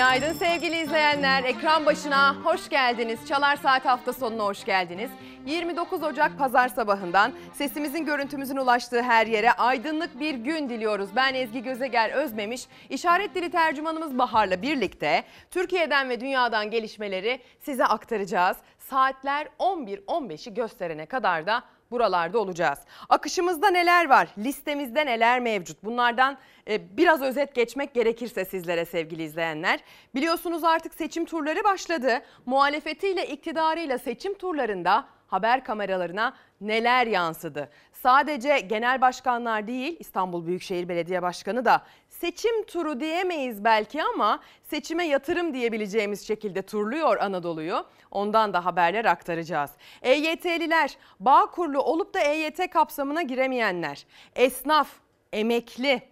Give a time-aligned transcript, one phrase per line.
[0.00, 1.44] Günaydın sevgili izleyenler.
[1.44, 3.28] Ekran başına hoş geldiniz.
[3.28, 5.10] Çalar Saat hafta sonuna hoş geldiniz.
[5.46, 11.10] 29 Ocak pazar sabahından sesimizin görüntümüzün ulaştığı her yere aydınlık bir gün diliyoruz.
[11.16, 18.56] Ben Ezgi Gözeger Özmemiş, işaret dili tercümanımız Bahar'la birlikte Türkiye'den ve dünyadan gelişmeleri size aktaracağız.
[18.78, 22.78] Saatler 11.15'i gösterene kadar da buralarda olacağız.
[23.08, 24.28] Akışımızda neler var?
[24.38, 25.84] Listemizde neler mevcut?
[25.84, 29.80] Bunlardan e, biraz özet geçmek gerekirse sizlere sevgili izleyenler.
[30.14, 32.20] Biliyorsunuz artık seçim turları başladı.
[32.46, 37.68] Muhalefetiyle iktidarıyla seçim turlarında haber kameralarına neler yansıdı?
[37.92, 41.82] Sadece genel başkanlar değil İstanbul Büyükşehir Belediye Başkanı da
[42.20, 47.84] seçim turu diyemeyiz belki ama seçime yatırım diyebileceğimiz şekilde turluyor Anadolu'yu.
[48.10, 49.70] Ondan da haberler aktaracağız.
[50.02, 54.88] EYT'liler, bağ kurulu olup da EYT kapsamına giremeyenler, esnaf,
[55.32, 56.02] emekli,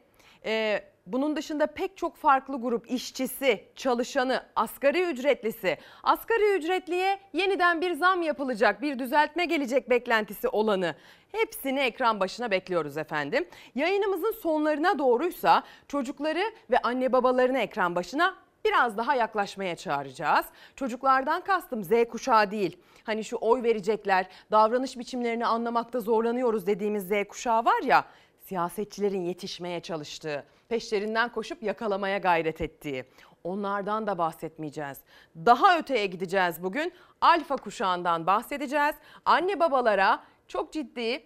[0.45, 7.93] e, bunun dışında pek çok farklı grup işçisi, çalışanı, asgari ücretlisi, asgari ücretliye yeniden bir
[7.93, 10.95] zam yapılacak, bir düzeltme gelecek beklentisi olanı
[11.33, 13.49] hepsini ekran başına bekliyoruz efendim.
[13.75, 20.47] Yayınımızın sonlarına doğruysa çocukları ve anne babalarını ekran başına biraz daha yaklaşmaya çağıracağız.
[20.77, 22.79] Çocuklardan kastım Z kuşağı değil.
[23.05, 28.05] Hani şu oy verecekler, davranış biçimlerini anlamakta zorlanıyoruz dediğimiz Z kuşağı var ya
[28.41, 33.05] siyasetçilerin yetişmeye çalıştığı, peşlerinden koşup yakalamaya gayret ettiği.
[33.45, 34.99] Onlardan da bahsetmeyeceğiz.
[35.37, 36.93] Daha öteye gideceğiz bugün.
[37.21, 38.95] Alfa kuşağından bahsedeceğiz.
[39.25, 41.23] Anne babalara çok ciddi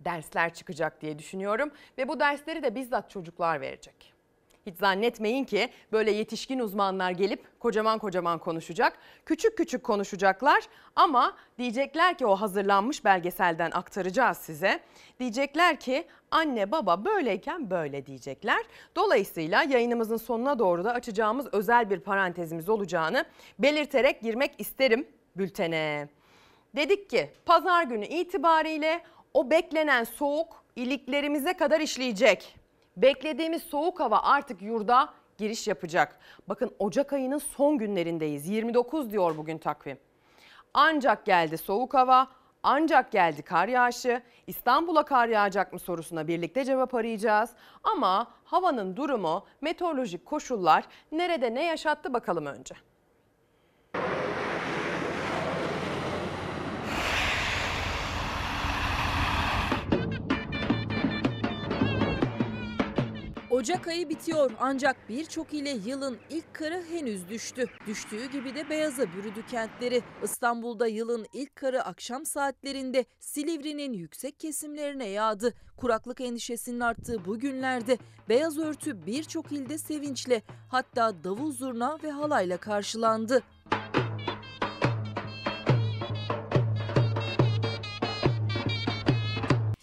[0.00, 4.17] dersler çıkacak diye düşünüyorum ve bu dersleri de bizzat çocuklar verecek.
[4.68, 8.98] Hiç zannetmeyin ki böyle yetişkin uzmanlar gelip kocaman kocaman konuşacak.
[9.26, 10.62] Küçük küçük konuşacaklar
[10.96, 14.80] ama diyecekler ki o hazırlanmış belgeselden aktaracağız size.
[15.20, 18.62] Diyecekler ki anne baba böyleyken böyle diyecekler.
[18.96, 23.24] Dolayısıyla yayınımızın sonuna doğru da açacağımız özel bir parantezimiz olacağını
[23.58, 26.08] belirterek girmek isterim bültene.
[26.76, 29.00] Dedik ki pazar günü itibariyle
[29.34, 32.57] o beklenen soğuk iliklerimize kadar işleyecek.
[33.02, 36.18] Beklediğimiz soğuk hava artık yurda giriş yapacak.
[36.48, 38.48] Bakın Ocak ayının son günlerindeyiz.
[38.48, 39.98] 29 diyor bugün takvim.
[40.74, 42.28] Ancak geldi soğuk hava,
[42.62, 44.22] ancak geldi kar yağışı.
[44.46, 47.50] İstanbul'a kar yağacak mı sorusuna birlikte cevap arayacağız.
[47.84, 52.74] Ama havanın durumu, meteorolojik koşullar nerede ne yaşattı bakalım önce.
[63.58, 67.64] Ocak ayı bitiyor ancak birçok ile yılın ilk karı henüz düştü.
[67.86, 70.02] Düştüğü gibi de beyaza bürüdü kentleri.
[70.22, 75.54] İstanbul'da yılın ilk karı akşam saatlerinde Silivri'nin yüksek kesimlerine yağdı.
[75.76, 77.98] Kuraklık endişesinin arttığı bu günlerde
[78.28, 83.42] beyaz örtü birçok ilde sevinçle hatta davul zurna ve halayla karşılandı.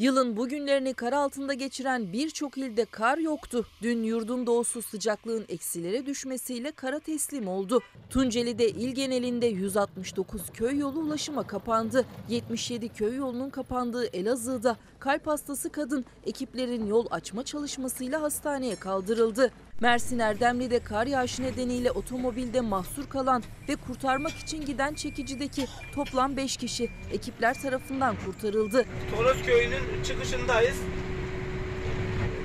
[0.06, 3.66] Yılın bugünlerini kar altında geçiren birçok ilde kar yoktu.
[3.82, 7.82] Dün yurdun doğusu sıcaklığın eksilere düşmesiyle kara teslim oldu.
[8.10, 12.06] Tunceli'de il genelinde 169 köy yolu ulaşıma kapandı.
[12.30, 19.52] 77 köy yolunun kapandığı Elazığ'da kalp hastası kadın ekiplerin yol açma çalışmasıyla hastaneye kaldırıldı.
[19.82, 26.58] Mersin Erdemli'de kar yağışı nedeniyle otomobilde mahsur kalan ve kurtarmak için giden çekicideki toplam 5
[26.58, 28.86] kişi ekipler tarafından kurtarıldı.
[29.16, 30.78] Toros köyünün çıkışındayız.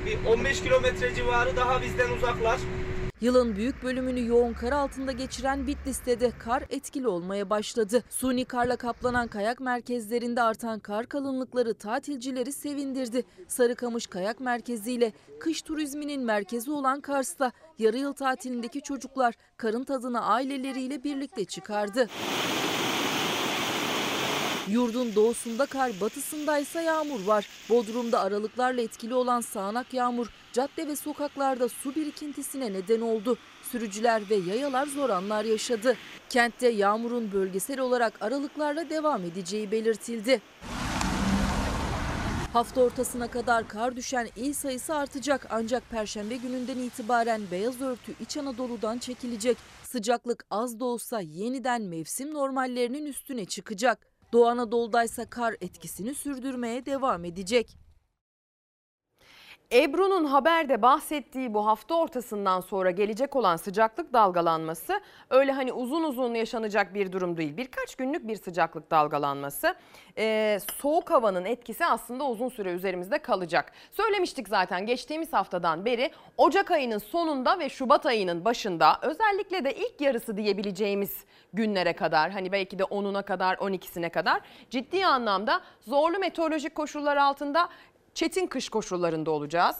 [0.06, 2.60] Bir 15 kilometre civarı daha bizden uzaklar.
[3.20, 8.04] Yılın büyük bölümünü yoğun kar altında geçiren Bitlis'te de kar etkili olmaya başladı.
[8.10, 13.24] Suni karla kaplanan kayak merkezlerinde artan kar kalınlıkları tatilcileri sevindirdi.
[13.48, 20.24] Sarıkamış Kayak Merkezi ile kış turizminin merkezi olan Kars'ta yarı yıl tatilindeki çocuklar karın tadını
[20.24, 22.08] aileleriyle birlikte çıkardı.
[24.68, 27.48] Yurdun doğusunda kar, batısındaysa yağmur var.
[27.70, 33.38] Bodrum'da aralıklarla etkili olan sağanak yağmur cadde ve sokaklarda su birikintisine neden oldu.
[33.62, 35.96] Sürücüler ve yayalar zor anlar yaşadı.
[36.28, 40.40] Kentte yağmurun bölgesel olarak aralıklarla devam edeceği belirtildi.
[42.52, 48.36] Hafta ortasına kadar kar düşen il sayısı artacak ancak perşembe gününden itibaren beyaz örtü İç
[48.36, 49.56] Anadolu'dan çekilecek.
[49.82, 54.06] Sıcaklık az da olsa yeniden mevsim normallerinin üstüne çıkacak.
[54.32, 57.76] Doğu Anadolu'daysa kar etkisini sürdürmeye devam edecek.
[59.72, 65.00] Ebru'nun haberde bahsettiği bu hafta ortasından sonra gelecek olan sıcaklık dalgalanması
[65.30, 67.56] öyle hani uzun uzun yaşanacak bir durum değil.
[67.56, 69.74] Birkaç günlük bir sıcaklık dalgalanması.
[70.18, 73.72] Ee, soğuk havanın etkisi aslında uzun süre üzerimizde kalacak.
[73.90, 80.00] Söylemiştik zaten geçtiğimiz haftadan beri Ocak ayının sonunda ve Şubat ayının başında özellikle de ilk
[80.00, 84.40] yarısı diyebileceğimiz günlere kadar hani belki de 10'una kadar 12'sine kadar
[84.70, 87.68] ciddi anlamda zorlu meteorolojik koşullar altında
[88.14, 89.76] çetin kış koşullarında olacağız.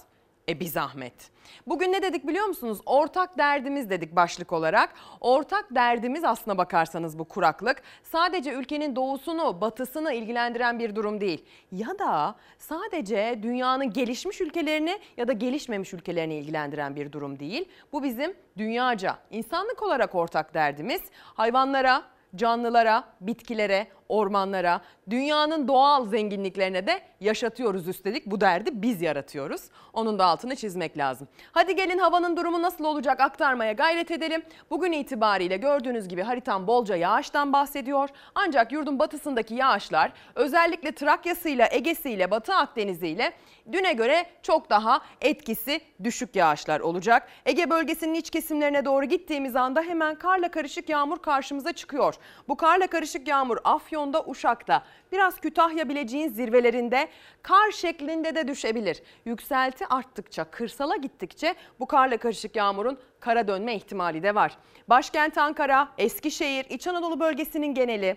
[0.49, 1.31] E bir zahmet.
[1.67, 2.79] Bugün ne dedik biliyor musunuz?
[2.87, 4.95] Ortak derdimiz dedik başlık olarak.
[5.21, 11.45] Ortak derdimiz aslına bakarsanız bu kuraklık sadece ülkenin doğusunu, batısını ilgilendiren bir durum değil.
[11.73, 17.69] Ya da sadece dünyanın gelişmiş ülkelerini ya da gelişmemiş ülkelerini ilgilendiren bir durum değil.
[17.93, 21.01] Bu bizim dünyaca, insanlık olarak ortak derdimiz.
[21.15, 22.03] Hayvanlara,
[22.37, 24.81] canlılara, bitkilere, ormanlara,
[25.11, 28.27] dünyanın doğal zenginliklerine de yaşatıyoruz üstelik.
[28.27, 29.63] Bu derdi biz yaratıyoruz.
[29.93, 31.29] Onun da altını çizmek lazım.
[31.53, 34.43] Hadi gelin havanın durumu nasıl olacak aktarmaya gayret edelim.
[34.71, 38.09] Bugün itibariyle gördüğünüz gibi haritam bolca yağıştan bahsediyor.
[38.35, 43.33] Ancak yurdun batısındaki yağışlar özellikle Trakya'sıyla, Ege'siyle, Batı Akdeniz'iyle
[43.73, 47.29] düne göre çok daha etkisi düşük yağışlar olacak.
[47.47, 52.15] Ege bölgesinin iç kesimlerine doğru gittiğimiz anda hemen karla karışık yağmur karşımıza çıkıyor.
[52.49, 53.59] Bu karla karışık yağmur
[54.01, 54.83] Afyon'da, Uşak'ta,
[55.13, 57.09] biraz Kütahya Bilecik'in zirvelerinde
[57.43, 59.03] kar şeklinde de düşebilir.
[59.25, 64.59] Yükselti arttıkça, kırsala gittikçe bu karla karışık yağmurun kara dönme ihtimali de var.
[64.89, 68.17] Başkent Ankara, Eskişehir, İç Anadolu bölgesinin geneli,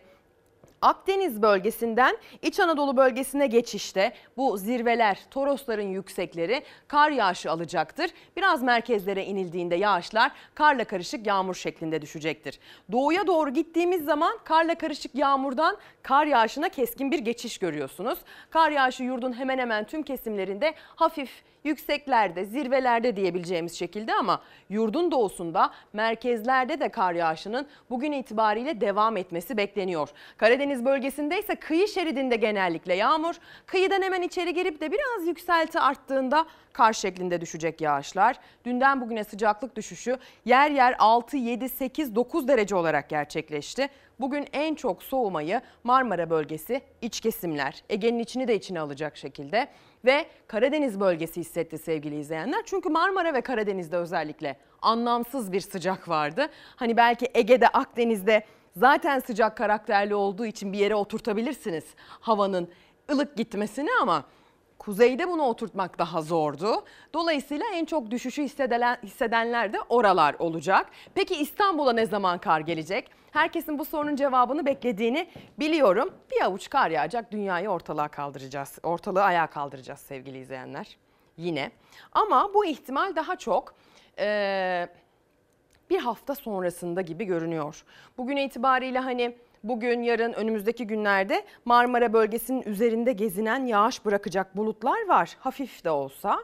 [0.83, 8.11] Akdeniz bölgesinden İç Anadolu bölgesine geçişte bu zirveler, Torosların yüksekleri kar yağışı alacaktır.
[8.37, 12.59] Biraz merkezlere inildiğinde yağışlar karla karışık yağmur şeklinde düşecektir.
[12.91, 18.19] Doğuya doğru gittiğimiz zaman karla karışık yağmurdan kar yağışına keskin bir geçiş görüyorsunuz.
[18.49, 25.71] Kar yağışı yurdun hemen hemen tüm kesimlerinde hafif yükseklerde, zirvelerde diyebileceğimiz şekilde ama yurdun doğusunda
[25.93, 30.09] merkezlerde de kar yağışının bugün itibariyle devam etmesi bekleniyor.
[30.37, 36.45] Karadeniz bölgesinde ise kıyı şeridinde genellikle yağmur, kıyıdan hemen içeri girip de biraz yükselti arttığında
[36.73, 38.39] kar şeklinde düşecek yağışlar.
[38.65, 43.89] Dünden bugüne sıcaklık düşüşü yer yer 6, 7, 8, 9 derece olarak gerçekleşti.
[44.19, 49.67] Bugün en çok soğumayı Marmara bölgesi, iç kesimler, Ege'nin içini de içine alacak şekilde
[50.05, 52.61] ve Karadeniz bölgesi hissetti sevgili izleyenler.
[52.65, 56.47] Çünkü Marmara ve Karadeniz'de özellikle anlamsız bir sıcak vardı.
[56.75, 58.43] Hani belki Ege'de, Akdeniz'de
[58.75, 61.85] zaten sıcak karakterli olduğu için bir yere oturtabilirsiniz
[62.19, 62.69] havanın
[63.11, 64.23] ılık gitmesini ama
[64.79, 66.83] Kuzeyde bunu oturtmak daha zordu.
[67.13, 70.85] Dolayısıyla en çok düşüşü hissedilen, hissedenler de oralar olacak.
[71.15, 73.22] Peki İstanbul'a ne zaman kar gelecek?
[73.33, 76.13] Herkesin bu sorunun cevabını beklediğini biliyorum.
[76.31, 78.79] Bir avuç kar yağacak dünyayı ortalığa kaldıracağız.
[78.83, 80.97] Ortalığı ayağa kaldıracağız sevgili izleyenler.
[81.37, 81.71] Yine.
[82.11, 83.75] Ama bu ihtimal daha çok...
[84.19, 84.87] Ee,
[85.89, 87.83] bir hafta sonrasında gibi görünüyor.
[88.17, 95.37] Bugün itibariyle hani bugün, yarın, önümüzdeki günlerde Marmara bölgesinin üzerinde gezinen yağış bırakacak bulutlar var.
[95.39, 96.43] Hafif de olsa.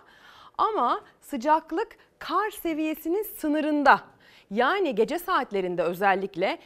[0.58, 4.02] Ama sıcaklık kar seviyesinin sınırında.
[4.52, 6.60] Yani gece saatlerinde özellikle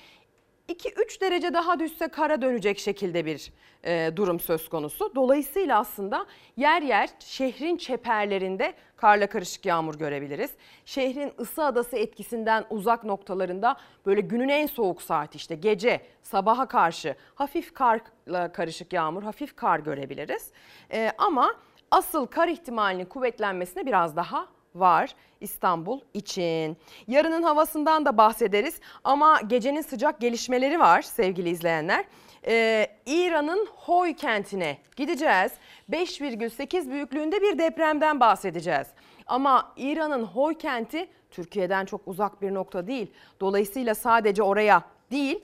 [0.69, 3.51] 2-3 derece daha düşse kara dönecek şekilde bir
[3.83, 5.15] e, durum söz konusu.
[5.15, 6.25] Dolayısıyla aslında
[6.57, 10.51] yer yer şehrin çeperlerinde karla karışık yağmur görebiliriz.
[10.85, 17.15] Şehrin ısı adası etkisinden uzak noktalarında böyle günün en soğuk saati işte gece sabaha karşı
[17.35, 20.51] hafif karla karışık yağmur, hafif kar görebiliriz.
[20.91, 21.55] E, ama
[21.91, 26.77] asıl kar ihtimalinin kuvvetlenmesine biraz daha var İstanbul için.
[27.07, 32.05] Yarının havasından da bahsederiz ama gecenin sıcak gelişmeleri var sevgili izleyenler.
[32.47, 35.51] Ee, İran'ın Hoy kentine gideceğiz.
[35.91, 38.87] 5,8 büyüklüğünde bir depremden bahsedeceğiz.
[39.27, 43.11] Ama İran'ın Hoy kenti Türkiye'den çok uzak bir nokta değil.
[43.39, 45.43] Dolayısıyla sadece oraya değil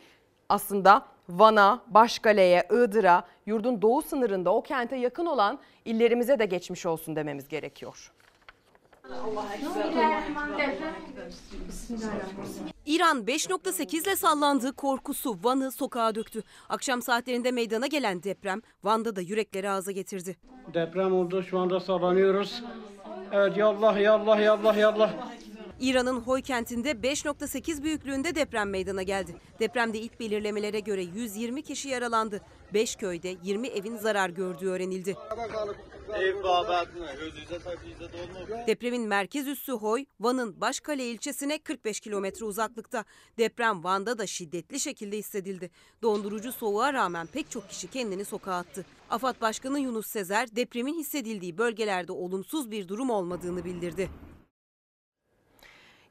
[0.49, 7.15] aslında Van'a, Başkale'ye, Iğdır'a, yurdun doğu sınırında o kente yakın olan illerimize de geçmiş olsun
[7.15, 8.11] dememiz gerekiyor.
[12.85, 16.43] İran 5.8 ile sallandığı korkusu Van'ı sokağa döktü.
[16.69, 20.37] Akşam saatlerinde meydana gelen deprem Van'da da yürekleri ağza getirdi.
[20.73, 22.63] Deprem oldu şu anda sallanıyoruz.
[23.31, 25.29] Evet ya Allah ya Allah ya Allah ya Allah.
[25.79, 29.35] İran'ın Hoy kentinde 5.8 büyüklüğünde deprem meydana geldi.
[29.59, 32.41] Depremde ilk belirlemelere göre 120 kişi yaralandı.
[32.73, 35.17] 5 köyde 20 evin zarar gördüğü öğrenildi.
[38.67, 43.05] Depremin merkez üssü Hoy, Van'ın Başkale ilçesine 45 kilometre uzaklıkta.
[43.37, 45.71] Deprem Van'da da şiddetli şekilde hissedildi.
[46.01, 48.85] Dondurucu soğuğa rağmen pek çok kişi kendini sokağa attı.
[49.09, 54.09] AFAD Başkanı Yunus Sezer, depremin hissedildiği bölgelerde olumsuz bir durum olmadığını bildirdi.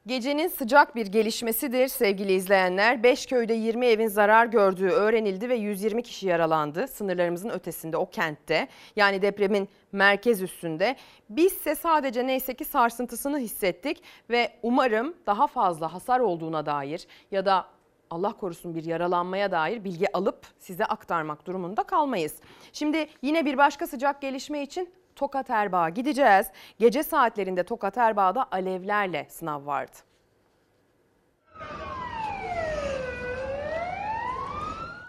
[0.09, 3.03] Gecenin sıcak bir gelişmesidir sevgili izleyenler.
[3.03, 6.89] 5 köyde 20 evin zarar gördüğü öğrenildi ve 120 kişi yaralandı.
[6.89, 10.97] Sınırlarımızın ötesinde o kentte yani depremin merkez üstünde.
[11.31, 17.67] Bizse sadece neyse ki sarsıntısını hissettik ve umarım daha fazla hasar olduğuna dair ya da
[18.11, 22.35] Allah korusun bir yaralanmaya dair bilgi alıp size aktarmak durumunda kalmayız.
[22.73, 24.89] Şimdi yine bir başka sıcak gelişme için
[25.19, 26.47] Tokat Erbağ'a gideceğiz.
[26.79, 29.97] Gece saatlerinde Tokat Erbağ'da alevlerle sınav vardı.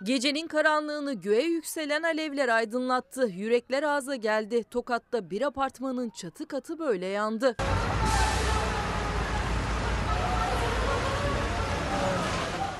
[0.04, 3.28] Gecenin karanlığını göğe yükselen alevler aydınlattı.
[3.28, 4.64] Yürekler ağza geldi.
[4.64, 7.56] Tokat'ta bir apartmanın çatı katı böyle yandı.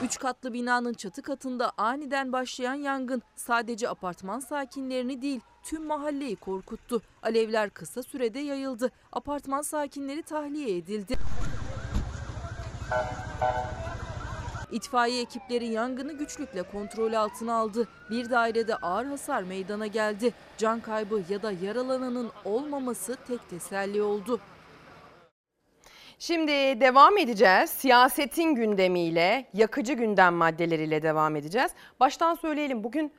[0.10, 7.02] Üç katlı binanın çatı katında aniden başlayan yangın sadece apartman sakinlerini değil tüm mahalleyi korkuttu.
[7.24, 8.92] Alevler kısa sürede yayıldı.
[9.12, 11.18] Apartman sakinleri tahliye edildi.
[14.72, 17.88] İtfaiye ekipleri yangını güçlükle kontrol altına aldı.
[18.10, 20.34] Bir dairede ağır hasar meydana geldi.
[20.58, 24.40] Can kaybı ya da yaralananın olmaması tek teselli oldu.
[26.22, 27.70] Şimdi devam edeceğiz.
[27.70, 31.72] Siyasetin gündemiyle, yakıcı gündem maddeleriyle devam edeceğiz.
[32.00, 33.14] Baştan söyleyelim bugün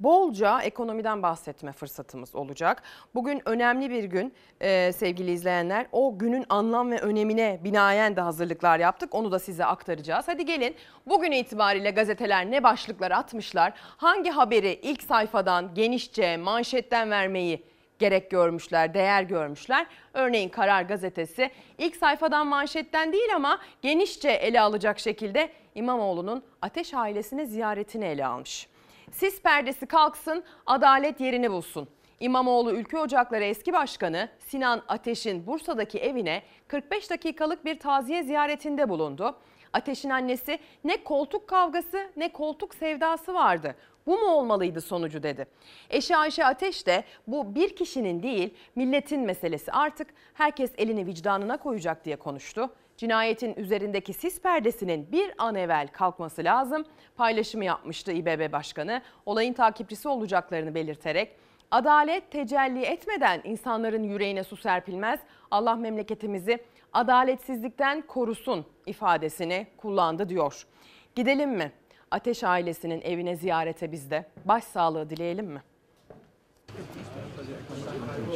[0.00, 2.82] bolca ekonomiden bahsetme fırsatımız olacak.
[3.14, 5.86] Bugün önemli bir gün e, sevgili izleyenler.
[5.92, 9.14] O günün anlam ve önemine binaen de hazırlıklar yaptık.
[9.14, 10.28] Onu da size aktaracağız.
[10.28, 13.72] Hadi gelin bugün itibariyle gazeteler ne başlıklar atmışlar?
[13.76, 19.86] Hangi haberi ilk sayfadan genişçe manşetten vermeyi gerek görmüşler, değer görmüşler.
[20.14, 27.46] Örneğin Karar Gazetesi ilk sayfadan manşetten değil ama genişçe ele alacak şekilde İmamoğlu'nun Ateş ailesine
[27.46, 28.68] ziyaretini ele almış.
[29.12, 31.88] Sis perdesi kalksın, adalet yerini bulsun.
[32.20, 39.36] İmamoğlu Ülke Ocakları eski başkanı Sinan Ateş'in Bursa'daki evine 45 dakikalık bir taziye ziyaretinde bulundu.
[39.72, 43.74] Ateş'in annesi ne koltuk kavgası ne koltuk sevdası vardı.
[44.06, 45.46] Bu mu olmalıydı sonucu dedi.
[45.90, 52.04] Eşi Ayşe Ateş de bu bir kişinin değil milletin meselesi artık herkes elini vicdanına koyacak
[52.04, 52.70] diye konuştu.
[52.96, 56.84] Cinayetin üzerindeki sis perdesinin bir an evvel kalkması lazım.
[57.16, 59.02] Paylaşımı yapmıştı İBB Başkanı.
[59.26, 61.36] Olayın takipçisi olacaklarını belirterek
[61.70, 65.20] adalet tecelli etmeden insanların yüreğine su serpilmez.
[65.50, 66.58] Allah memleketimizi
[66.92, 70.66] adaletsizlikten korusun ifadesini kullandı diyor.
[71.14, 71.72] Gidelim mi?
[72.10, 75.62] Ateş ailesinin evine ziyarete biz de başsağlığı dileyelim mi?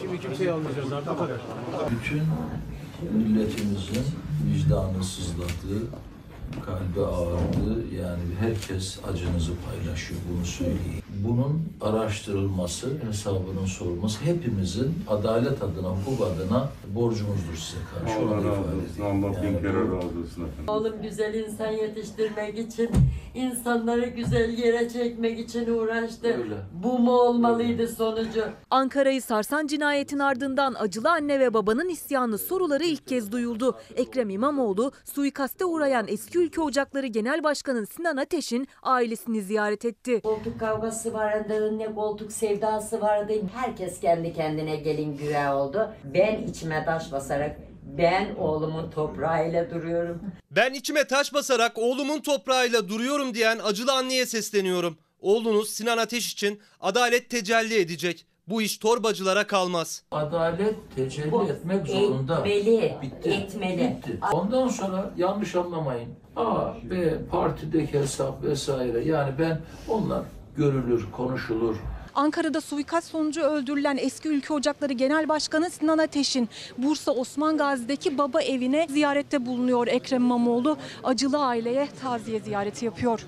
[0.00, 1.12] Şimdi kimseyi almayacağız artık.
[1.12, 1.36] o kadar.
[1.90, 2.22] bütün
[3.12, 4.04] milletimizin
[4.54, 5.86] vicdanı sızladı,
[6.66, 7.94] kalbi ağrıdı.
[7.94, 10.99] Yani herkes acınızı paylaşıyor, bunu söyleyeyim.
[11.28, 18.18] Bunun araştırılması, hesabının sorulması hepimizin adalet adına, hukuk adına borcumuzdur size karşı.
[18.18, 19.02] Allah razı olsun.
[19.04, 20.64] Allah bin kere razı olsun efendim.
[20.68, 22.90] Oğlum güzel insan yetiştirmek için,
[23.34, 26.26] insanları güzel yere çekmek için uğraştı.
[26.28, 26.56] Öyle.
[26.84, 28.44] Bu mu olmalıydı sonucu?
[28.70, 33.76] Ankara'yı sarsan cinayetin ardından acılı anne ve babanın isyanı soruları ilk kez duyuldu.
[33.96, 40.20] Ekrem İmamoğlu suikaste uğrayan eski Ülke Ocakları Genel Başkanı Sinan Ateş'in ailesini ziyaret etti.
[40.22, 43.32] Koltuk kavgası vardı, ne koltuk sevdası vardı.
[43.54, 45.90] Herkes kendi kendine gelin güve oldu.
[46.04, 47.56] Ben içime taş basarak
[47.98, 50.20] ben oğlumun toprağıyla duruyorum.
[50.50, 54.98] Ben içime taş basarak oğlumun toprağıyla duruyorum diyen acılı anneye sesleniyorum.
[55.20, 58.26] Oğlunuz Sinan Ateş için adalet tecelli edecek.
[58.48, 60.02] Bu iş torbacılara kalmaz.
[60.10, 62.38] Adalet tecelli Bu etmek zorunda.
[62.38, 63.30] Etmeli, Bitti.
[63.30, 63.96] etmeli.
[63.96, 64.18] Bitti.
[64.32, 66.08] Ondan sonra yanlış anlamayın.
[66.36, 69.04] A, B, partideki hesap vesaire.
[69.04, 70.22] Yani ben onlar
[70.60, 71.76] görülür, konuşulur.
[72.14, 76.48] Ankara'da suikast sonucu öldürülen eski Ülke Ocakları Genel Başkanı Sinan Ateş'in
[76.78, 80.76] Bursa Osman Gazi'deki baba evine ziyarette bulunuyor Ekrem İmamoğlu.
[81.04, 83.20] Acılı aileye taziye ziyareti yapıyor.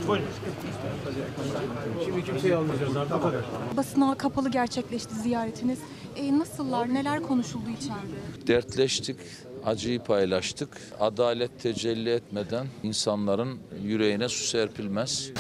[2.05, 3.17] Şimdi kimseyi almayacağız artık.
[3.17, 3.41] o kadar.
[3.77, 5.79] Basına kapalı gerçekleşti ziyaretiniz.
[6.17, 8.47] E, nasıllar, neler konuşuldu içeride?
[8.47, 9.17] Dertleştik,
[9.65, 10.69] acıyı paylaştık.
[11.01, 15.31] Adalet tecelli etmeden insanların yüreğine su serpilmez.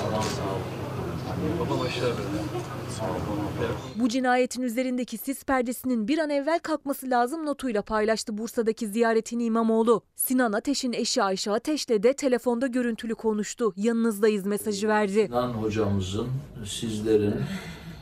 [3.97, 10.03] Bu cinayetin üzerindeki sis perdesinin bir an evvel kalkması lazım notuyla paylaştı Bursa'daki ziyaretini İmamoğlu.
[10.17, 13.73] Sinan Ateş'in eşi Ayşe Ateş'le de telefonda görüntülü konuştu.
[13.77, 15.27] Yanınızdayız mesajı verdi.
[15.27, 16.29] Sinan hocamızın,
[16.67, 17.35] sizlerin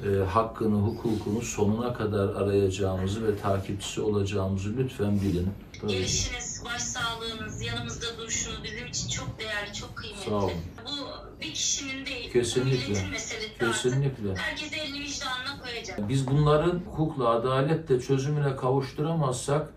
[0.07, 5.49] e, hakkını, hukukunu sonuna kadar arayacağımızı ve takipçisi olacağımızı lütfen bilin.
[5.81, 5.93] Tabii.
[5.93, 10.25] Gelişiniz, başsağlığınız, yanımızda duruşunuz bizim için çok değerli, çok kıymetli.
[10.31, 10.53] Sağ olun.
[10.87, 11.07] Bu
[11.41, 12.89] bir kişinin değil, Kesinlikle.
[12.89, 13.73] milletin meselesi artık.
[13.73, 14.35] Kesinlikle.
[14.37, 16.09] Herkes elini vicdanına koyacak.
[16.09, 19.71] Biz bunların hukukla, adaletle çözümüne kavuşturamazsak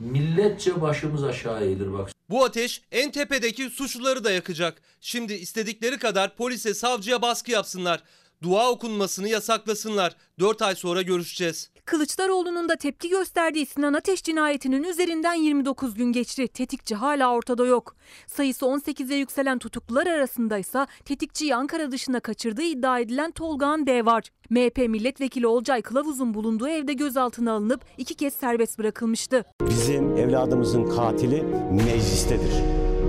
[0.00, 2.10] milletçe başımız aşağı eğilir bak.
[2.30, 4.82] Bu ateş en tepedeki suçluları da yakacak.
[5.00, 8.02] Şimdi istedikleri kadar polise, savcıya baskı yapsınlar.
[8.42, 10.16] Dua okunmasını yasaklasınlar.
[10.40, 11.70] 4 ay sonra görüşeceğiz.
[11.84, 16.48] Kılıçdaroğlu'nun da tepki gösterdiği Sinan Ateş cinayetinin üzerinden 29 gün geçti.
[16.48, 17.96] Tetikçi hala ortada yok.
[18.26, 24.24] Sayısı 18'e yükselen tutuklular arasındaysa tetikçiyi Ankara dışına kaçırdığı iddia edilen Tolgağan D var.
[24.50, 29.44] MHP milletvekili Olcay Kılavuz'un bulunduğu evde gözaltına alınıp iki kez serbest bırakılmıştı.
[29.62, 31.42] Bizim evladımızın katili
[31.72, 32.52] meclistedir.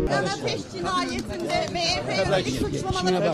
[0.10, 3.34] Ateş cinayetinde MHP'nin suçlamaları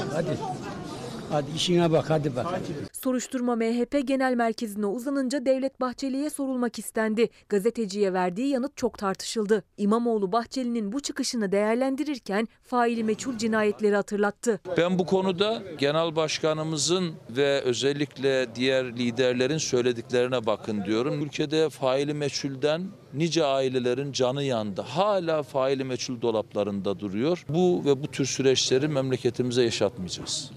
[1.36, 1.48] hadi.
[1.56, 2.46] İşine bak hadi bak.
[2.94, 7.30] Soruşturma MHP Genel Merkezi'ne uzanınca Devlet Bahçeli'ye sorulmak istendi.
[7.50, 9.64] Gazeteciye verdiği yanıt çok tartışıldı.
[9.78, 14.60] İmamoğlu Bahçeli'nin bu çıkışını değerlendirirken faili meçhul cinayetleri hatırlattı.
[14.78, 21.22] Ben bu konuda genel başkanımızın ve özellikle diğer liderlerin söylediklerine bakın diyorum.
[21.22, 24.82] Ülkede faili meçhulden nice ailelerin canı yandı.
[24.82, 27.46] Hala faili meçhul dolaplarında duruyor.
[27.50, 30.52] Bu ve bu tür süreçleri memleketimize yaşatmayacağız.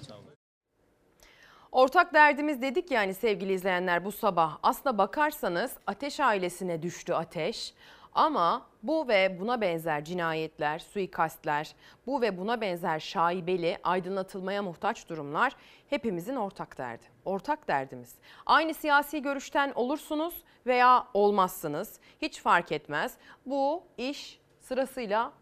[1.72, 4.58] Ortak derdimiz dedik yani sevgili izleyenler bu sabah.
[4.62, 7.74] Aslına bakarsanız Ateş ailesine düştü ateş.
[8.12, 11.74] Ama bu ve buna benzer cinayetler, suikastler,
[12.06, 15.56] bu ve buna benzer şaibeli aydınlatılmaya muhtaç durumlar
[15.90, 17.04] hepimizin ortak derdi.
[17.24, 18.14] Ortak derdimiz.
[18.46, 20.34] Aynı siyasi görüşten olursunuz
[20.66, 22.00] veya olmazsınız.
[22.22, 23.14] Hiç fark etmez.
[23.46, 25.32] Bu iş sırasıyla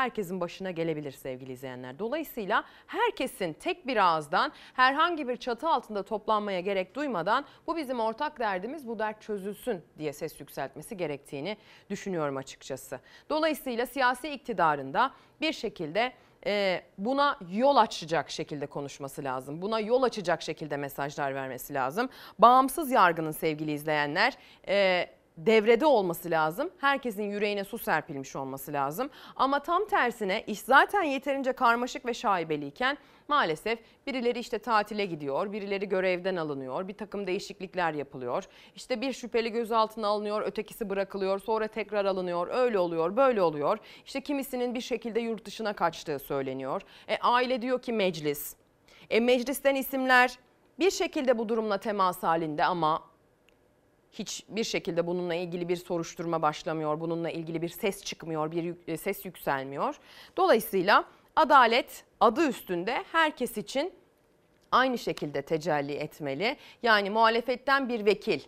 [0.00, 1.98] herkesin başına gelebilir sevgili izleyenler.
[1.98, 8.38] Dolayısıyla herkesin tek bir ağızdan herhangi bir çatı altında toplanmaya gerek duymadan bu bizim ortak
[8.38, 11.56] derdimiz bu dert çözülsün diye ses yükseltmesi gerektiğini
[11.90, 13.00] düşünüyorum açıkçası.
[13.30, 16.12] Dolayısıyla siyasi iktidarında bir şekilde
[16.46, 19.62] e, buna yol açacak şekilde konuşması lazım.
[19.62, 22.08] Buna yol açacak şekilde mesajlar vermesi lazım.
[22.38, 24.34] Bağımsız yargının sevgili izleyenler
[24.68, 25.06] e,
[25.46, 26.70] devrede olması lazım.
[26.78, 29.10] Herkesin yüreğine su serpilmiş olması lazım.
[29.36, 35.88] Ama tam tersine iş zaten yeterince karmaşık ve şaibeliyken maalesef birileri işte tatile gidiyor, birileri
[35.88, 38.44] görevden alınıyor, bir takım değişiklikler yapılıyor.
[38.76, 42.48] İşte bir şüpheli gözaltına alınıyor, ötekisi bırakılıyor, sonra tekrar alınıyor.
[42.50, 43.78] Öyle oluyor, böyle oluyor.
[44.06, 46.82] İşte kimisinin bir şekilde yurt dışına kaçtığı söyleniyor.
[47.08, 48.54] E, aile diyor ki meclis.
[49.10, 50.38] E, meclisten isimler
[50.78, 53.09] bir şekilde bu durumla temas halinde ama
[54.12, 59.24] hiçbir şekilde bununla ilgili bir soruşturma başlamıyor, bununla ilgili bir ses çıkmıyor, bir e, ses
[59.24, 59.96] yükselmiyor.
[60.36, 61.04] Dolayısıyla
[61.36, 63.92] adalet adı üstünde herkes için
[64.72, 66.56] aynı şekilde tecelli etmeli.
[66.82, 68.40] Yani muhalefetten bir vekil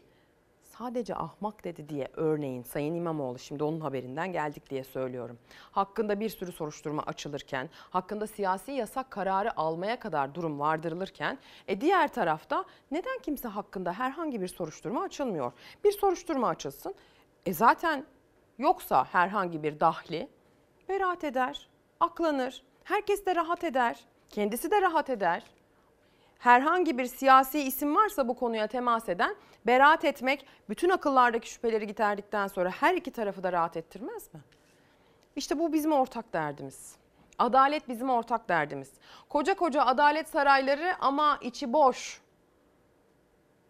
[0.79, 5.39] sadece ahmak dedi diye örneğin Sayın İmamoğlu şimdi onun haberinden geldik diye söylüyorum.
[5.73, 12.09] Hakkında bir sürü soruşturma açılırken, hakkında siyasi yasak kararı almaya kadar durum vardırılırken e diğer
[12.09, 15.53] tarafta neden kimse hakkında herhangi bir soruşturma açılmıyor?
[15.85, 16.95] Bir soruşturma açılsın.
[17.47, 18.07] E zaten
[18.59, 20.29] yoksa herhangi bir dahli
[20.89, 21.69] beraat eder,
[22.01, 22.63] aklanır.
[22.85, 24.05] Herkes de rahat eder.
[24.29, 25.43] Kendisi de rahat eder
[26.43, 32.47] herhangi bir siyasi isim varsa bu konuya temas eden beraat etmek bütün akıllardaki şüpheleri giderdikten
[32.47, 34.41] sonra her iki tarafı da rahat ettirmez mi?
[35.37, 36.97] İşte bu bizim ortak derdimiz.
[37.39, 38.93] Adalet bizim ortak derdimiz.
[39.29, 42.22] Koca koca adalet sarayları ama içi boş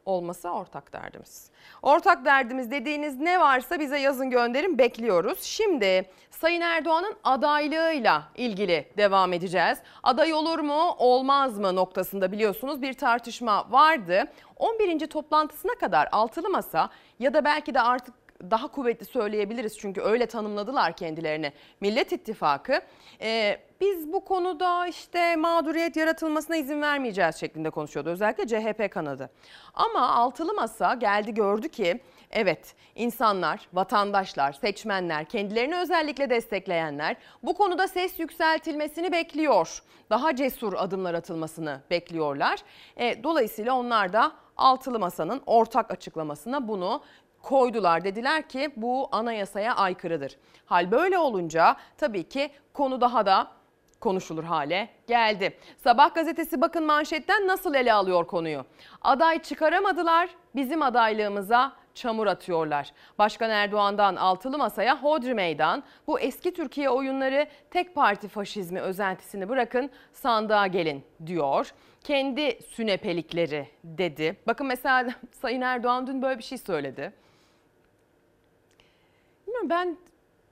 [0.05, 1.51] olması ortak derdimiz.
[1.83, 5.43] Ortak derdimiz dediğiniz ne varsa bize yazın gönderin bekliyoruz.
[5.43, 9.79] Şimdi Sayın Erdoğan'ın adaylığıyla ilgili devam edeceğiz.
[10.03, 14.25] Aday olur mu olmaz mı noktasında biliyorsunuz bir tartışma vardı.
[14.57, 15.07] 11.
[15.07, 20.97] toplantısına kadar altılı masa ya da belki de artık daha kuvvetli söyleyebiliriz çünkü öyle tanımladılar
[20.97, 22.81] kendilerini Millet İttifakı.
[23.21, 29.31] Ee, biz bu konuda işte mağduriyet yaratılmasına izin vermeyeceğiz şeklinde konuşuyordu özellikle CHP kanadı.
[29.75, 32.01] Ama altılı masa geldi gördü ki
[32.31, 39.83] evet insanlar, vatandaşlar, seçmenler, kendilerini özellikle destekleyenler bu konuda ses yükseltilmesini bekliyor.
[40.11, 42.59] Daha cesur adımlar atılmasını bekliyorlar.
[42.97, 47.03] E, dolayısıyla onlar da altılı masanın ortak açıklamasına bunu
[47.43, 48.05] koydular.
[48.05, 50.37] Dediler ki bu anayasaya aykırıdır.
[50.67, 53.49] Hal böyle olunca tabii ki konu daha da
[54.01, 55.59] konuşulur hale geldi.
[55.85, 58.65] Sabah gazetesi bakın manşetten nasıl ele alıyor konuyu.
[59.03, 62.93] Aday çıkaramadılar, bizim adaylığımıza çamur atıyorlar.
[63.19, 65.83] Başkan Erdoğan'dan altılı masaya hodri meydan.
[66.07, 71.73] Bu eski Türkiye oyunları tek parti faşizmi özentisini bırakın sandığa gelin diyor.
[72.05, 74.37] Kendi sünepelikleri dedi.
[74.47, 77.13] Bakın mesela Sayın Erdoğan dün böyle bir şey söyledi.
[79.63, 79.97] Bilmiyorum ben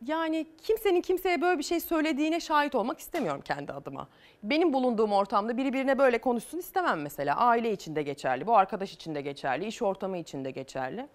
[0.06, 4.08] yani kimsenin kimseye böyle bir şey söylediğine şahit olmak istemiyorum kendi adıma.
[4.42, 7.36] Benim bulunduğum ortamda biri birine böyle konuşsun istemem mesela.
[7.36, 11.08] Aile içinde geçerli, bu arkadaş için de geçerli, iş ortamı için de geçerli.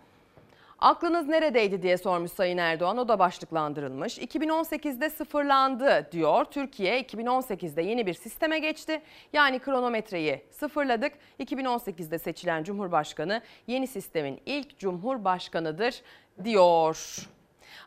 [0.80, 2.98] Aklınız neredeydi diye sormuş Sayın Erdoğan.
[2.98, 4.18] O da başlıklandırılmış.
[4.18, 6.46] 2018'de sıfırlandı diyor.
[6.46, 9.02] Türkiye 2018'de yeni bir sisteme geçti.
[9.34, 11.14] Yani kronometreyi sıfırladık.
[11.40, 16.02] 2018'de seçilen Cumhurbaşkanı yeni sistemin ilk Cumhurbaşkanıdır
[16.44, 17.28] diyor.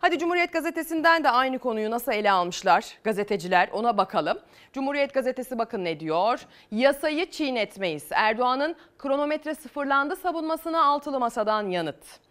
[0.00, 4.38] Hadi Cumhuriyet Gazetesi'nden de aynı konuyu nasıl ele almışlar gazeteciler ona bakalım.
[4.72, 6.46] Cumhuriyet Gazetesi bakın ne diyor?
[6.70, 8.06] Yasayı çiğnetmeyiz.
[8.10, 12.28] Erdoğan'ın kronometre sıfırlandı savunmasına altılı masadan yanıt.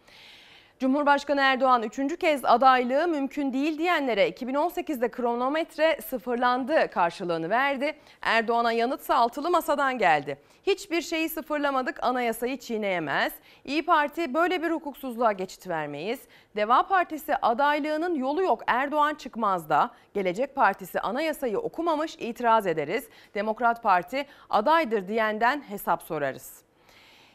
[0.78, 7.98] Cumhurbaşkanı Erdoğan üçüncü kez adaylığı mümkün değil diyenlere 2018'de kronometre sıfırlandı karşılığını verdi.
[8.22, 10.38] Erdoğan'a yanıtsa altılı masadan geldi.
[10.68, 13.32] Hiçbir şeyi sıfırlamadık anayasayı çiğneyemez.
[13.64, 16.20] İyi Parti böyle bir hukuksuzluğa geçit vermeyiz.
[16.56, 19.90] Deva Partisi adaylığının yolu yok Erdoğan çıkmaz da.
[20.14, 23.08] Gelecek Partisi anayasayı okumamış itiraz ederiz.
[23.34, 26.67] Demokrat Parti adaydır diyenden hesap sorarız.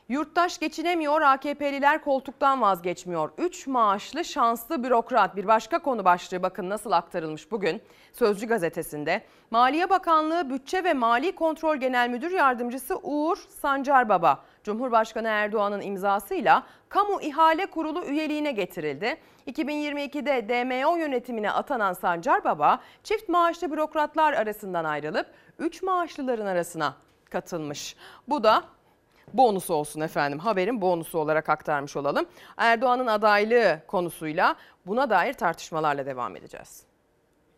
[0.09, 3.29] Yurttaş geçinemiyor, AKP'liler koltuktan vazgeçmiyor.
[3.37, 7.81] 3 maaşlı şanslı bürokrat bir başka konu başlığı bakın nasıl aktarılmış bugün
[8.13, 9.21] Sözcü gazetesinde.
[9.51, 14.09] Maliye Bakanlığı Bütçe ve Mali Kontrol Genel Müdür Yardımcısı Uğur Sancar
[14.63, 19.17] Cumhurbaşkanı Erdoğan'ın imzasıyla Kamu İhale Kurulu üyeliğine getirildi.
[19.47, 25.27] 2022'de DMO yönetimine atanan Sancar Baba çift maaşlı bürokratlar arasından ayrılıp
[25.59, 26.93] 3 maaşlıların arasına
[27.29, 27.95] katılmış.
[28.27, 28.63] Bu da
[29.33, 30.39] bonusu olsun efendim.
[30.39, 32.25] Haberin bonusu olarak aktarmış olalım.
[32.57, 34.55] Erdoğan'ın adaylığı konusuyla
[34.85, 36.83] buna dair tartışmalarla devam edeceğiz.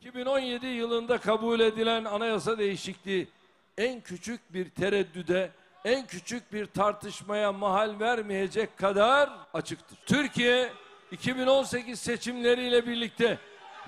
[0.01, 3.27] 2017 yılında kabul edilen anayasa değişikliği
[3.77, 5.49] en küçük bir tereddüde,
[5.85, 9.97] en küçük bir tartışmaya mahal vermeyecek kadar açıktır.
[10.05, 10.69] Türkiye
[11.11, 13.37] 2018 seçimleriyle birlikte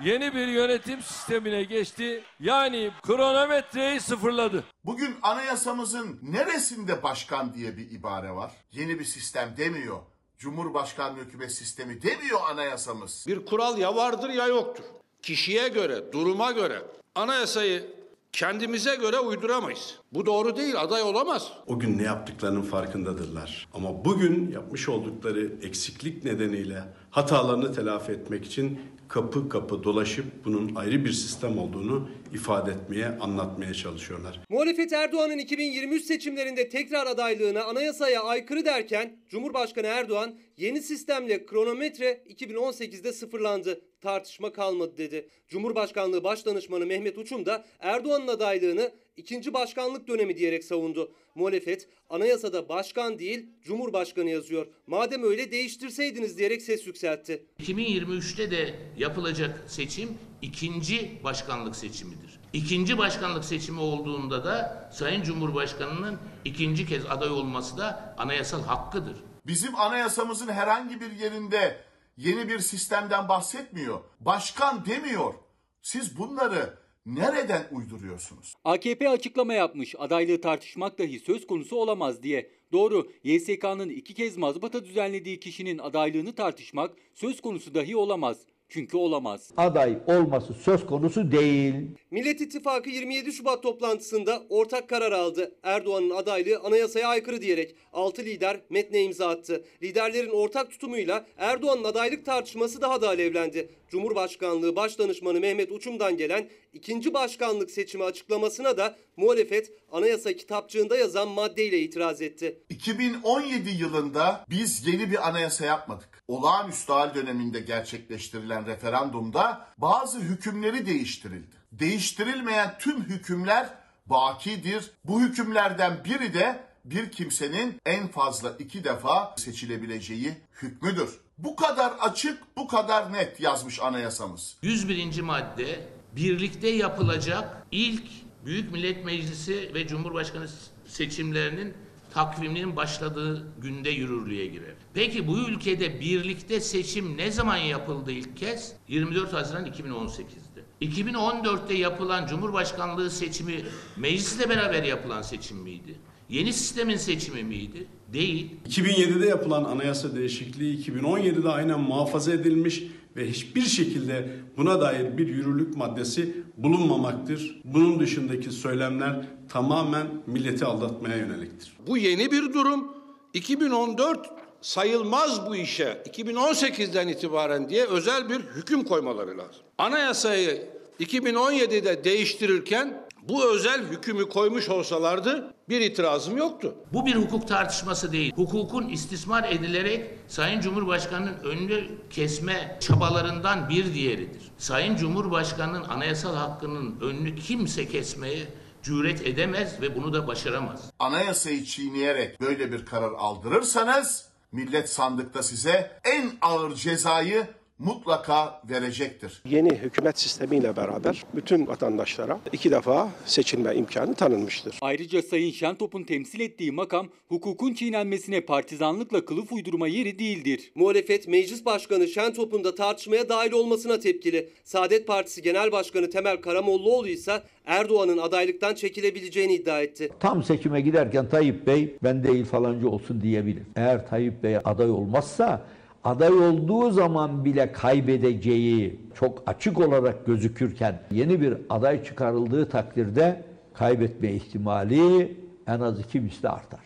[0.04, 2.22] yeni bir yönetim sistemine geçti.
[2.40, 4.64] Yani kronometreyi sıfırladı.
[4.84, 8.52] Bugün anayasamızın neresinde başkan diye bir ibare var?
[8.72, 9.98] Yeni bir sistem demiyor.
[10.38, 13.24] Cumhurbaşkanlığı hükümet sistemi demiyor anayasamız.
[13.28, 14.84] Bir kural ya vardır ya yoktur.
[15.22, 16.82] Kişiye göre, duruma göre
[17.14, 17.98] anayasayı
[18.32, 19.98] kendimize göre uyduramayız.
[20.12, 21.52] Bu doğru değil, aday olamaz.
[21.66, 23.68] O gün ne yaptıklarının farkındadırlar.
[23.74, 31.04] Ama bugün yapmış oldukları eksiklik nedeniyle hatalarını telafi etmek için kapı kapı dolaşıp bunun ayrı
[31.04, 34.40] bir sistem olduğunu ifade etmeye, anlatmaya çalışıyorlar.
[34.48, 43.12] Muhalefet Erdoğan'ın 2023 seçimlerinde tekrar adaylığına anayasaya aykırı derken Cumhurbaşkanı Erdoğan yeni sistemle kronometre 2018'de
[43.12, 43.80] sıfırlandı.
[44.00, 45.28] Tartışma kalmadı dedi.
[45.48, 51.12] Cumhurbaşkanlığı Başdanışmanı Mehmet Uçum da Erdoğan'ın adaylığını ikinci başkanlık dönemi diyerek savundu.
[51.34, 54.66] Muhalefet anayasada başkan değil cumhurbaşkanı yazıyor.
[54.86, 57.46] Madem öyle değiştirseydiniz diyerek ses yükseltti.
[57.62, 60.08] 2023'te de yapılacak seçim
[60.42, 62.40] ikinci başkanlık seçimidir.
[62.52, 69.16] İkinci başkanlık seçimi olduğunda da Sayın Cumhurbaşkanı'nın ikinci kez aday olması da anayasal hakkıdır.
[69.46, 71.76] Bizim anayasamızın herhangi bir yerinde
[72.16, 74.00] yeni bir sistemden bahsetmiyor.
[74.20, 75.34] Başkan demiyor.
[75.82, 76.78] Siz bunları
[77.14, 78.54] nereden uyduruyorsunuz?
[78.64, 82.50] AKP açıklama yapmış adaylığı tartışmak dahi söz konusu olamaz diye.
[82.72, 88.38] Doğru YSK'nın iki kez mazbata düzenlediği kişinin adaylığını tartışmak söz konusu dahi olamaz.
[88.70, 89.50] Çünkü olamaz.
[89.56, 91.74] Aday olması söz konusu değil.
[92.10, 95.54] Millet İttifakı 27 Şubat toplantısında ortak karar aldı.
[95.62, 99.64] Erdoğan'ın adaylığı anayasaya aykırı diyerek 6 lider metne imza attı.
[99.82, 103.68] Liderlerin ortak tutumuyla Erdoğan'ın adaylık tartışması daha da alevlendi.
[103.88, 111.80] Cumhurbaşkanlığı Başdanışmanı Mehmet Uçum'dan gelen ikinci başkanlık seçimi açıklamasına da muhalefet anayasa kitapçığında yazan maddeyle
[111.80, 112.62] itiraz etti.
[112.70, 116.22] 2017 yılında biz yeni bir anayasa yapmadık.
[116.28, 121.56] Olağanüstü hal döneminde gerçekleştirilen referandumda bazı hükümleri değiştirildi.
[121.72, 123.68] Değiştirilmeyen tüm hükümler
[124.06, 124.90] bakidir.
[125.04, 131.20] Bu hükümlerden biri de bir kimsenin en fazla iki defa seçilebileceği hükmüdür.
[131.38, 134.56] Bu kadar açık, bu kadar net yazmış anayasamız.
[134.62, 135.20] 101.
[135.20, 138.02] madde birlikte yapılacak ilk
[138.46, 140.46] Büyük Millet Meclisi ve Cumhurbaşkanı
[140.86, 141.74] seçimlerinin
[142.14, 144.74] takviminin başladığı günde yürürlüğe girer.
[144.94, 148.72] Peki bu ülkede birlikte seçim ne zaman yapıldı ilk kez?
[148.88, 150.62] 24 Haziran 2018'de.
[150.82, 153.64] 2014'te yapılan Cumhurbaşkanlığı seçimi
[153.96, 155.94] meclisle beraber yapılan seçim miydi?
[156.28, 157.86] Yeni sistemin seçimi miydi?
[158.12, 158.50] Değil.
[158.68, 162.82] 2007'de yapılan anayasa değişikliği 2017'de aynen muhafaza edilmiş
[163.18, 167.60] ve hiçbir şekilde buna dair bir yürürlük maddesi bulunmamaktır.
[167.64, 171.72] Bunun dışındaki söylemler tamamen milleti aldatmaya yöneliktir.
[171.86, 172.92] Bu yeni bir durum.
[173.34, 179.62] 2014 sayılmaz bu işe 2018'den itibaren diye özel bir hüküm koymaları lazım.
[179.78, 180.62] Anayasayı
[181.00, 186.74] 2017'de değiştirirken bu özel hükümü koymuş olsalardı bir itirazım yoktu.
[186.92, 188.32] Bu bir hukuk tartışması değil.
[188.36, 194.42] Hukukun istismar edilerek Sayın Cumhurbaşkanı'nın önünü kesme çabalarından bir diğeridir.
[194.58, 198.48] Sayın Cumhurbaşkanı'nın anayasal hakkının önünü kimse kesmeye
[198.82, 200.90] cüret edemez ve bunu da başaramaz.
[200.98, 207.46] Anayasayı çiğneyerek böyle bir karar aldırırsanız millet sandıkta size en ağır cezayı
[207.78, 209.42] mutlaka verecektir.
[209.48, 214.78] Yeni hükümet sistemiyle beraber bütün vatandaşlara iki defa seçilme imkanı tanınmıştır.
[214.80, 220.72] Ayrıca Sayın Şentop'un temsil ettiği makam hukukun çiğnenmesine partizanlıkla kılıf uydurma yeri değildir.
[220.74, 224.48] Muhalefet Meclis Başkanı Şentop'un da tartışmaya dahil olmasına tepkili.
[224.64, 230.10] Saadet Partisi Genel Başkanı Temel Karamollaoğlu ise Erdoğan'ın adaylıktan çekilebileceğini iddia etti.
[230.20, 233.62] Tam seçime giderken Tayyip Bey ben değil falancı olsun diyebilir.
[233.76, 235.66] Eğer Tayyip Bey aday olmazsa
[236.08, 243.44] aday olduğu zaman bile kaybedeceği çok açık olarak gözükürken yeni bir aday çıkarıldığı takdirde
[243.74, 246.80] kaybetme ihtimali en az iki misli artar.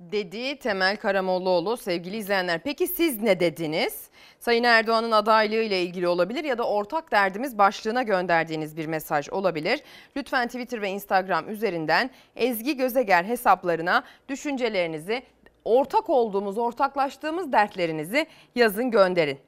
[0.00, 2.60] Dedi Temel Karamollaoğlu sevgili izleyenler.
[2.64, 4.02] Peki siz ne dediniz?
[4.40, 9.82] Sayın Erdoğan'ın adaylığı ile ilgili olabilir ya da ortak derdimiz başlığına gönderdiğiniz bir mesaj olabilir.
[10.16, 15.22] Lütfen Twitter ve Instagram üzerinden Ezgi Gözeger hesaplarına düşüncelerinizi,
[15.64, 19.38] ortak olduğumuz, ortaklaştığımız dertlerinizi yazın gönderin.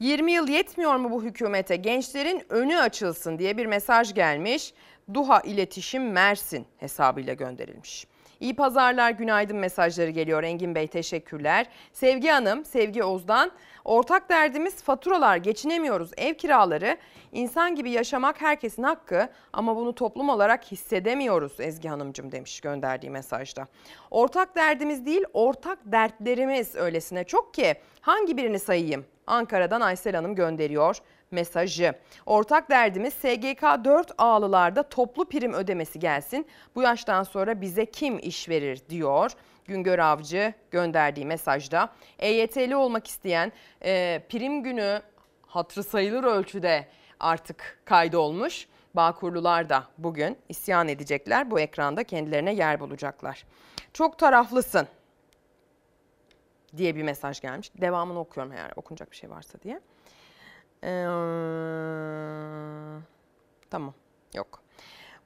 [0.00, 1.76] 20 yıl yetmiyor mu bu hükümete?
[1.76, 4.74] Gençlerin önü açılsın diye bir mesaj gelmiş.
[5.14, 8.06] Duha İletişim Mersin hesabıyla gönderilmiş.
[8.40, 11.66] İyi pazarlar, günaydın mesajları geliyor Engin Bey teşekkürler.
[11.92, 13.50] Sevgi Hanım, Sevgi Oz'dan
[13.84, 16.96] ortak derdimiz faturalar, geçinemiyoruz, ev kiraları.
[17.32, 23.66] İnsan gibi yaşamak herkesin hakkı ama bunu toplum olarak hissedemiyoruz Ezgi Hanımcığım demiş gönderdiği mesajda.
[24.10, 29.04] Ortak derdimiz değil, ortak dertlerimiz öylesine çok ki hangi birini sayayım?
[29.26, 30.96] Ankara'dan Aysel Hanım gönderiyor
[31.30, 31.94] mesajı.
[32.26, 36.46] Ortak derdimiz SGK 4 ağlılarda toplu prim ödemesi gelsin.
[36.74, 39.30] Bu yaştan sonra bize kim iş verir diyor.
[39.70, 41.92] Güngör Avcı gönderdiği mesajda.
[42.18, 43.52] EYT'li olmak isteyen
[43.84, 45.02] e, prim günü
[45.46, 46.86] hatırı sayılır ölçüde
[47.20, 48.68] artık kaydolmuş.
[48.94, 51.50] Bağkurlular da bugün isyan edecekler.
[51.50, 53.44] Bu ekranda kendilerine yer bulacaklar.
[53.92, 54.88] Çok taraflısın
[56.76, 57.70] diye bir mesaj gelmiş.
[57.80, 59.80] Devamını okuyorum eğer okunacak bir şey varsa diye.
[60.84, 61.04] Ee,
[63.70, 63.94] tamam
[64.34, 64.62] yok.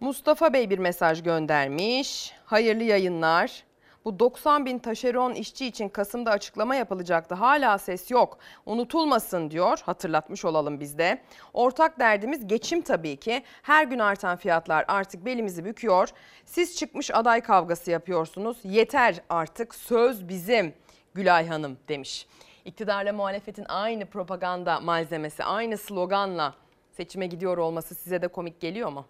[0.00, 2.34] Mustafa Bey bir mesaj göndermiş.
[2.44, 3.64] Hayırlı yayınlar.
[4.04, 7.34] Bu 90 bin taşeron işçi için Kasım'da açıklama yapılacaktı.
[7.34, 8.38] Hala ses yok.
[8.66, 9.78] Unutulmasın diyor.
[9.86, 11.22] Hatırlatmış olalım biz de.
[11.52, 13.42] Ortak derdimiz geçim tabii ki.
[13.62, 16.08] Her gün artan fiyatlar artık belimizi büküyor.
[16.46, 18.56] Siz çıkmış aday kavgası yapıyorsunuz.
[18.64, 20.74] Yeter artık söz bizim.
[21.14, 22.26] Gülay Hanım demiş.
[22.64, 26.54] İktidarla muhalefetin aynı propaganda malzemesi, aynı sloganla
[26.92, 29.06] seçime gidiyor olması size de komik geliyor mu?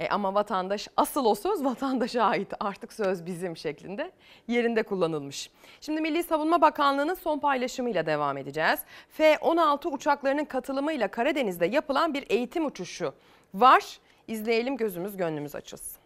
[0.00, 4.10] E ama vatandaş asıl o söz vatandaşa ait artık söz bizim şeklinde
[4.48, 5.50] yerinde kullanılmış.
[5.80, 8.80] Şimdi Milli Savunma Bakanlığı'nın son paylaşımıyla devam edeceğiz.
[9.08, 13.12] F-16 uçaklarının katılımıyla Karadeniz'de yapılan bir eğitim uçuşu
[13.54, 13.98] var.
[14.28, 15.99] İzleyelim gözümüz gönlümüz açılsın.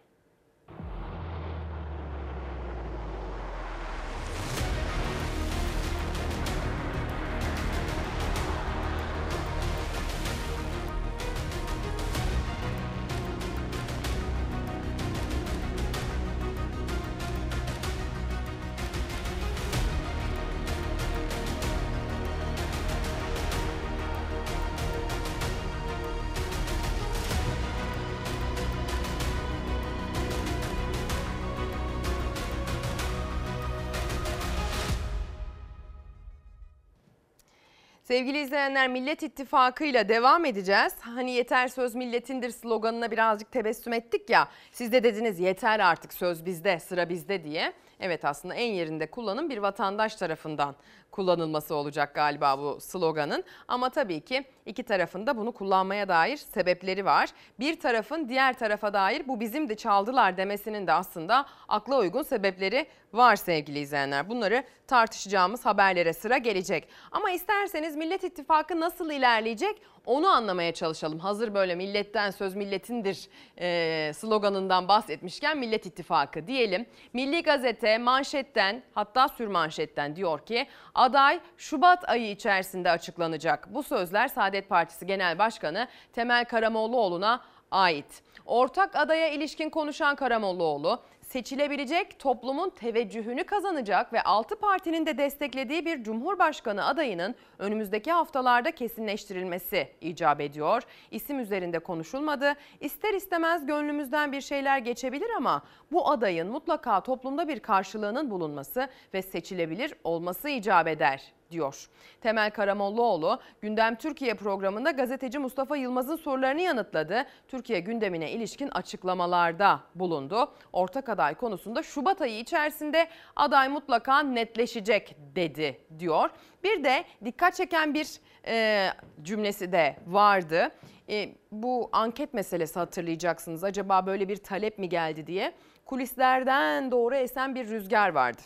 [38.15, 40.93] Sevgili izleyenler Millet İttifakı ile devam edeceğiz.
[40.99, 44.47] Hani yeter söz milletindir sloganına birazcık tebessüm ettik ya.
[44.71, 47.73] Siz de dediniz yeter artık söz bizde sıra bizde diye.
[47.99, 50.75] Evet aslında en yerinde kullanım bir vatandaş tarafından
[51.11, 53.43] kullanılması olacak galiba bu sloganın.
[53.67, 57.29] Ama tabii ki iki tarafın da bunu kullanmaya dair sebepleri var.
[57.59, 62.87] Bir tarafın diğer tarafa dair bu bizim de çaldılar demesinin de aslında akla uygun sebepleri
[63.13, 64.29] var sevgili izleyenler.
[64.29, 66.87] Bunları tartışacağımız haberlere sıra gelecek.
[67.11, 71.19] Ama isterseniz Millet İttifakı nasıl ilerleyecek Onu anlamaya çalışalım.
[71.19, 73.27] Hazır böyle milletten söz milletindir
[73.59, 76.85] e, sloganından bahsetmişken Millet İttifakı diyelim.
[77.13, 83.73] Milli Gazete manşetten hatta sürmanşetten diyor ki aday Şubat ayı içerisinde açıklanacak.
[83.73, 87.41] Bu sözler Saadet Partisi Genel Başkanı Temel Karamollaoğlu'na
[87.71, 88.23] ait.
[88.45, 96.03] Ortak adaya ilişkin konuşan Karamollaoğlu seçilebilecek toplumun teveccühünü kazanacak ve 6 partinin de desteklediği bir
[96.03, 100.83] cumhurbaşkanı adayının önümüzdeki haftalarda kesinleştirilmesi icap ediyor.
[101.11, 102.53] İsim üzerinde konuşulmadı.
[102.79, 109.21] İster istemez gönlümüzden bir şeyler geçebilir ama bu adayın mutlaka toplumda bir karşılığının bulunması ve
[109.21, 111.87] seçilebilir olması icap eder diyor.
[112.21, 117.25] Temel Karamollaoğlu Gündem Türkiye programında gazeteci Mustafa Yılmaz'ın sorularını yanıtladı.
[117.47, 120.53] Türkiye gündemine ilişkin açıklamalarda bulundu.
[120.73, 126.29] Ortak aday konusunda Şubat ayı içerisinde aday mutlaka netleşecek dedi diyor.
[126.63, 128.07] Bir de dikkat çeken bir
[128.47, 128.87] e,
[129.21, 130.71] cümlesi de vardı.
[131.09, 133.63] E, bu anket meselesi hatırlayacaksınız.
[133.63, 135.53] Acaba böyle bir talep mi geldi diye.
[135.85, 138.41] Kulislerden doğru esen bir rüzgar vardı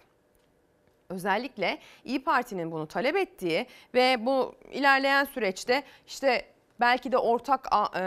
[1.09, 6.45] özellikle İyi Parti'nin bunu talep ettiği ve bu ilerleyen süreçte işte
[6.79, 7.99] belki de ortak e,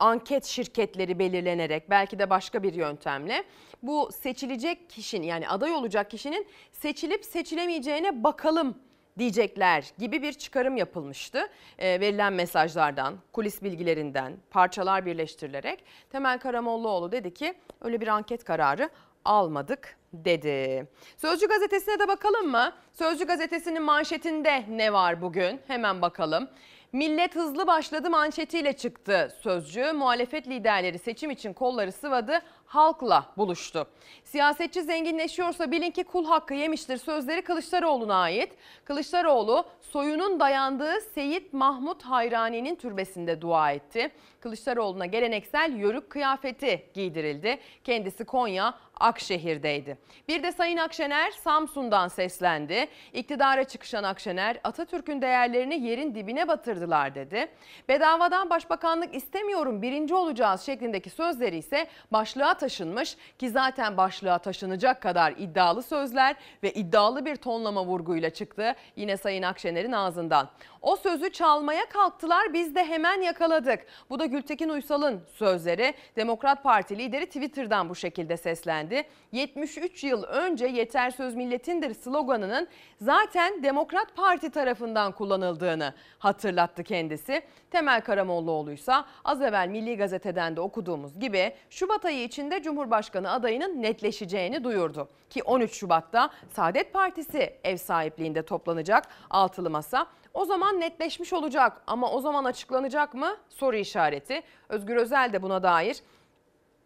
[0.00, 3.44] anket şirketleri belirlenerek belki de başka bir yöntemle
[3.82, 8.78] bu seçilecek kişinin yani aday olacak kişinin seçilip seçilemeyeceğine bakalım
[9.18, 11.48] diyecekler gibi bir çıkarım yapılmıştı.
[11.78, 18.90] E, verilen mesajlardan, kulis bilgilerinden, parçalar birleştirilerek Temel Karamollaoğlu dedi ki öyle bir anket kararı
[19.28, 20.86] almadık dedi.
[21.16, 22.72] Sözcü gazetesine de bakalım mı?
[22.92, 25.60] Sözcü gazetesinin manşetinde ne var bugün?
[25.66, 26.48] Hemen bakalım.
[26.92, 29.92] Millet hızlı başladı manşetiyle çıktı sözcü.
[29.92, 33.86] Muhalefet liderleri seçim için kolları sıvadı, halkla buluştu.
[34.24, 38.52] Siyasetçi zenginleşiyorsa bilin ki kul hakkı yemiştir sözleri Kılıçdaroğlu'na ait.
[38.84, 44.10] Kılıçdaroğlu soyunun dayandığı Seyit Mahmut Hayrani'nin türbesinde dua etti.
[44.40, 47.58] Kılıçdaroğlu'na geleneksel yörük kıyafeti giydirildi.
[47.84, 49.98] Kendisi Konya, Akşehir'deydi.
[50.28, 52.88] Bir de Sayın Akşener Samsun'dan seslendi.
[53.12, 57.48] İktidara çıkışan Akşener Atatürk'ün değerlerini yerin dibine batırdılar dedi.
[57.88, 65.34] Bedavadan başbakanlık istemiyorum birinci olacağız şeklindeki sözleri ise başlığa taşınmış ki zaten başlığa taşınacak kadar
[65.38, 70.48] iddialı sözler ve iddialı bir tonlama vurguyla çıktı yine Sayın Akşener'in ağzından.
[70.82, 73.86] O sözü çalmaya kalktılar biz de hemen yakaladık.
[74.10, 75.94] Bu da Gültekin Uysal'ın sözleri.
[76.16, 79.02] Demokrat Parti lideri Twitter'dan bu şekilde seslendi.
[79.32, 82.68] 73 yıl önce yeter söz milletindir sloganının
[83.00, 87.42] zaten Demokrat Parti tarafından kullanıldığını hatırlattı kendisi.
[87.70, 88.92] Temel Karamollaoğlu ise
[89.24, 95.08] az evvel Milli Gazete'den de okuduğumuz gibi Şubat ayı içinde Cumhurbaşkanı adayının netleşeceğini duyurdu.
[95.30, 100.06] Ki 13 Şubat'ta Saadet Partisi ev sahipliğinde toplanacak altılı masa.
[100.34, 103.36] O zaman netleşmiş olacak ama o zaman açıklanacak mı?
[103.48, 104.42] Soru işareti.
[104.68, 106.02] Özgür Özel de buna dair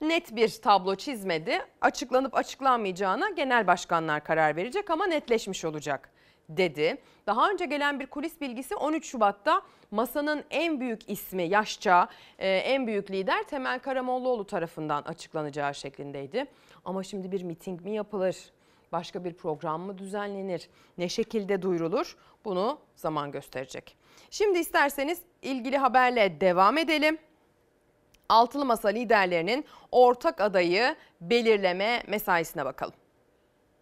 [0.00, 1.60] net bir tablo çizmedi.
[1.80, 6.11] Açıklanıp açıklanmayacağına genel başkanlar karar verecek ama netleşmiş olacak
[6.48, 6.98] dedi.
[7.26, 12.86] Daha önce gelen bir kulis bilgisi 13 Şubat'ta masanın en büyük ismi yaşça e, en
[12.86, 16.46] büyük lider Temel Karamollaoğlu tarafından açıklanacağı şeklindeydi.
[16.84, 18.36] Ama şimdi bir miting mi yapılır?
[18.92, 20.68] Başka bir program mı düzenlenir?
[20.98, 22.16] Ne şekilde duyurulur?
[22.44, 23.96] Bunu zaman gösterecek.
[24.30, 27.18] Şimdi isterseniz ilgili haberle devam edelim.
[28.28, 32.94] Altılı Masa liderlerinin ortak adayı belirleme mesaisine bakalım.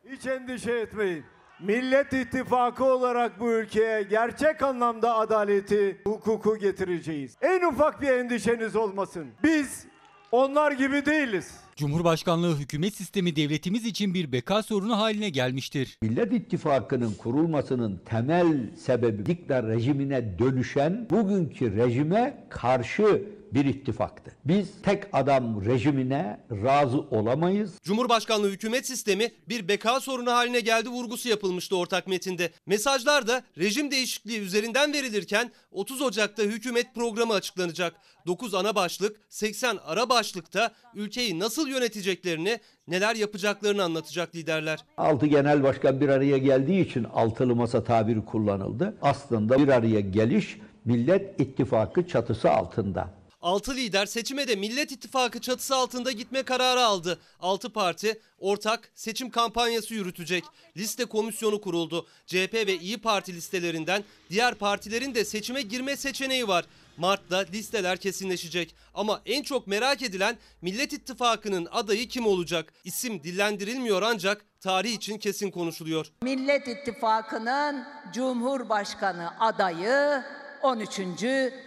[0.05, 1.25] Hiç endişe etmeyin.
[1.63, 7.37] Millet İttifakı olarak bu ülkeye gerçek anlamda adaleti, hukuku getireceğiz.
[7.43, 9.27] En ufak bir endişeniz olmasın.
[9.45, 9.87] Biz
[10.33, 11.55] onlar gibi değiliz.
[11.77, 15.99] Cumhurbaşkanlığı hükümet sistemi devletimiz için bir beka sorunu haline gelmiştir.
[16.03, 23.23] Millet İttifakı'nın kurulmasının temel sebebi dikta rejimine dönüşen bugünkü rejime karşı
[23.55, 24.37] bir ittifaktı.
[24.45, 27.73] Biz tek adam rejimine razı olamayız.
[27.83, 32.51] Cumhurbaşkanlığı hükümet sistemi bir beka sorunu haline geldi vurgusu yapılmıştı ortak metinde.
[32.67, 37.95] Mesajlar da rejim değişikliği üzerinden verilirken 30 Ocak'ta hükümet programı açıklanacak.
[38.27, 44.79] 9 ana başlık, 80 ara başlıkta ülkeyi nasıl yöneteceklerini, neler yapacaklarını anlatacak liderler.
[44.97, 48.97] Altı genel başkan bir araya geldiği için altılı masa tabiri kullanıldı.
[49.03, 53.20] Aslında bir araya geliş Millet İttifakı çatısı altında.
[53.43, 57.21] Altı lider seçime de Millet İttifakı çatısı altında gitme kararı aldı.
[57.41, 60.45] Altı parti ortak seçim kampanyası yürütecek.
[60.77, 62.07] Liste komisyonu kuruldu.
[62.27, 66.65] CHP ve İyi Parti listelerinden diğer partilerin de seçime girme seçeneği var.
[66.97, 68.75] Mart'ta listeler kesinleşecek.
[68.95, 72.73] Ama en çok merak edilen Millet İttifakı'nın adayı kim olacak?
[72.85, 76.07] İsim dillendirilmiyor ancak tarih için kesin konuşuluyor.
[76.23, 80.23] Millet İttifakı'nın Cumhurbaşkanı adayı
[80.63, 81.01] 13.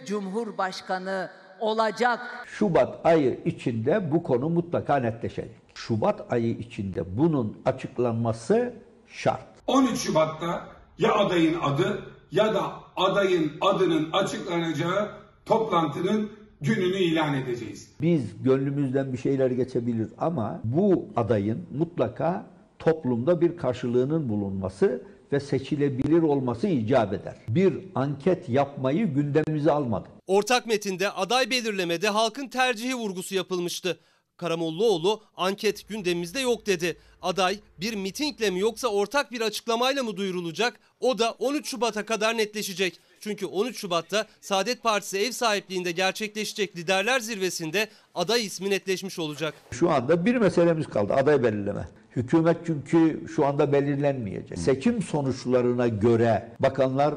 [0.06, 1.30] Cumhurbaşkanı
[1.64, 2.20] olacak.
[2.46, 5.50] Şubat ayı içinde bu konu mutlaka netleşecek.
[5.74, 8.72] Şubat ayı içinde bunun açıklanması
[9.06, 9.46] şart.
[9.66, 10.66] 13 Şubat'ta
[10.98, 12.02] ya adayın adı
[12.32, 15.10] ya da adayın adının açıklanacağı
[15.46, 17.90] toplantının gününü ilan edeceğiz.
[18.00, 22.46] Biz gönlümüzden bir şeyler geçebilir ama bu adayın mutlaka
[22.78, 25.02] toplumda bir karşılığının bulunması
[25.32, 27.34] ve seçilebilir olması icap eder.
[27.48, 30.13] Bir anket yapmayı gündemimize almadık.
[30.26, 33.98] Ortak metinde aday belirlemede halkın tercihi vurgusu yapılmıştı.
[34.36, 36.96] Karamollaoğlu anket gündemimizde yok dedi.
[37.22, 40.80] Aday bir mitingle mi yoksa ortak bir açıklamayla mı duyurulacak?
[41.00, 43.00] O da 13 Şubat'a kadar netleşecek.
[43.20, 49.54] Çünkü 13 Şubat'ta Saadet Partisi ev sahipliğinde gerçekleşecek liderler zirvesinde aday ismi netleşmiş olacak.
[49.70, 51.88] Şu anda bir meselemiz kaldı aday belirleme.
[52.16, 54.58] Hükümet çünkü şu anda belirlenmeyecek.
[54.58, 57.14] Seçim sonuçlarına göre bakanlar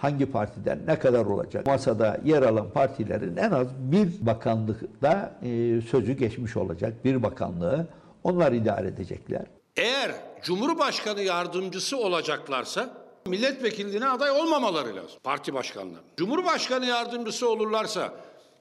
[0.00, 1.66] hangi partiden ne kadar olacak?
[1.66, 7.04] Masada yer alan partilerin en az bir bakanlıkta e, sözü geçmiş olacak.
[7.04, 7.86] Bir bakanlığı
[8.24, 9.42] onlar idare edecekler.
[9.76, 12.90] Eğer Cumhurbaşkanı yardımcısı olacaklarsa
[13.26, 16.02] milletvekilliğine aday olmamaları lazım parti başkanları.
[16.16, 18.12] Cumhurbaşkanı yardımcısı olurlarsa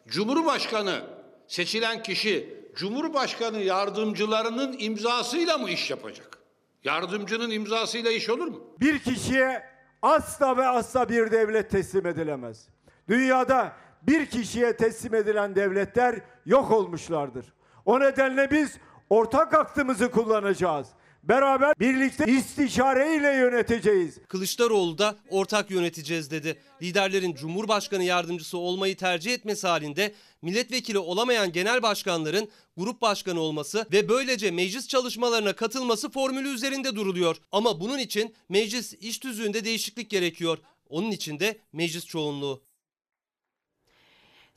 [0.07, 1.01] Cumhurbaşkanı
[1.47, 6.37] seçilen kişi Cumhurbaşkanı yardımcılarının imzasıyla mı iş yapacak?
[6.83, 8.61] Yardımcının imzasıyla iş olur mu?
[8.79, 9.63] Bir kişiye
[10.01, 12.69] asla ve asla bir devlet teslim edilemez.
[13.07, 13.71] Dünyada
[14.03, 17.53] bir kişiye teslim edilen devletler yok olmuşlardır.
[17.85, 18.77] O nedenle biz
[19.09, 20.87] ortak aklımızı kullanacağız.
[21.27, 24.17] Beraber birlikte istişare ile yöneteceğiz.
[24.27, 26.59] Kılıçdaroğlu da ortak yöneteceğiz dedi.
[26.81, 34.09] Liderlerin Cumhurbaşkanı yardımcısı olmayı tercih etmesi halinde milletvekili olamayan genel başkanların grup başkanı olması ve
[34.09, 37.37] böylece meclis çalışmalarına katılması formülü üzerinde duruluyor.
[37.51, 40.57] Ama bunun için meclis iş tüzüğünde değişiklik gerekiyor.
[40.89, 42.66] Onun için de meclis çoğunluğu.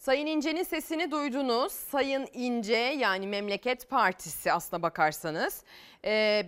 [0.01, 1.73] Sayın İnce'nin sesini duydunuz.
[1.73, 5.65] Sayın İnce yani Memleket Partisi aslına bakarsanız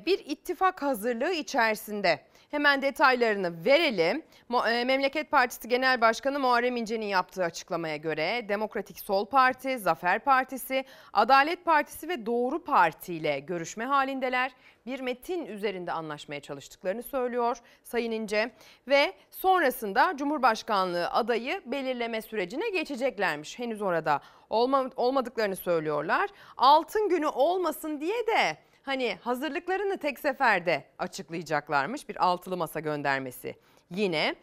[0.06, 2.20] bir ittifak hazırlığı içerisinde.
[2.52, 4.22] Hemen detaylarını verelim.
[4.68, 10.84] e, Memleket Partisi Genel Başkanı Muharrem İnce'nin yaptığı açıklamaya göre Demokratik Sol Parti, Zafer Partisi,
[11.12, 14.52] Adalet Partisi ve Doğru Parti ile görüşme halindeler.
[14.86, 18.50] Bir metin üzerinde anlaşmaya çalıştıklarını söylüyor Sayın İnce
[18.88, 23.58] ve sonrasında Cumhurbaşkanlığı adayı belirleme sürecine geçeceklermiş.
[23.58, 26.30] Henüz orada olma, olmadıklarını söylüyorlar.
[26.56, 33.54] Altın günü olmasın diye de hani hazırlıklarını tek seferde açıklayacaklarmış bir altılı masa göndermesi.
[33.90, 34.34] Yine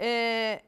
[0.00, 0.60] e,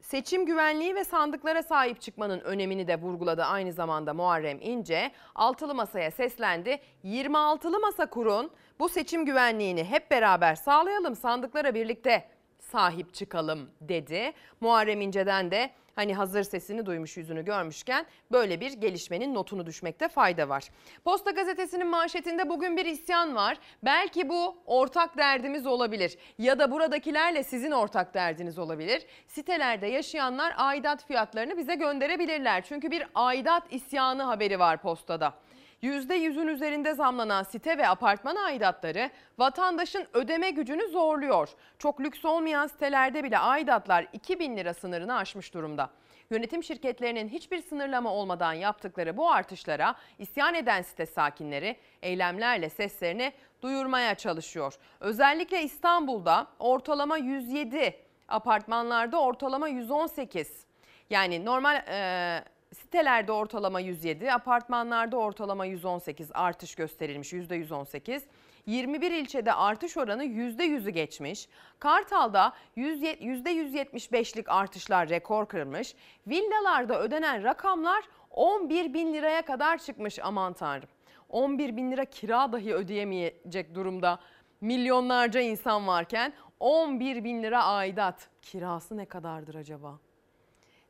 [0.00, 5.10] seçim güvenliği ve sandıklara sahip çıkmanın önemini de vurguladı aynı zamanda Muharrem İnce.
[5.34, 6.80] Altılı masaya seslendi.
[7.04, 12.28] 26'lı masa kurun bu seçim güvenliğini hep beraber sağlayalım sandıklara birlikte
[12.58, 14.32] sahip çıkalım dedi.
[14.60, 20.48] Muharrem İnce'den de hani hazır sesini duymuş yüzünü görmüşken böyle bir gelişmenin notunu düşmekte fayda
[20.48, 20.64] var.
[21.04, 23.58] Posta gazetesinin manşetinde bugün bir isyan var.
[23.82, 29.06] Belki bu ortak derdimiz olabilir ya da buradakilerle sizin ortak derdiniz olabilir.
[29.26, 32.64] Sitelerde yaşayanlar aidat fiyatlarını bize gönderebilirler.
[32.64, 35.34] Çünkü bir aidat isyanı haberi var postada.
[35.82, 41.48] %100'ün üzerinde zamlanan site ve apartman aidatları vatandaşın ödeme gücünü zorluyor.
[41.78, 45.90] Çok lüks olmayan sitelerde bile aidatlar 2000 lira sınırını aşmış durumda.
[46.30, 54.14] Yönetim şirketlerinin hiçbir sınırlama olmadan yaptıkları bu artışlara isyan eden site sakinleri eylemlerle seslerini duyurmaya
[54.14, 54.74] çalışıyor.
[55.00, 57.96] Özellikle İstanbul'da ortalama 107,
[58.28, 60.66] apartmanlarda ortalama 118.
[61.10, 62.44] Yani normal e,
[62.74, 68.22] Sitelerde ortalama 107, apartmanlarda ortalama 118 artış gösterilmiş %118.
[68.66, 71.48] 21 ilçede artış oranı %100'ü geçmiş.
[71.78, 75.94] Kartal'da %175'lik artışlar rekor kırmış.
[76.26, 80.88] Villalarda ödenen rakamlar 11 bin liraya kadar çıkmış aman tanrım.
[81.28, 84.18] 11 bin lira kira dahi ödeyemeyecek durumda
[84.60, 88.28] milyonlarca insan varken 11 bin lira aidat.
[88.42, 89.98] Kirası ne kadardır acaba?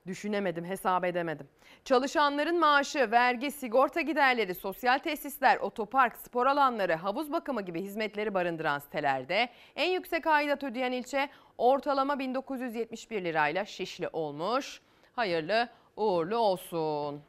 [0.07, 1.49] Düşünemedim, hesap edemedim.
[1.85, 8.79] Çalışanların maaşı, vergi, sigorta giderleri, sosyal tesisler, otopark, spor alanları, havuz bakımı gibi hizmetleri barındıran
[8.79, 11.29] sitelerde en yüksek aidat ödeyen ilçe
[11.59, 14.81] ortalama 1971 lirayla Şişli olmuş.
[15.17, 17.23] Hayırlı uğurlu olsun.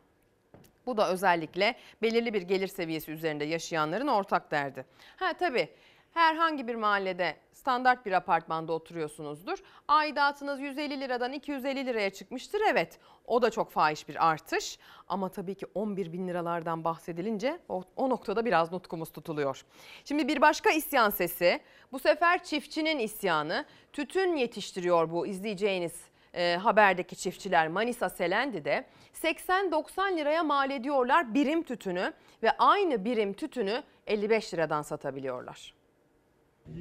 [0.85, 4.85] Bu da özellikle belirli bir gelir seviyesi üzerinde yaşayanların ortak derdi.
[5.17, 5.69] Ha tabii
[6.17, 9.57] herhangi bir mahallede standart bir apartmanda oturuyorsunuzdur.
[9.87, 12.61] Aidatınız 150 liradan 250 liraya çıkmıştır.
[12.69, 14.79] Evet o da çok fahiş bir artış.
[15.07, 19.65] Ama tabii ki 11 bin liralardan bahsedilince o, o noktada biraz nutkumuz tutuluyor.
[20.05, 21.59] Şimdi bir başka isyan sesi.
[21.91, 23.65] Bu sefer çiftçinin isyanı.
[23.93, 26.01] Tütün yetiştiriyor bu izleyeceğiniz
[26.33, 32.13] e, haberdeki çiftçiler Manisa Selendi'de 80-90 liraya mal ediyorlar birim tütünü
[32.43, 35.76] ve aynı birim tütünü 55 liradan satabiliyorlar.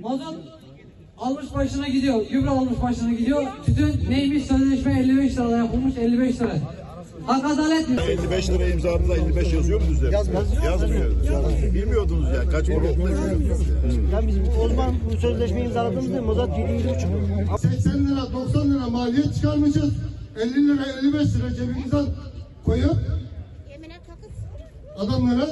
[0.01, 0.34] Mazot
[1.18, 2.26] almış başına gidiyor.
[2.30, 3.43] Gübre almış başına gidiyor.
[3.66, 6.57] Tütün neymiş sözleşme 55 lirada yapılmış 55 lira.
[7.26, 7.97] Hak adalet mi?
[8.11, 10.07] 55 lira imzanızda 55 yazıyor mu bizde?
[10.11, 10.43] Yazmıyor.
[10.64, 11.24] Yazmıyor.
[11.24, 11.74] Yazmıyor.
[11.74, 12.51] Bilmiyordunuz yani.
[12.51, 13.68] Kaç para olduğunu bilmiyordunuz.
[14.12, 19.95] Ya biz o zaman bu sözleşmeyi imzaladığımızda mazot 7,5 80 lira 90 lira maliyet çıkarmışız.
[20.43, 22.07] 50 lira 55 lira cebimizden
[22.64, 22.97] koyup
[24.99, 25.49] adamlara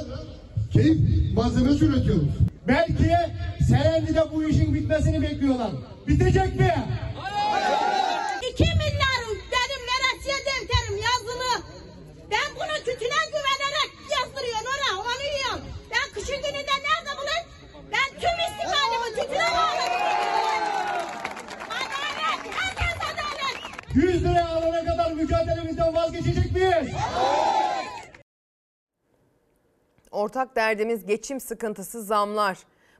[0.73, 0.97] keyif
[1.35, 2.27] malzemesi üretiyoruz.
[2.67, 3.11] Belki
[3.69, 5.71] Selendi'de bu işin bitmesini bekliyorlar.
[6.07, 6.75] Bitecek mi?
[8.51, 11.63] 2 milyar benim veresiye defterim yazılı.
[12.31, 15.61] Ben bunu tütüne güvenerek yazdırıyorum ona onu yiyorum.
[15.91, 17.47] Ben kışın gününde nerede bulayım?
[17.91, 20.05] Ben tüm istimalimi tütüne bağladım.
[21.69, 23.95] Adalet, herkes adalet.
[23.95, 26.93] 100 liraya alana kadar mücadelemizden vazgeçecek miyiz?
[30.11, 32.57] Ortak derdimiz geçim sıkıntısı zamlar.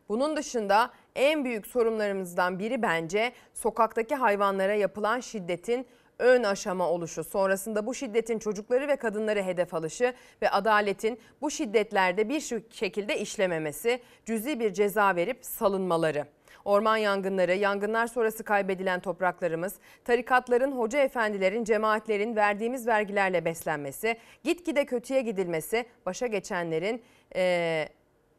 [0.10, 5.88] Bunun dışında en büyük sorunlarımızdan biri bence sokaktaki hayvanlara yapılan şiddetin
[6.20, 7.24] ön aşama oluşu.
[7.24, 14.00] Sonrasında bu şiddetin çocukları ve kadınları hedef alışı ve adaletin bu şiddetlerde bir şekilde işlememesi,
[14.26, 16.26] cüzi bir ceza verip salınmaları.
[16.66, 19.76] Orman yangınları, yangınlar sonrası kaybedilen topraklarımız,
[20.06, 27.02] tarikatların, hoca efendilerin, cemaatlerin verdiğimiz vergilerle beslenmesi, gitgide kötüye gidilmesi, başa geçenlerin
[27.36, 27.88] e,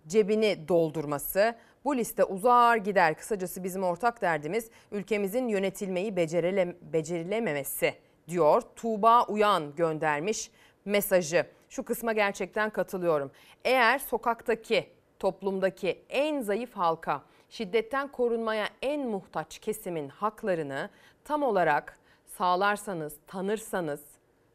[0.08, 1.54] cebini doldurması,
[1.84, 3.14] bu liste uzar gider.
[3.14, 7.94] Kısacası bizim ortak derdimiz ülkemizin yönetilmeyi becerile, becerilememesi
[8.28, 8.62] diyor.
[8.76, 10.50] Tuğba Uyan göndermiş
[10.84, 11.46] mesajı.
[11.68, 13.30] Şu kısma gerçekten katılıyorum.
[13.64, 14.86] Eğer sokaktaki,
[15.18, 20.90] toplumdaki en zayıf halka, şiddetten korunmaya en muhtaç kesimin haklarını
[21.24, 21.98] tam olarak
[22.38, 24.00] sağlarsanız, tanırsanız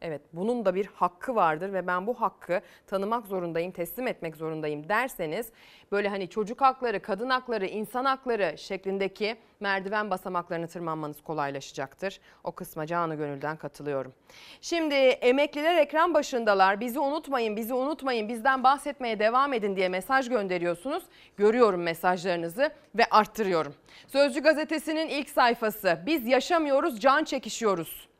[0.02, 4.89] Evet bunun da bir hakkı vardır ve ben bu hakkı tanımak zorundayım, teslim etmek zorundayım
[4.89, 5.52] derseniz
[5.91, 12.20] böyle hani çocuk hakları, kadın hakları, insan hakları şeklindeki merdiven basamaklarını tırmanmanız kolaylaşacaktır.
[12.43, 14.14] O kısma canı gönülden katılıyorum.
[14.62, 16.80] Şimdi emekliler ekran başındalar.
[16.80, 21.04] Bizi unutmayın, bizi unutmayın, bizden bahsetmeye devam edin diye mesaj gönderiyorsunuz.
[21.38, 23.76] Görüyorum mesajlarınızı ve arttırıyorum.
[24.08, 25.99] Sözcü gazetesinin ilk sayfası.
[26.06, 28.11] Biz yaşamıyoruz, can çekişiyoruz.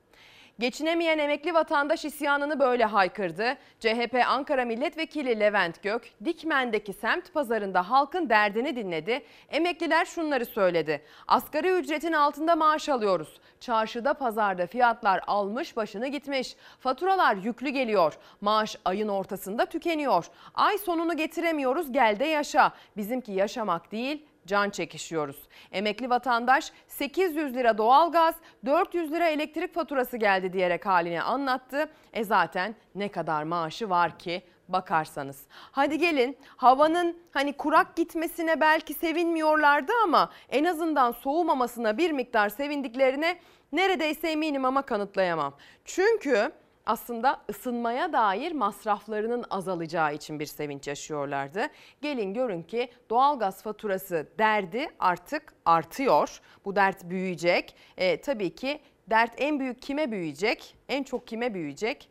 [0.62, 3.58] Geçinemeyen emekli vatandaş isyanını böyle haykırdı.
[3.80, 9.22] CHP Ankara Milletvekili Levent Gök, Dikmen'deki semt pazarında halkın derdini dinledi.
[9.50, 11.02] Emekliler şunları söyledi.
[11.28, 13.40] Asgari ücretin altında maaş alıyoruz.
[13.60, 16.56] Çarşıda pazarda fiyatlar almış başını gitmiş.
[16.80, 18.18] Faturalar yüklü geliyor.
[18.42, 20.26] Maaş ayın ortasında tükeniyor.
[20.54, 22.72] Ay sonunu getiremiyoruz gel de yaşa.
[22.98, 25.38] Bizimki yaşamak değil can çekişiyoruz.
[25.72, 28.36] Emekli vatandaş 800 lira doğalgaz,
[28.66, 31.90] 400 lira elektrik faturası geldi diyerek halini anlattı.
[32.14, 35.44] E zaten ne kadar maaşı var ki bakarsanız.
[35.52, 43.40] Hadi gelin havanın hani kurak gitmesine belki sevinmiyorlardı ama en azından soğumamasına bir miktar sevindiklerine
[43.72, 45.54] neredeyse eminim ama kanıtlayamam.
[45.86, 46.52] Çünkü
[46.86, 51.68] aslında ısınmaya dair masraflarının azalacağı için bir sevinç yaşıyorlardı.
[52.02, 56.42] Gelin görün ki doğalgaz faturası derdi artık artıyor.
[56.66, 57.76] Bu dert büyüyecek.
[57.98, 60.78] E, tabii ki dert en büyük kime büyüyecek?
[60.90, 62.10] En çok kime büyüyecek?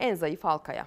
[0.00, 0.86] En zayıf halkaya.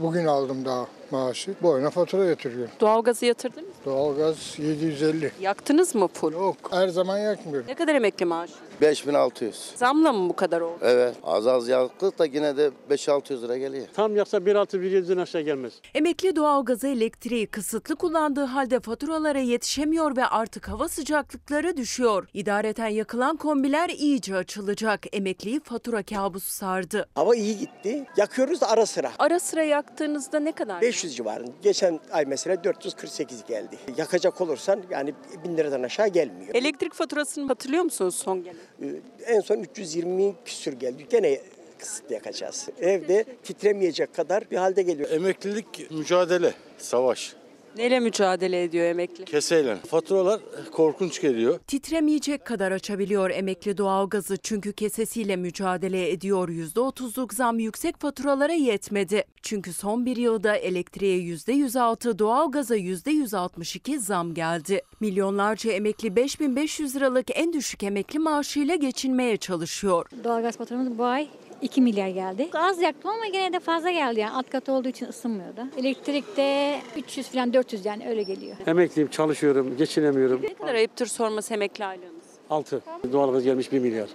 [0.00, 1.54] Bugün aldım daha maaşı.
[1.62, 2.70] Boyuna fatura yatırıyorum.
[2.80, 3.74] Doğalgazı yatırdınız mı?
[3.86, 5.32] Doğalgaz 750.
[5.40, 6.32] Yaktınız mı full?
[6.32, 7.68] Yok her zaman yakmıyorum.
[7.68, 8.52] Ne kadar emekli maaşı?
[8.80, 9.72] 5600.
[9.76, 10.78] Zamla mı bu kadar oldu?
[10.82, 11.14] Evet.
[11.24, 13.86] Az az yaktık da yine de 5-600 lira geliyor.
[13.94, 15.72] Tam yaksa 1.6-1.7'den aşağı gelmez.
[15.94, 22.28] Emekli doğalgazı elektriği kısıtlı kullandığı halde faturalara yetişemiyor ve artık hava sıcaklıkları düşüyor.
[22.34, 25.00] İdareten yakılan kombiler iyice açılacak.
[25.12, 27.08] Emekliyi fatura kabusu sardı.
[27.14, 28.06] Hava iyi gitti.
[28.16, 29.12] Yakıyoruz da ara sıra.
[29.18, 30.80] Ara sıra yaktığınızda ne kadar?
[30.80, 31.50] 500 civarında.
[31.62, 33.78] Geçen ay mesela 448 geldi.
[33.96, 36.54] Yakacak olursan yani 1000 liradan aşağı gelmiyor.
[36.54, 38.56] Elektrik faturasını hatırlıyor musunuz son gelen?
[38.82, 38.86] Ee,
[39.26, 41.06] En son 320 küsür geldi.
[41.10, 41.40] Gene
[41.78, 42.68] kısıtlı yakacağız.
[42.80, 45.10] Evde titremeyecek kadar bir halde geliyor.
[45.10, 47.34] Emeklilik mücadele, savaş.
[47.78, 49.24] Neyle mücadele ediyor emekli?
[49.24, 49.76] Keseyle.
[49.76, 50.40] Faturalar
[50.72, 51.58] korkunç geliyor.
[51.66, 56.48] Titremeyecek kadar açabiliyor emekli doğalgazı çünkü kesesiyle mücadele ediyor.
[56.48, 59.24] %30'luk zam yüksek faturalara yetmedi.
[59.42, 64.82] Çünkü son bir yılda elektriğe %106, doğalgaza %162 zam geldi.
[65.00, 70.06] Milyonlarca emekli 5500 liralık en düşük emekli maaşıyla geçinmeye çalışıyor.
[70.24, 71.28] Doğalgaz faturamız bu ay
[71.62, 72.48] 2 milyar geldi.
[72.54, 75.60] Az yaktım ama gene de fazla geldi yani alt kat olduğu için ısınmıyordu.
[75.76, 78.56] Elektrikte 300 falan 400 yani öyle geliyor.
[78.66, 80.42] Emekliyim, çalışıyorum, geçinemiyorum.
[80.42, 82.24] Ne kadar ayıptır sorması emekli aylığınız?
[82.50, 82.82] 6.
[83.12, 84.08] Doğalgaz gelmiş 1 milyar.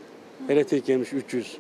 [0.50, 1.58] Elektrik gelmiş 300.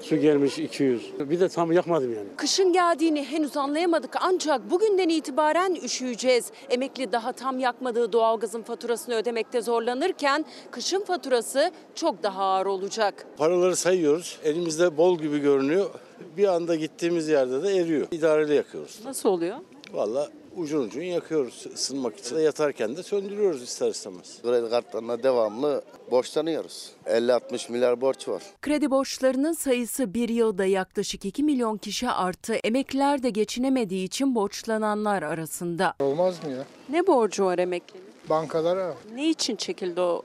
[0.00, 1.12] Su gelmiş 200.
[1.20, 2.26] Bir de tam yakmadım yani.
[2.36, 6.52] Kışın geldiğini henüz anlayamadık ancak bugünden itibaren üşüyeceğiz.
[6.70, 13.26] Emekli daha tam yakmadığı doğalgazın faturasını ödemekte zorlanırken kışın faturası çok daha ağır olacak.
[13.36, 14.38] Paraları sayıyoruz.
[14.44, 15.90] Elimizde bol gibi görünüyor.
[16.36, 18.06] Bir anda gittiğimiz yerde de eriyor.
[18.10, 19.00] İdareli yakıyoruz.
[19.04, 19.56] Nasıl oluyor?
[19.92, 22.38] Valla ucun ucun yakıyoruz ısınmak için.
[22.38, 24.42] Yatarken de söndürüyoruz ister istemez.
[24.42, 26.90] Kredi kartlarına devamlı borçlanıyoruz.
[27.06, 28.42] 50-60 milyar borç var.
[28.62, 32.54] Kredi borçlarının sayısı bir yılda yaklaşık 2 milyon kişi arttı.
[32.54, 35.94] Emekliler de geçinemediği için borçlananlar arasında.
[36.00, 36.64] Olmaz mı ya?
[36.88, 38.04] Ne borcu var emeklinin?
[38.30, 40.22] Bankalara Ne için çekildi o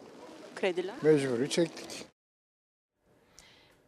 [0.55, 0.95] krediler?
[1.01, 2.05] mecburi çektik.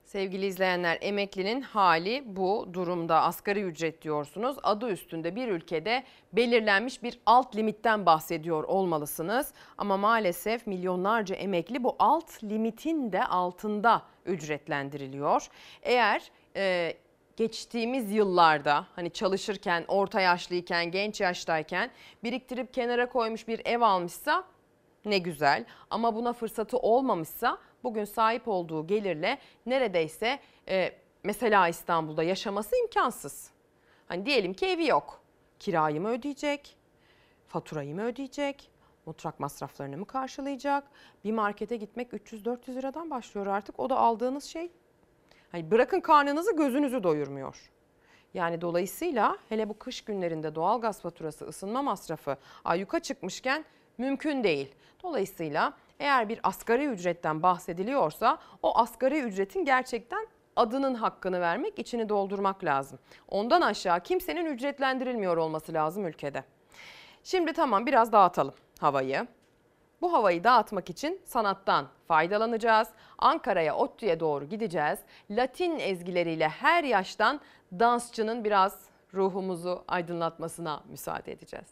[0.08, 4.58] Sevgili izleyenler emeklinin hali bu durumda asgari ücret diyorsunuz.
[4.64, 6.04] Adı üstünde bir ülkede
[6.34, 9.54] belirlenmiş bir alt limitten bahsediyor olmalısınız.
[9.78, 15.48] Ama maalesef milyonlarca emekli bu alt limitin de altında ücretlendiriliyor.
[15.84, 16.94] Eğer e,
[17.38, 21.92] geçtiğimiz yıllarda hani çalışırken, orta yaşlıyken, genç yaştayken
[22.24, 24.44] biriktirip kenara koymuş bir ev almışsa
[25.06, 30.92] ne güzel ama buna fırsatı olmamışsa bugün sahip olduğu gelirle neredeyse e,
[31.24, 33.52] mesela İstanbul'da yaşaması imkansız.
[34.08, 35.22] Hani diyelim ki evi yok.
[35.60, 36.76] Kirayı mı ödeyecek?
[37.48, 38.70] Faturayı mı ödeyecek?
[39.06, 40.84] Mutfak masraflarını mı karşılayacak?
[41.24, 43.80] Bir markete gitmek 300-400 liradan başlıyor artık.
[43.80, 44.72] O da aldığınız şey.
[45.52, 47.72] Hani bırakın karnınızı gözünüzü doyurmuyor.
[48.34, 53.66] Yani dolayısıyla hele bu kış günlerinde doğalgaz faturası, ısınma masrafı ayyuka çıkmışken
[53.98, 54.76] mümkün değil.
[55.04, 62.64] Dolayısıyla eğer bir asgari ücretten bahsediliyorsa o asgari ücretin gerçekten adının hakkını vermek, içini doldurmak
[62.64, 63.00] lazım.
[63.30, 66.44] Ondan aşağı kimsenin ücretlendirilmiyor olması lazım ülkede.
[67.24, 69.28] Şimdi tamam biraz dağıtalım havayı.
[70.02, 72.88] Bu havayı dağıtmak için sanattan faydalanacağız.
[73.18, 75.00] Ankara'ya, ODTÜ'ye doğru gideceğiz.
[75.32, 77.42] Latin ezgileriyle her yaştan
[77.72, 78.80] dansçının biraz
[79.14, 81.70] ruhumuzu aydınlatmasına müsaade edeceğiz.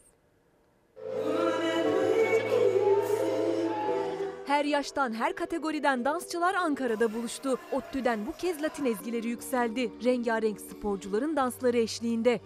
[4.46, 7.58] Her yaştan, her kategoriden dansçılar Ankara'da buluştu.
[7.72, 9.90] ODTÜ'den bu kez Latin ezgileri yükseldi.
[10.04, 12.40] Rengarenk sporcuların dansları eşliğinde.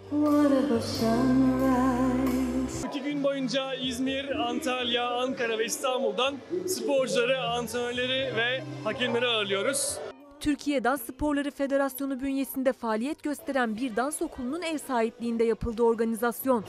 [2.87, 6.35] İki gün boyunca İzmir, Antalya, Ankara ve İstanbul'dan
[6.67, 9.97] sporcuları, antrenörleri ve hakemleri ağırlıyoruz.
[10.39, 16.63] Türkiye Dans Sporları Federasyonu bünyesinde faaliyet gösteren bir dans okulunun ev sahipliğinde yapıldı organizasyon.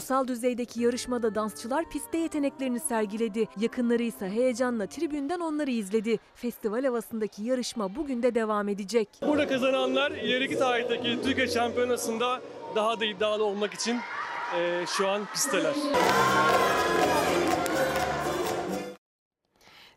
[0.00, 3.48] Ulusal düzeydeki yarışmada dansçılar pistte yeteneklerini sergiledi.
[3.60, 6.18] Yakınları ise heyecanla tribünden onları izledi.
[6.34, 9.08] Festival havasındaki yarışma bugün de devam edecek.
[9.26, 12.40] Burada kazananlar ileriki tarihteki Türkiye Şampiyonası'nda
[12.76, 13.98] daha da iddialı olmak için
[14.56, 15.74] eee, şu an pisteler.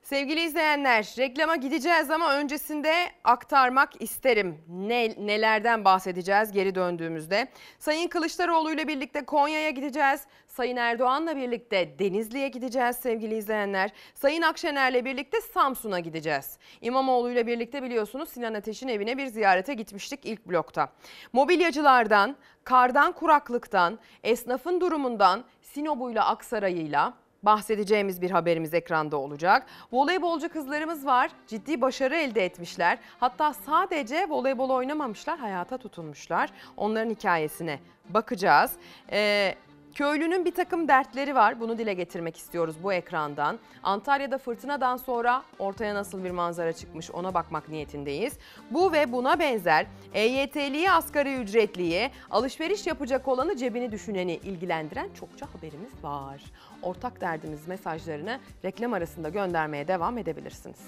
[0.04, 2.94] Sevgili izleyenler, reklama gideceğiz ama öncesinde
[3.24, 4.58] aktarmak isterim.
[4.68, 7.48] Ne, nelerden bahsedeceğiz geri döndüğümüzde?
[7.80, 10.22] Sayın Kılıçdaroğlu ile birlikte Konya'ya gideceğiz.
[10.48, 13.92] Sayın Erdoğan'la birlikte Denizli'ye gideceğiz sevgili izleyenler.
[14.14, 16.58] Sayın Akşener'le birlikte Samsun'a gideceğiz.
[16.82, 20.90] İmamoğlu ile birlikte biliyorsunuz Sinan Ateş'in evine bir ziyarete gitmiştik ilk blokta.
[21.34, 29.66] Mobilyacılardan, kardan kuraklıktan, esnafın durumundan, Sinop'uyla Aksaray'ıyla bahsedeceğimiz bir haberimiz ekranda olacak.
[29.92, 31.32] Voleybolcu kızlarımız var.
[31.48, 32.98] Ciddi başarı elde etmişler.
[33.20, 36.50] Hatta sadece voleybol oynamamışlar, hayata tutunmuşlar.
[36.78, 37.80] Onların hikayesine
[38.10, 38.72] bakacağız.
[39.12, 39.56] Ee,
[39.94, 41.60] Köylünün bir takım dertleri var.
[41.60, 43.60] Bunu dile getirmek istiyoruz bu ekrandan.
[43.84, 48.34] Antalya'da fırtınadan sonra ortaya nasıl bir manzara çıkmış ona bakmak niyetindeyiz.
[48.72, 56.04] Bu ve buna benzer EYT'liye asgari ücretliye alışveriş yapacak olanı cebini düşüneni ilgilendiren çokça haberimiz
[56.04, 56.42] var.
[56.84, 60.80] Ortak derdimiz mesajlarını reklam arasında göndermeye devam edebilirsiniz.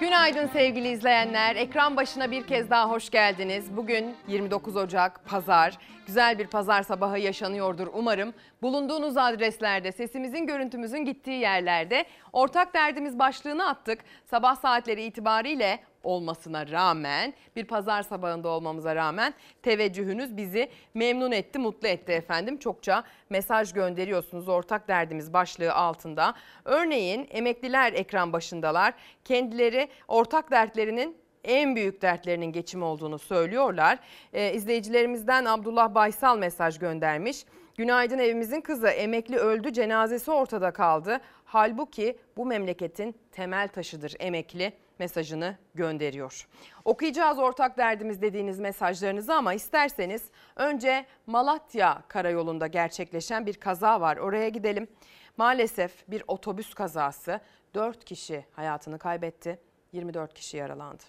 [0.00, 1.56] Günaydın sevgili izleyenler.
[1.56, 3.76] Ekran başına bir kez daha hoş geldiniz.
[3.76, 5.78] Bugün 29 Ocak Pazar.
[6.06, 8.34] Güzel bir pazar sabahı yaşanıyordur umarım.
[8.62, 13.98] Bulunduğunuz adreslerde, sesimizin, görüntümüzün gittiği yerlerde ortak derdimiz başlığını attık.
[14.24, 21.88] Sabah saatleri itibariyle olmasına rağmen, bir pazar sabahında olmamıza rağmen teveccühünüz bizi memnun etti, mutlu
[21.88, 22.58] etti efendim.
[22.58, 26.34] Çokça mesaj gönderiyorsunuz ortak derdimiz başlığı altında.
[26.64, 28.94] Örneğin emekliler ekran başındalar.
[29.24, 33.98] Kendileri ortak dertlerinin en büyük dertlerinin geçim olduğunu söylüyorlar.
[34.32, 37.44] Ee, izleyicilerimizden Abdullah Baysal mesaj göndermiş.
[37.76, 41.20] Günaydın evimizin kızı emekli öldü cenazesi ortada kaldı.
[41.44, 46.48] Halbuki bu memleketin temel taşıdır emekli mesajını gönderiyor.
[46.84, 50.22] Okuyacağız ortak derdimiz dediğiniz mesajlarınızı ama isterseniz
[50.56, 54.16] önce Malatya karayolunda gerçekleşen bir kaza var.
[54.16, 54.88] Oraya gidelim.
[55.36, 57.40] Maalesef bir otobüs kazası
[57.74, 59.58] 4 kişi hayatını kaybetti.
[59.92, 61.02] 24 kişi yaralandı.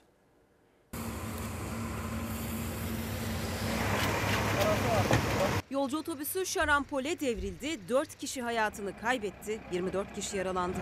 [5.70, 7.90] Yolcu otobüsü şarampole devrildi.
[7.90, 9.60] 4 kişi hayatını kaybetti.
[9.72, 10.78] 24 kişi yaralandı.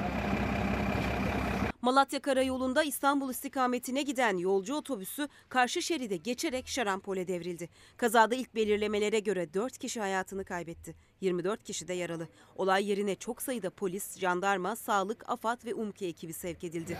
[1.82, 7.70] Malatya Karayolu'nda İstanbul istikametine giden yolcu otobüsü karşı şeride geçerek şarampole devrildi.
[7.98, 10.96] Kazada ilk belirlemelere göre 4 kişi hayatını kaybetti.
[11.22, 12.28] 24 kişi de yaralı.
[12.56, 16.98] Olay yerine çok sayıda polis, jandarma, sağlık, AFAD ve UMKE ekibi sevk edildi.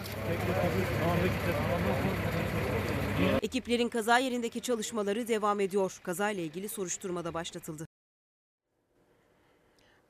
[3.42, 6.00] Ekiplerin kaza yerindeki çalışmaları devam ediyor.
[6.04, 7.86] Kazayla ilgili soruşturma da başlatıldı.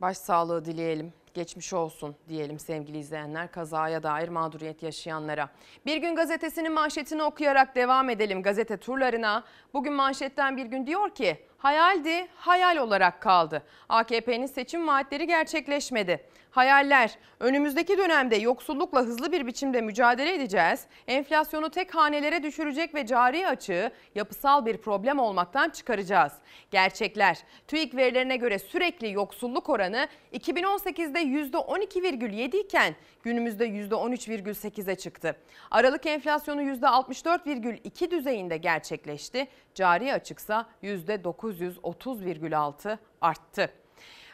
[0.01, 5.49] Başsağlığı dileyelim, geçmiş olsun diyelim sevgili izleyenler kazaya dair mağduriyet yaşayanlara.
[5.85, 9.43] Bir gün gazetesinin manşetini okuyarak devam edelim gazete turlarına.
[9.73, 13.63] Bugün manşetten bir gün diyor ki hayaldi, hayal olarak kaldı.
[13.89, 16.25] AKP'nin seçim vaatleri gerçekleşmedi.
[16.57, 20.85] Hayaller, önümüzdeki dönemde yoksullukla hızlı bir biçimde mücadele edeceğiz.
[21.07, 26.33] Enflasyonu tek hanelere düşürecek ve cari açığı yapısal bir problem olmaktan çıkaracağız.
[26.71, 27.37] Gerçekler,
[27.67, 35.35] TÜİK verilerine göre sürekli yoksulluk oranı 2018'de %12,7 iken günümüzde %13,8'e çıktı.
[35.71, 39.47] Aralık enflasyonu %64,2 düzeyinde gerçekleşti.
[39.75, 43.86] Cari açıksa %930,6 arttı.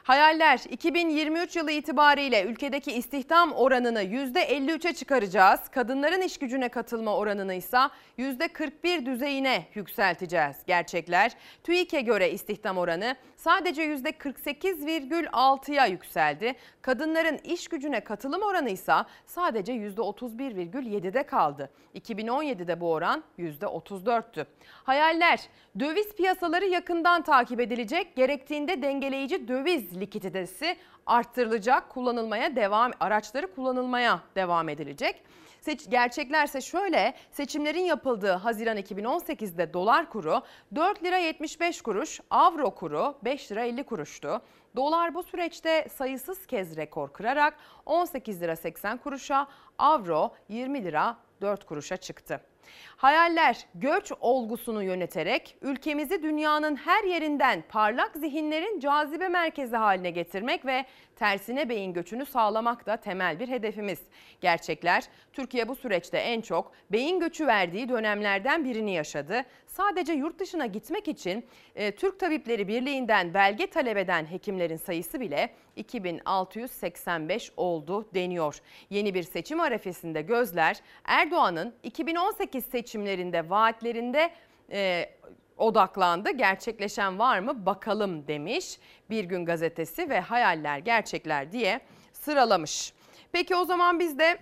[0.04, 5.60] Hayaller 2023 yılı itibariyle ülkedeki istihdam oranını %53'e çıkaracağız.
[5.72, 7.78] Kadınların iş gücüne katılma oranını ise
[8.18, 10.56] %41 düzeyine yükselteceğiz.
[10.68, 11.32] Gerçekler
[11.64, 16.56] TÜİK'e göre istihdam oranı sadece %48,6'ya yükseldi.
[16.82, 18.94] Kadınların iş gücüne katılım oranı ise
[19.26, 21.70] sadece %31,7'de kaldı.
[21.96, 24.46] 2017'de bu oran %34'tü.
[24.84, 25.40] Hayaller
[25.80, 28.16] döviz piyasaları yakından takip edilecek.
[28.16, 31.90] Gerektiğinde dengeleyici döviz likiditesi arttırılacak.
[31.90, 35.24] Kullanılmaya devam araçları kullanılmaya devam edilecek.
[35.64, 40.42] Seç, gerçeklerse şöyle seçimlerin yapıldığı Haziran 2018'de dolar kuru
[40.76, 44.42] 4 lira 75 kuruş, avro kuru 5 lira 50 kuruştu.
[44.76, 49.48] Dolar bu süreçte sayısız kez rekor kırarak 18 lira 80 kuruşa,
[49.78, 52.53] avro 20 lira 4 kuruşa çıktı.
[52.98, 60.86] Hayaller göç olgusunu yöneterek ülkemizi dünyanın her yerinden parlak zihinlerin cazibe merkezi haline getirmek ve
[61.16, 64.00] tersine beyin göçünü sağlamak da temel bir hedefimiz.
[64.42, 65.04] Gerçekler
[65.34, 69.44] Türkiye bu süreçte en çok beyin göçü verdiği dönemlerden birini yaşadı.
[69.68, 71.46] Sadece yurt dışına gitmek için
[71.76, 78.60] e, Türk Tabipleri Birliği'nden belge talep eden hekimlerin sayısı bile 2685 oldu deniyor.
[78.90, 84.32] Yeni bir seçim arefesinde gözler Erdoğan'ın 2018 seçimlerinde vaatlerinde
[84.72, 85.10] e,
[85.58, 86.32] odaklandı.
[86.32, 88.80] Gerçekleşen var mı bakalım demiş.
[89.10, 91.82] Bir gün gazetesi ve hayaller gerçekler diye
[92.14, 92.94] sıralamış.
[93.32, 94.38] Peki o zaman biz de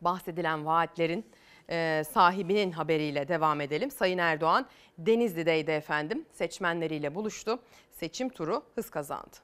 [0.00, 1.26] bahsedilen vaatlerin
[1.70, 3.90] e, sahibinin haberiyle devam edelim.
[3.90, 4.66] Sayın Erdoğan
[4.98, 6.26] Denizli'deydi efendim.
[6.32, 7.58] Seçmenleriyle buluştu.
[7.90, 9.36] Seçim turu hız kazandı.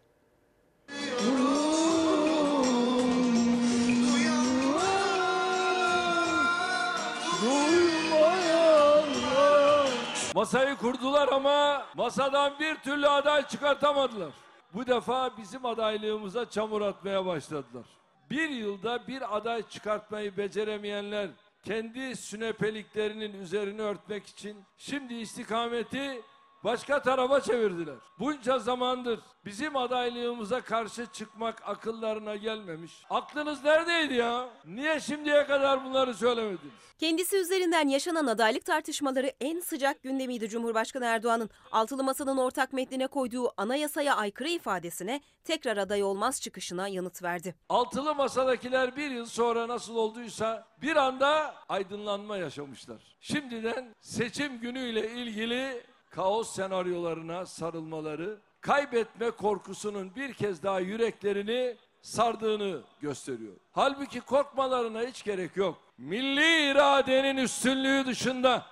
[10.34, 14.32] Masayı kurdular ama masadan bir türlü aday çıkartamadılar.
[14.74, 17.84] Bu defa bizim adaylığımıza çamur atmaya başladılar.
[18.30, 21.28] Bir yılda bir aday çıkartmayı beceremeyenler
[21.64, 26.22] kendi sünepeliklerinin üzerini örtmek için şimdi istikameti
[26.64, 27.94] başka tarafa çevirdiler.
[28.18, 32.92] Bunca zamandır bizim adaylığımıza karşı çıkmak akıllarına gelmemiş.
[33.10, 34.48] Aklınız neredeydi ya?
[34.64, 36.72] Niye şimdiye kadar bunları söylemediniz?
[36.98, 41.50] Kendisi üzerinden yaşanan adaylık tartışmaları en sıcak gündemiydi Cumhurbaşkanı Erdoğan'ın.
[41.72, 47.54] Altılı Masa'nın ortak metnine koyduğu anayasaya aykırı ifadesine tekrar aday olmaz çıkışına yanıt verdi.
[47.68, 53.16] Altılı masadakiler bir yıl sonra nasıl olduysa bir anda aydınlanma yaşamışlar.
[53.20, 63.52] Şimdiden seçim günüyle ilgili kaos senaryolarına sarılmaları, kaybetme korkusunun bir kez daha yüreklerini sardığını gösteriyor.
[63.72, 65.78] Halbuki korkmalarına hiç gerek yok.
[65.98, 68.66] Milli iradenin üstünlüğü dışında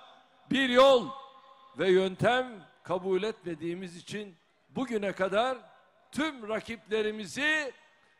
[0.51, 1.07] bir yol
[1.79, 2.47] ve yöntem
[2.83, 4.35] kabul etmediğimiz için
[4.69, 5.57] bugüne kadar
[6.11, 7.73] tüm rakiplerimizi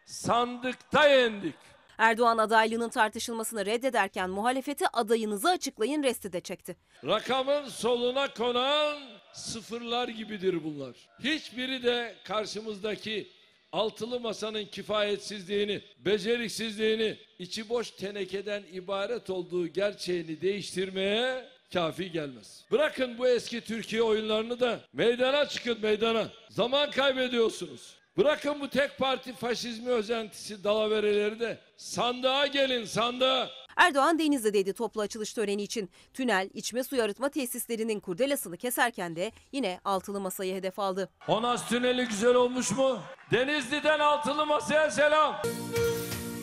[0.05, 1.55] sandıkta yendik.
[1.99, 6.77] Erdoğan adaylığının tartışılmasını reddederken muhalefeti adayınızı açıklayın resti de çekti.
[7.05, 8.97] Rakamın soluna konan
[9.33, 10.95] sıfırlar gibidir bunlar.
[11.23, 13.27] Hiçbiri de karşımızdaki
[13.71, 22.65] altılı masanın kifayetsizliğini, beceriksizliğini, içi boş tenekeden ibaret olduğu gerçeğini değiştirmeye kafi gelmez.
[22.71, 26.27] Bırakın bu eski Türkiye oyunlarını da meydana çıkın meydana.
[26.49, 27.98] Zaman kaybediyorsunuz.
[28.19, 33.49] Bırakın bu tek parti faşizmi özentisi dalavereleri de sandığa gelin sandığa.
[33.75, 35.89] Erdoğan Denizli'deydi toplu açılış töreni için.
[36.13, 41.09] Tünel, içme suyu arıtma tesislerinin kurdelasını keserken de yine altılı masayı hedef aldı.
[41.19, 42.99] Honaz tüneli güzel olmuş mu?
[43.31, 45.41] Denizli'den altılı masaya selam.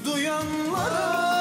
[0.05, 1.36] Duyanlara,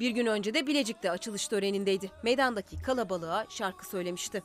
[0.00, 2.10] Bir gün önce de Bilecik'te açılış törenindeydi.
[2.22, 4.42] Meydandaki kalabalığa şarkı söylemişti.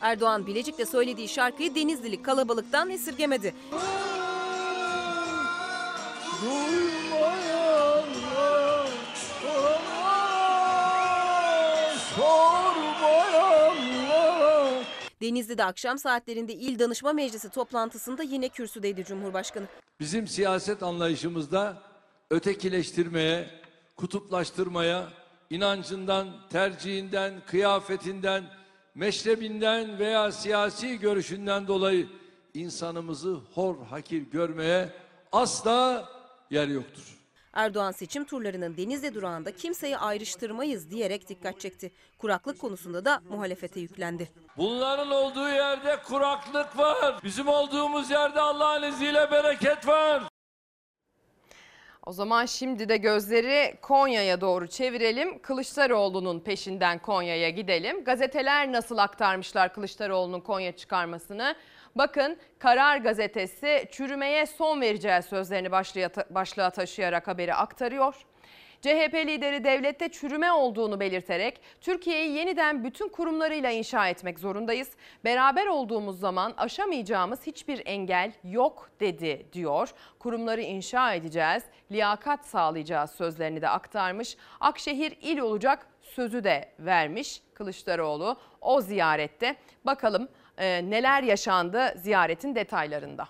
[0.00, 3.54] Erdoğan Bilecik'te söylediği şarkıyı Denizli'lik kalabalıktan esirgemedi.
[7.10, 8.86] Soranlara,
[12.16, 13.39] sormayanlara.
[15.22, 19.66] Denizli'de akşam saatlerinde İl Danışma Meclisi toplantısında yine kürsüdeydi Cumhurbaşkanı.
[20.00, 21.82] Bizim siyaset anlayışımızda
[22.30, 23.50] ötekileştirmeye,
[23.96, 25.08] kutuplaştırmaya,
[25.50, 28.44] inancından, tercihinden, kıyafetinden,
[28.94, 32.06] meşrebinden veya siyasi görüşünden dolayı
[32.54, 34.92] insanımızı hor hakir görmeye
[35.32, 36.08] asla
[36.50, 37.19] yer yoktur.
[37.52, 41.92] Erdoğan seçim turlarının Denizli durağında kimseyi ayrıştırmayız diyerek dikkat çekti.
[42.18, 44.28] Kuraklık konusunda da muhalefete yüklendi.
[44.56, 47.20] Bunların olduğu yerde kuraklık var.
[47.24, 50.22] Bizim olduğumuz yerde Allah'ın izniyle bereket var.
[52.06, 55.42] O zaman şimdi de gözleri Konya'ya doğru çevirelim.
[55.42, 58.04] Kılıçdaroğlu'nun peşinden Konya'ya gidelim.
[58.04, 61.54] Gazeteler nasıl aktarmışlar Kılıçdaroğlu'nun Konya çıkarmasını?
[61.94, 65.72] Bakın Karar Gazetesi çürümeye son vereceği sözlerini
[66.30, 68.14] başlığa, taşıyarak haberi aktarıyor.
[68.80, 74.90] CHP lideri devlette çürüme olduğunu belirterek Türkiye'yi yeniden bütün kurumlarıyla inşa etmek zorundayız.
[75.24, 79.90] Beraber olduğumuz zaman aşamayacağımız hiçbir engel yok dedi diyor.
[80.18, 81.62] Kurumları inşa edeceğiz,
[81.92, 84.36] liyakat sağlayacağız sözlerini de aktarmış.
[84.60, 89.56] Akşehir il olacak sözü de vermiş Kılıçdaroğlu o ziyarette.
[89.84, 90.28] Bakalım
[90.60, 93.28] e, neler yaşandı ziyaretin detaylarında.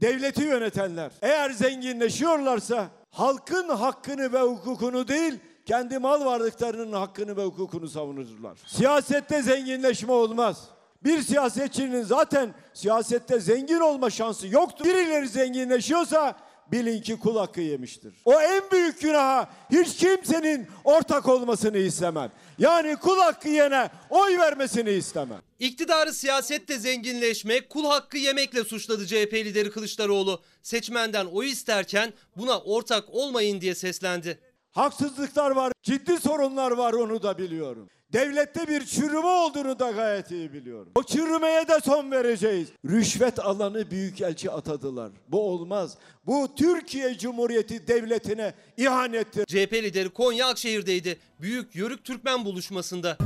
[0.00, 7.88] devleti yönetenler eğer zenginleşiyorlarsa halkın hakkını ve hukukunu değil kendi mal varlıklarının hakkını ve hukukunu
[7.88, 8.58] savunurlar.
[8.66, 10.68] Siyasette zenginleşme olmaz.
[11.04, 14.84] Bir siyasetçinin zaten siyasette zengin olma şansı yoktur.
[14.84, 16.36] Birileri zenginleşiyorsa
[16.72, 18.14] bilin ki kul hakkı yemiştir.
[18.24, 22.30] O en büyük günaha hiç kimsenin ortak olmasını istemem.
[22.58, 25.42] Yani kul hakkı yene oy vermesini istemem.
[25.58, 30.42] İktidarı siyasette zenginleşmek, kul hakkı yemekle suçladı CHP lideri Kılıçdaroğlu.
[30.62, 34.38] Seçmenden oy isterken buna ortak olmayın diye seslendi.
[34.72, 37.88] Haksızlıklar var, ciddi sorunlar var onu da biliyorum.
[38.12, 40.92] Devlette bir çürüme olduğunu da gayet iyi biliyorum.
[40.94, 42.68] O çürümeye de son vereceğiz.
[42.90, 45.12] Rüşvet alanı büyükelçi atadılar.
[45.28, 45.98] Bu olmaz.
[46.26, 49.46] Bu Türkiye Cumhuriyeti Devleti'ne ihanettir.
[49.46, 51.18] CHP lideri Konya Akşehir'deydi.
[51.40, 53.18] Büyük Yörük Türkmen buluşmasında.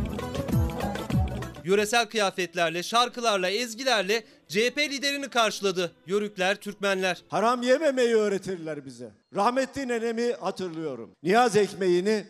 [1.65, 5.93] Yöresel kıyafetlerle, şarkılarla, ezgilerle CHP liderini karşıladı.
[6.07, 7.23] Yörükler, Türkmenler.
[7.29, 9.11] Haram yememeyi öğretirler bize.
[9.35, 11.11] Rahmetli nenemi hatırlıyorum.
[11.23, 12.25] Niyaz ekmeğini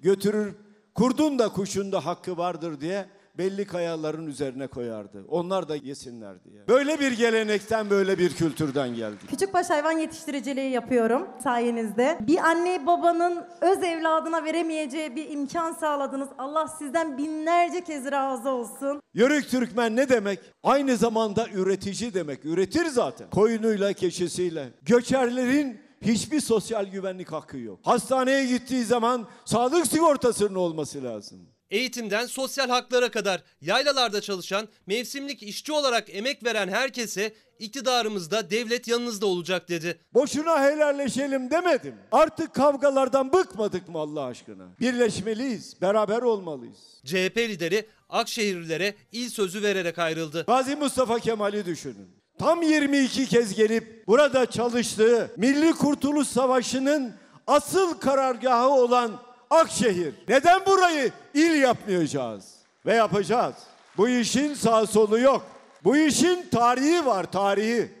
[0.00, 0.54] götürür
[0.94, 3.06] kurdun da kuşun da hakkı vardır diye
[3.38, 5.24] belli kayaların üzerine koyardı.
[5.28, 6.68] Onlar da yesinler diye.
[6.68, 9.28] Böyle bir gelenekten böyle bir kültürden geldik.
[9.30, 12.18] Küçükbaş hayvan yetiştiriciliği yapıyorum sayenizde.
[12.20, 16.28] Bir anne babanın öz evladına veremeyeceği bir imkan sağladınız.
[16.38, 19.00] Allah sizden binlerce kez razı olsun.
[19.14, 20.40] Yörük Türkmen ne demek?
[20.62, 22.44] Aynı zamanda üretici demek.
[22.44, 23.30] Üretir zaten.
[23.30, 24.68] Koyunuyla, keçisiyle.
[24.82, 27.80] Göçerlerin hiçbir sosyal güvenlik hakkı yok.
[27.82, 31.57] Hastaneye gittiği zaman sağlık sigortasının olması lazım.
[31.70, 39.26] Eğitimden sosyal haklara kadar yaylalarda çalışan, mevsimlik işçi olarak emek veren herkese iktidarımızda devlet yanınızda
[39.26, 39.98] olacak dedi.
[40.14, 41.94] Boşuna helalleşelim demedim.
[42.12, 44.66] Artık kavgalardan bıkmadık mı Allah aşkına?
[44.80, 46.78] Birleşmeliyiz, beraber olmalıyız.
[47.04, 50.44] CHP lideri Akşehirlilere il sözü vererek ayrıldı.
[50.46, 52.08] Gazi Mustafa Kemal'i düşünün.
[52.38, 57.14] Tam 22 kez gelip burada çalıştığı Milli Kurtuluş Savaşı'nın
[57.46, 60.14] asıl karargahı olan Akşehir.
[60.28, 62.54] Neden burayı il yapmayacağız?
[62.86, 63.54] Ve yapacağız.
[63.96, 65.46] Bu işin sağ solu yok.
[65.84, 67.92] Bu işin tarihi var, tarihi.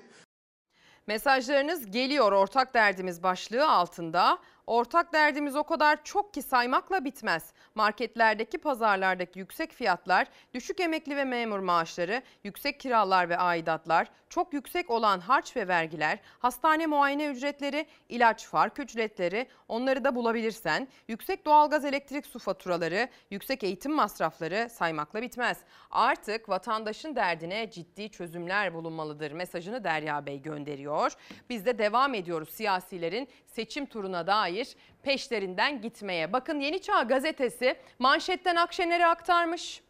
[1.06, 4.38] Mesajlarınız geliyor ortak derdimiz başlığı altında.
[4.68, 7.52] Ortak derdimiz o kadar çok ki saymakla bitmez.
[7.74, 14.90] Marketlerdeki, pazarlardaki yüksek fiyatlar, düşük emekli ve memur maaşları, yüksek kiralar ve aidatlar, çok yüksek
[14.90, 21.84] olan harç ve vergiler, hastane muayene ücretleri, ilaç fark ücretleri, onları da bulabilirsen, yüksek doğalgaz
[21.84, 25.58] elektrik su faturaları, yüksek eğitim masrafları saymakla bitmez.
[25.90, 31.12] Artık vatandaşın derdine ciddi çözümler bulunmalıdır mesajını Derya Bey gönderiyor.
[31.50, 34.57] Biz de devam ediyoruz siyasilerin seçim turuna dair
[35.02, 36.32] peşlerinden gitmeye.
[36.32, 39.82] Bakın Yeni Çağ gazetesi manşetten Akşener'i aktarmış.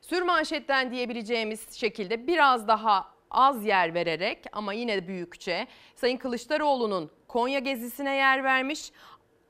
[0.00, 7.58] Sür manşetten diyebileceğimiz şekilde biraz daha az yer vererek ama yine büyükçe Sayın Kılıçdaroğlu'nun Konya
[7.58, 8.92] gezisine yer vermiş.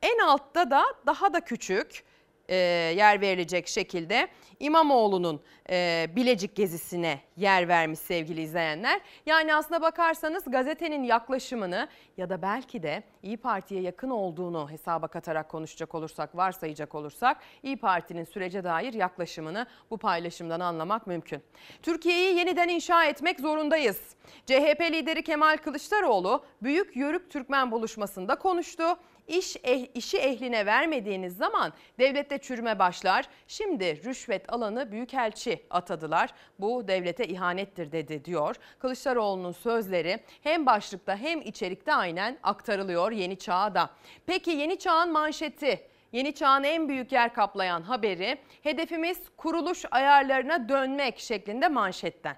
[0.03, 2.05] En altta da daha da küçük
[2.53, 2.57] e,
[2.97, 4.29] yer verilecek şekilde
[4.61, 5.41] İmamoğlu'nun
[5.71, 9.01] e, Bilecik gezisine yer vermiş sevgili izleyenler.
[9.27, 15.49] Yani aslına bakarsanız gazetenin yaklaşımını ya da belki de İyi Parti'ye yakın olduğunu hesaba katarak
[15.49, 21.43] konuşacak olursak, varsayacak olursak İyi Parti'nin sürece dair yaklaşımını bu paylaşımdan anlamak mümkün.
[21.83, 24.01] Türkiye'yi yeniden inşa etmek zorundayız.
[24.47, 28.85] CHP lideri Kemal Kılıçdaroğlu Büyük Yörük Türkmen buluşmasında konuştu.
[29.29, 33.29] İş eh, işi ehline vermediğiniz zaman devlette çürüme başlar.
[33.47, 36.31] Şimdi rüşvet alanı büyükelçi atadılar.
[36.59, 38.57] Bu devlete ihanettir dedi diyor.
[38.79, 43.91] Kılıçdaroğlu'nun sözleri hem başlıkta hem içerikte aynen aktarılıyor Yeni Çağ'da.
[44.27, 45.81] Peki Yeni Çağ'ın manşeti
[46.13, 52.37] Yeni Çağ'ın en büyük yer kaplayan haberi hedefimiz kuruluş ayarlarına dönmek şeklinde manşetten.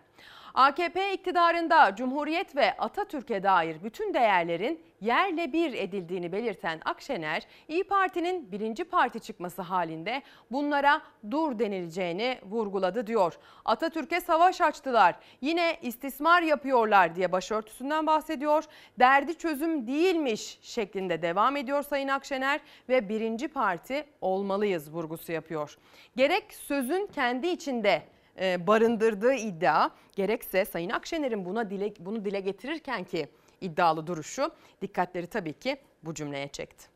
[0.54, 8.52] AKP iktidarında Cumhuriyet ve Atatürk'e dair bütün değerlerin yerle bir edildiğini belirten Akşener, İyi Parti'nin
[8.52, 13.38] birinci parti çıkması halinde bunlara dur denileceğini vurguladı diyor.
[13.64, 18.64] Atatürk'e savaş açtılar, yine istismar yapıyorlar diye başörtüsünden bahsediyor.
[18.98, 25.78] Derdi çözüm değilmiş şeklinde devam ediyor Sayın Akşener ve birinci parti olmalıyız vurgusu yapıyor.
[26.16, 28.02] Gerek sözün kendi içinde
[28.40, 33.28] e, barındırdığı iddia gerekse Sayın Akşener'in buna dile, bunu dile getirirken ki
[33.60, 34.50] iddialı duruşu
[34.82, 36.86] dikkatleri tabii ki bu cümleye çekti.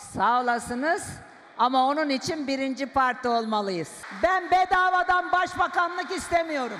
[0.00, 1.08] Sağ olasınız
[1.58, 4.02] ama onun için birinci parti olmalıyız.
[4.22, 6.78] Ben bedavadan başbakanlık istemiyorum.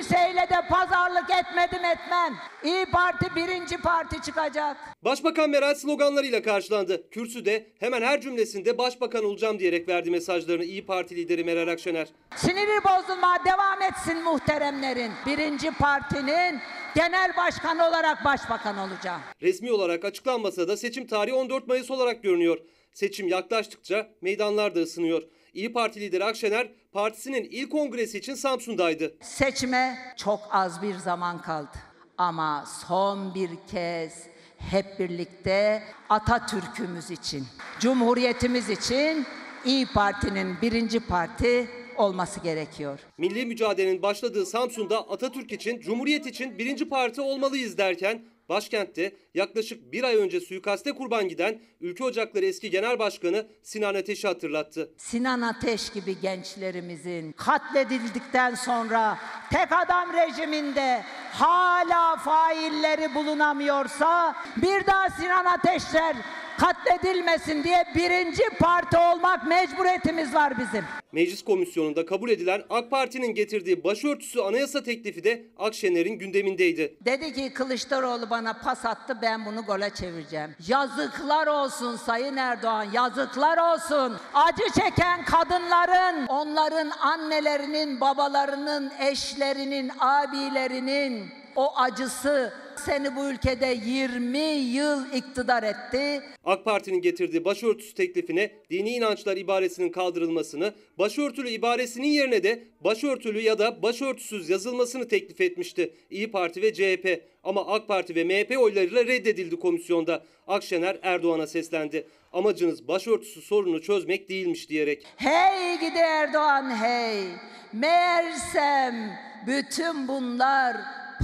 [0.00, 2.36] Kimseyle de pazarlık etmedim etmem.
[2.64, 4.76] İyi Parti birinci parti çıkacak.
[5.04, 7.10] Başbakan Meral sloganlarıyla karşılandı.
[7.10, 12.08] Kürsüde hemen her cümlesinde başbakan olacağım diyerek verdi mesajlarını İyi Parti lideri Meral Akşener.
[12.36, 15.12] Siniri bozulma devam etsin muhteremlerin.
[15.26, 16.60] Birinci partinin
[16.94, 19.20] genel başkanı olarak başbakan olacağım.
[19.42, 22.58] Resmi olarak açıklanmasa da seçim tarihi 14 Mayıs olarak görünüyor.
[22.92, 25.22] Seçim yaklaştıkça meydanlar da ısınıyor.
[25.54, 29.14] İyi Parti lideri Akşener partisinin ilk kongresi için Samsun'daydı.
[29.20, 31.76] Seçime çok az bir zaman kaldı.
[32.18, 34.26] Ama son bir kez
[34.58, 37.46] hep birlikte Atatürk'ümüz için,
[37.80, 39.26] Cumhuriyetimiz için
[39.64, 43.00] İyi Parti'nin birinci parti olması gerekiyor.
[43.18, 50.04] Milli mücadelenin başladığı Samsun'da Atatürk için, Cumhuriyet için birinci parti olmalıyız derken başkentte yaklaşık bir
[50.04, 54.94] ay önce suikaste kurban giden Ülke Ocakları eski genel başkanı Sinan Ateş'i hatırlattı.
[54.96, 59.18] Sinan Ateş gibi gençlerimizin katledildikten sonra
[59.52, 66.16] tek adam rejiminde hala failleri bulunamıyorsa bir daha Sinan Ateşler
[66.60, 70.84] katledilmesin diye birinci parti olmak mecburiyetimiz var bizim.
[71.12, 76.96] Meclis komisyonunda kabul edilen AK Parti'nin getirdiği başörtüsü anayasa teklifi de Akşener'in gündemindeydi.
[77.04, 80.50] Dedi ki Kılıçdaroğlu bana pas attı ben bunu gole çevireceğim.
[80.68, 84.16] Yazıklar olsun Sayın Erdoğan yazıklar olsun.
[84.34, 92.52] Acı çeken kadınların, onların annelerinin, babalarının, eşlerinin, abilerinin o acısı
[92.84, 96.22] seni bu ülkede 20 yıl iktidar etti.
[96.44, 103.58] AK Parti'nin getirdiği başörtüsü teklifine dini inançlar ibaresinin kaldırılmasını, başörtülü ibaresinin yerine de başörtülü ya
[103.58, 107.22] da başörtüsüz yazılmasını teklif etmişti İyi Parti ve CHP.
[107.44, 110.24] Ama AK Parti ve MHP oylarıyla reddedildi komisyonda.
[110.46, 112.06] Akşener Erdoğan'a seslendi.
[112.32, 115.06] Amacınız başörtüsü sorunu çözmek değilmiş diyerek.
[115.16, 117.24] Hey gidi Erdoğan hey.
[117.72, 120.76] Meğersem bütün bunlar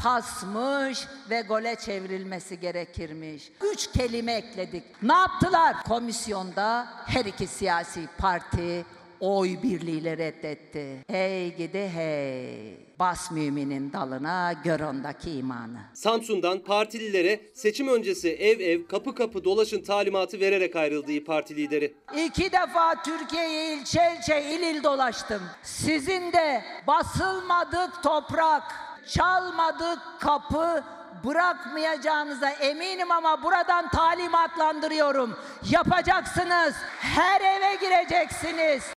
[0.02, 3.52] pasmış ve gole çevrilmesi gerekirmiş.
[3.72, 4.82] Üç kelime ekledik.
[5.02, 5.76] Ne yaptılar?
[5.88, 8.84] Komisyonda her iki siyasi parti
[9.20, 11.04] oy birliğiyle reddetti.
[11.08, 12.86] Hey gidi hey.
[12.98, 15.78] Bas müminin dalına gör ondaki imanı.
[15.94, 21.94] Samsun'dan partililere seçim öncesi ev ev kapı kapı dolaşın talimatı vererek ayrıldı İyi Parti lideri.
[22.16, 25.42] İki defa Türkiye'yi ilçe ilçe il il dolaştım.
[25.62, 28.62] Sizin de basılmadık toprak,
[29.06, 30.84] çalmadık kapı,
[31.24, 35.38] bırakmayacağınıza eminim ama buradan talimatlandırıyorum.
[35.70, 36.74] Yapacaksınız.
[37.00, 38.92] Her eve gireceksiniz.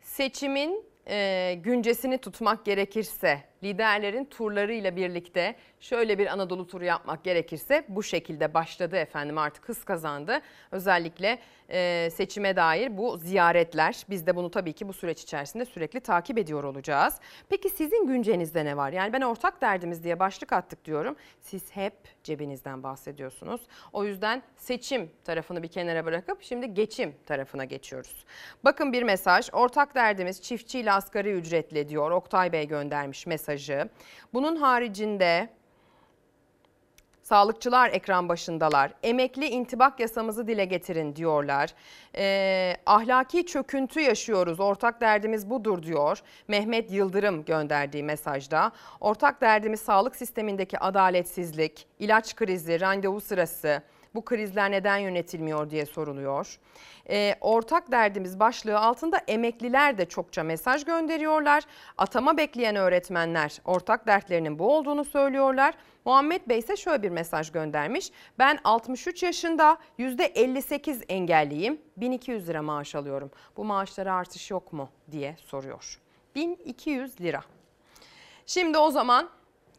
[0.00, 8.02] Seçimin e, güncesini tutmak gerekirse, liderlerin turlarıyla birlikte şöyle bir Anadolu turu yapmak gerekirse bu
[8.02, 10.40] şekilde başladı efendim artık hız kazandı.
[10.70, 11.38] Özellikle
[11.68, 16.38] e, seçime dair bu ziyaretler biz de bunu tabii ki bu süreç içerisinde sürekli takip
[16.38, 17.14] ediyor olacağız.
[17.48, 18.92] Peki sizin güncenizde ne var?
[18.92, 21.16] Yani ben ortak derdimiz diye başlık attık diyorum.
[21.40, 21.94] Siz hep
[22.24, 23.60] cebinizden bahsediyorsunuz.
[23.92, 28.24] O yüzden seçim tarafını bir kenara bırakıp şimdi geçim tarafına geçiyoruz.
[28.64, 29.48] Bakın bir mesaj.
[29.52, 32.10] Ortak derdimiz çiftçiyle asgari ücretli diyor.
[32.10, 33.88] Oktay Bey göndermiş mesajı.
[34.34, 35.48] Bunun haricinde
[37.22, 38.92] Sağlıkçılar ekran başındalar.
[39.02, 41.74] Emekli intibak yasamızı dile getirin diyorlar.
[42.16, 44.60] Ee, ahlaki çöküntü yaşıyoruz.
[44.60, 46.22] Ortak derdimiz budur diyor.
[46.48, 48.72] Mehmet Yıldırım gönderdiği mesajda.
[49.00, 53.82] Ortak derdimiz sağlık sistemindeki adaletsizlik, ilaç krizi, randevu sırası.
[54.14, 56.58] Bu krizler neden yönetilmiyor diye soruluyor.
[57.10, 61.64] Ee, ortak derdimiz başlığı altında emekliler de çokça mesaj gönderiyorlar.
[61.98, 65.74] Atama bekleyen öğretmenler ortak dertlerinin bu olduğunu söylüyorlar.
[66.04, 68.10] Muhammed Bey ise şöyle bir mesaj göndermiş.
[68.38, 71.80] Ben 63 yaşında %58 engelliyim.
[71.96, 73.30] 1200 lira maaş alıyorum.
[73.56, 76.00] Bu maaşlara artış yok mu diye soruyor.
[76.34, 77.40] 1200 lira.
[78.46, 79.30] Şimdi o zaman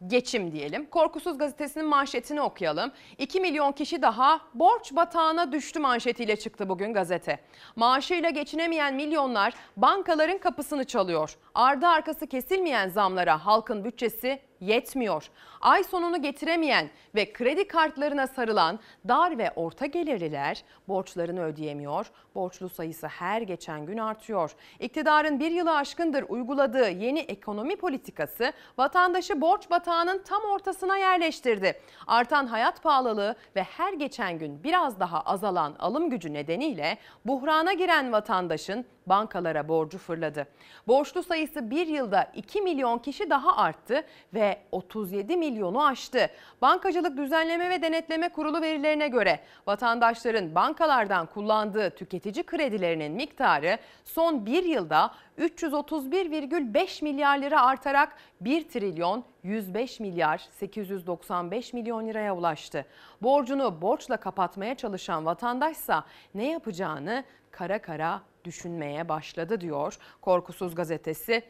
[0.06, 0.86] geçim diyelim.
[0.86, 2.92] Korkusuz gazetesinin manşetini okuyalım.
[3.18, 7.40] 2 milyon kişi daha borç batağına düştü manşetiyle çıktı bugün gazete.
[7.76, 11.36] Maaşıyla geçinemeyen milyonlar bankaların kapısını çalıyor.
[11.54, 15.30] Ardı arkası kesilmeyen zamlara halkın bütçesi yetmiyor.
[15.62, 22.10] Ay sonunu getiremeyen ve kredi kartlarına sarılan dar ve orta gelirliler borçlarını ödeyemiyor.
[22.34, 24.50] Borçlu sayısı her geçen gün artıyor.
[24.80, 31.80] İktidarın bir yılı aşkındır uyguladığı yeni ekonomi politikası vatandaşı borç batağının tam ortasına yerleştirdi.
[32.06, 38.12] Artan hayat pahalılığı ve her geçen gün biraz daha azalan alım gücü nedeniyle buhrana giren
[38.12, 40.46] vatandaşın bankalara borcu fırladı.
[40.88, 44.04] Borçlu sayısı bir yılda 2 milyon kişi daha arttı
[44.34, 46.30] ve 37 milyonu aştı.
[46.62, 54.64] Bankacılık Düzenleme ve Denetleme Kurulu verilerine göre vatandaşların bankalardan kullandığı tüketici kredilerinin miktarı son bir
[54.64, 62.86] yılda 331,5 milyar lira artarak 1 trilyon 105 milyar 895 milyon liraya ulaştı.
[63.22, 71.42] Borcunu borçla kapatmaya çalışan vatandaşsa ne yapacağını kara kara düşünmeye başladı diyor Korkusuz gazetesi.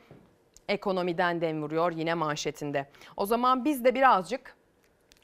[0.69, 2.87] Ekonomiden dem vuruyor yine manşetinde.
[3.17, 4.57] O zaman biz de birazcık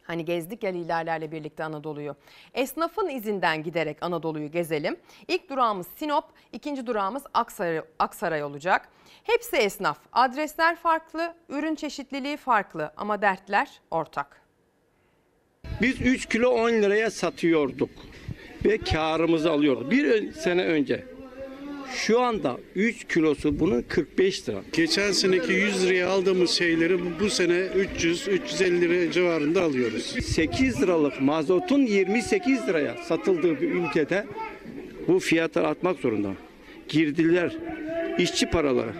[0.08, 2.16] Hani gezdik ya liderlerle birlikte Anadolu'yu.
[2.54, 4.96] Esnafın izinden giderek Anadolu'yu gezelim.
[5.28, 8.88] İlk durağımız Sinop, ikinci durağımız Aksaray, Aksaray olacak.
[9.24, 9.98] Hepsi esnaf.
[10.12, 14.42] Adresler farklı, ürün çeşitliliği farklı ama dertler ortak.
[15.80, 17.90] Biz 3 kilo 10 liraya satıyorduk
[18.64, 19.90] ve karımızı alıyorduk.
[19.90, 21.17] Bir sene önce.
[21.94, 24.58] Şu anda 3 kilosu bunun 45 lira.
[24.72, 27.52] Geçen seneki 100 liraya aldığımız şeyleri bu- sene
[27.98, 30.14] 300-350 lira civarında alıyoruz.
[30.24, 34.26] 8 liralık mazotun 28 liraya satıldığı bir ülkede
[35.08, 36.32] bu fiyatlar artmak zorunda.
[36.88, 37.56] Girdiler,
[38.18, 38.90] işçi paraları.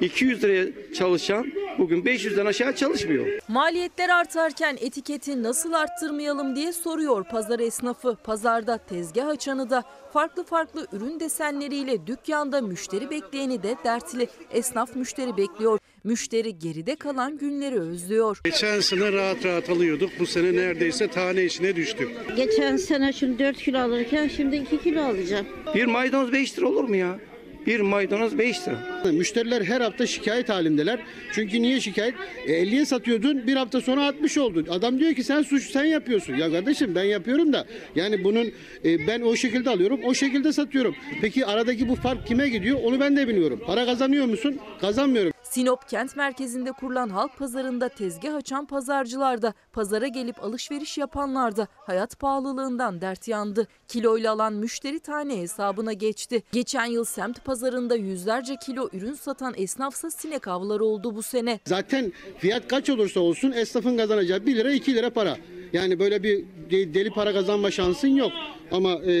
[0.00, 3.26] 200 liraya çalışan bugün 500'den aşağı çalışmıyor.
[3.48, 8.16] Maliyetler artarken etiketi nasıl arttırmayalım diye soruyor pazar esnafı.
[8.24, 14.28] Pazarda tezgah açanı da farklı farklı ürün desenleriyle dükkanda müşteri bekleyeni de dertli.
[14.50, 15.78] Esnaf müşteri bekliyor.
[16.04, 18.40] Müşteri geride kalan günleri özlüyor.
[18.44, 20.10] Geçen sene rahat rahat alıyorduk.
[20.18, 22.10] Bu sene neredeyse tane içine düştük.
[22.36, 25.46] Geçen sene şimdi 4 kilo alırken şimdi 2 kilo alacağım.
[25.74, 27.18] Bir maydanoz 5 lira olur mu ya?
[27.66, 29.12] Bir maydanoz 5 lira.
[29.12, 31.00] Müşteriler her hafta şikayet halindeler.
[31.32, 32.14] Çünkü niye şikayet?
[32.46, 34.64] E, 50'ye satıyordun bir hafta sonra 60 oldu.
[34.70, 36.34] Adam diyor ki sen suç sen yapıyorsun.
[36.34, 38.52] Ya kardeşim ben yapıyorum da yani bunun
[38.84, 40.94] e, ben o şekilde alıyorum o şekilde satıyorum.
[41.20, 43.60] Peki aradaki bu fark kime gidiyor onu ben de bilmiyorum.
[43.66, 44.58] Para kazanıyor musun?
[44.80, 45.33] Kazanmıyorum.
[45.44, 51.68] Sinop kent merkezinde kurulan halk pazarında tezgah açan pazarcılar da, pazara gelip alışveriş yapanlar da
[51.74, 53.68] hayat pahalılığından dert yandı.
[53.88, 56.42] Kiloyla alan müşteri tane hesabına geçti.
[56.52, 61.60] Geçen yıl semt pazarında yüzlerce kilo ürün satan esnafsa sinek avları oldu bu sene.
[61.64, 65.36] Zaten fiyat kaç olursa olsun esnafın kazanacağı 1 lira 2 lira para.
[65.74, 68.32] Yani böyle bir de- deli para kazanma şansın yok.
[68.72, 69.12] Ama e,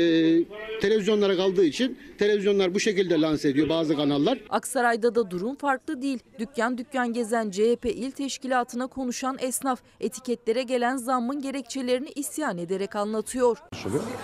[0.80, 4.38] televizyonlara kaldığı için televizyonlar bu şekilde lanse ediyor bazı kanallar.
[4.50, 6.18] Aksaray'da da durum farklı değil.
[6.38, 13.58] Dükkan dükkan gezen CHP il teşkilatına konuşan esnaf etiketlere gelen zammın gerekçelerini isyan ederek anlatıyor.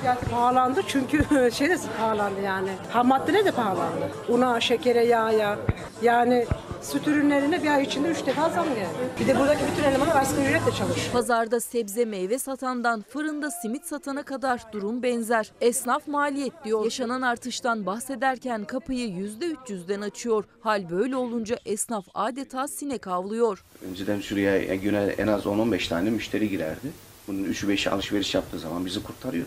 [0.01, 1.19] Fiyat pahalandı çünkü
[1.53, 2.71] şey de pahalandı yani.
[2.91, 4.11] Ham maddeler de pahalandı.
[4.29, 5.59] Una, şekere, yağa.
[6.03, 6.47] Yani
[6.83, 8.89] Süt ürünlerine bir ay içinde 3 defa zam geldi.
[9.21, 11.13] Bir de buradaki bütün elemanlar asgari ücretle çalışıyor.
[11.13, 15.53] Pazarda sebze meyve satandan fırında simit satana kadar durum benzer.
[15.61, 16.85] Esnaf maliyet diyor.
[16.85, 20.45] Yaşanan artıştan bahsederken kapıyı %300'den açıyor.
[20.61, 23.65] Hal böyle olunca esnaf adeta sinek avlıyor.
[23.91, 26.89] Önceden şuraya güne en az 10-15 tane müşteri girerdi.
[27.29, 29.47] Bunun 3'ü 5'i alışveriş yaptığı zaman bizi kurtarıyor.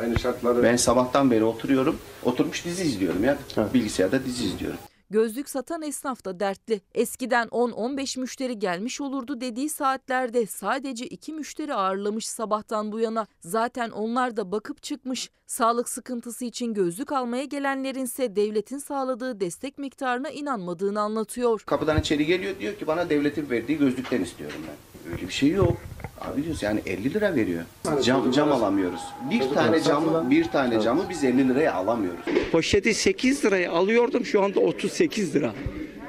[0.00, 0.62] Aynı şartları...
[0.62, 3.38] Ben sabahtan beri oturuyorum, oturmuş dizi izliyorum ya.
[3.74, 4.78] Bilgisayarda dizi izliyorum.
[5.10, 6.80] Gözlük satan esnaf da dertli.
[6.94, 13.26] Eskiden 10-15 müşteri gelmiş olurdu dediği saatlerde sadece 2 müşteri ağırlamış sabahtan bu yana.
[13.40, 15.30] Zaten onlar da bakıp çıkmış.
[15.46, 21.62] Sağlık sıkıntısı için gözlük almaya gelenlerinse devletin sağladığı destek miktarına inanmadığını anlatıyor.
[21.66, 25.12] Kapıdan içeri geliyor diyor ki bana devletin verdiği gözlükten istiyorum ben.
[25.12, 25.76] Öyle bir şey yok.
[26.28, 27.64] Abi diyoruz yani 50 lira veriyor.
[28.02, 29.00] Cam, cam alamıyoruz.
[29.30, 32.20] Bir tane camı, bir tane camı biz 50 liraya alamıyoruz.
[32.52, 35.54] Poşeti 8 liraya alıyordum şu anda 38 lira.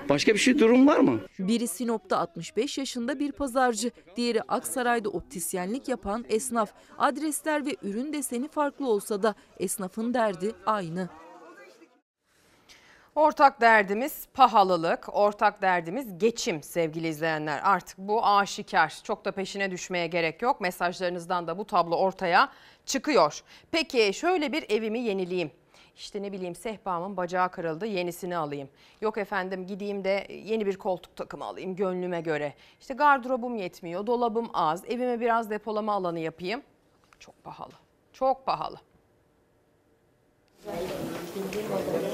[0.10, 1.20] Başka bir şey durum var mı?
[1.40, 6.70] Biri Sinop'ta 65 yaşında bir pazarcı, diğeri Aksaray'da optisyenlik yapan esnaf.
[6.98, 11.10] Adresler ve ürün deseni farklı olsa da esnafın derdi aynı.
[13.20, 17.62] Ortak derdimiz pahalılık, ortak derdimiz geçim sevgili izleyenler.
[17.64, 19.00] Artık bu aşikar.
[19.04, 20.62] Çok da peşine düşmeye gerek yok.
[20.62, 22.50] Mesajlarınızdan da bu tablo ortaya
[22.86, 23.44] çıkıyor.
[23.72, 25.52] Peki şöyle bir evimi yenileyim.
[25.96, 28.70] İşte ne bileyim sehpamın bacağı kırıldı yenisini alayım.
[29.02, 32.54] Yok efendim gideyim de yeni bir koltuk takımı alayım gönlüme göre.
[32.80, 36.62] İşte gardırobum yetmiyor, dolabım az, evime biraz depolama alanı yapayım.
[37.20, 37.74] Çok pahalı,
[38.14, 38.78] çok pahalı.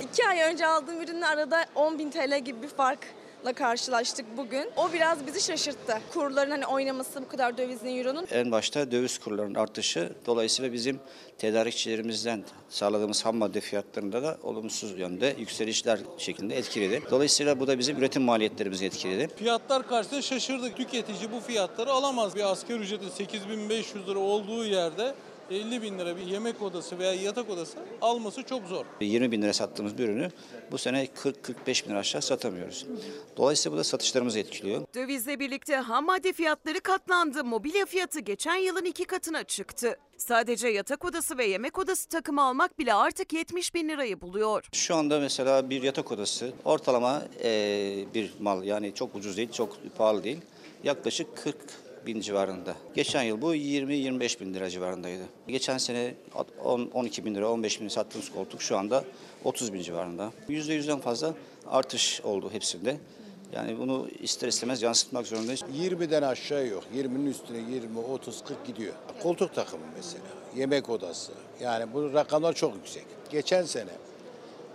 [0.04, 4.70] İki ay önce aldığım ürünle arada 10.000 TL gibi bir farkla karşılaştık bugün.
[4.78, 5.98] O biraz bizi şaşırttı.
[6.14, 8.28] Kurların hani oynaması bu kadar dövizin euronun.
[8.32, 11.00] En başta döviz kurlarının artışı dolayısıyla bizim
[11.38, 17.02] tedarikçilerimizden sağladığımız ham madde fiyatlarında da olumsuz yönde yükselişler şeklinde etkiledi.
[17.12, 19.36] Dolayısıyla bu da bizim üretim maliyetlerimizi etkiledi.
[19.36, 20.78] Fiyatlar karşısında şaşırdık.
[20.78, 22.36] Tüketici bu fiyatları alamaz.
[22.36, 25.14] Bir asgari ücreti 8500 lira olduğu yerde
[25.52, 28.86] 50 bin lira bir yemek odası veya yatak odası alması çok zor.
[29.02, 30.32] 20 bin lira sattığımız bir ürünü
[30.72, 32.86] bu sene 40-45 bin lira aşağı satamıyoruz.
[33.38, 34.82] Dolayısıyla bu da satışlarımızı etkiliyor.
[34.96, 37.44] Dövizle birlikte ham madde fiyatları katlandı.
[37.44, 39.98] Mobilya fiyatı geçen yılın iki katına çıktı.
[40.18, 44.68] Sadece yatak odası ve yemek odası takımı almak bile artık 70 bin lirayı buluyor.
[44.74, 49.78] Şu anda mesela bir yatak odası ortalama eee, bir mal yani çok ucuz değil, çok
[49.98, 50.38] pahalı değil.
[50.84, 51.56] Yaklaşık 40
[52.06, 52.76] bin civarında.
[52.96, 55.24] Geçen yıl bu 20-25 bin lira civarındaydı.
[55.48, 56.14] Geçen sene
[56.64, 59.04] 10, 12 bin lira, 15 bin sattığımız koltuk şu anda
[59.44, 60.32] 30 bin civarında.
[60.50, 61.34] %100'den fazla
[61.68, 62.98] artış oldu hepsinde.
[63.54, 65.62] Yani bunu ister istemez yansıtmak zorundayız.
[65.62, 66.84] 20'den aşağı yok.
[66.96, 68.94] 20'nin üstüne 20, 30, 40 gidiyor.
[69.24, 70.24] Koltuk takımı mesela,
[70.56, 71.32] yemek odası.
[71.62, 73.06] Yani bu rakamlar çok yüksek.
[73.32, 73.92] Geçen sene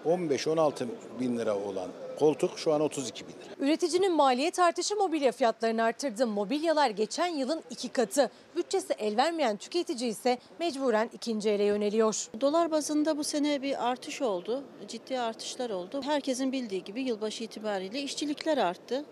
[0.07, 0.86] 15-16
[1.20, 1.89] bin lira olan
[2.19, 3.35] koltuk şu an 32 bin.
[3.61, 6.27] Üreticinin maliyet artışı mobilya fiyatlarını arttırdı.
[6.27, 8.31] Mobilyalar geçen yılın iki katı.
[8.57, 12.28] Bütçesi el vermeyen tüketici ise mecburen ikinci ele yöneliyor.
[12.41, 14.65] Dolar bazında bu sene bir artış oldu.
[14.89, 16.03] Ciddi artışlar oldu.
[16.05, 19.05] Herkesin bildiği gibi yılbaşı itibariyle işçilikler arttı.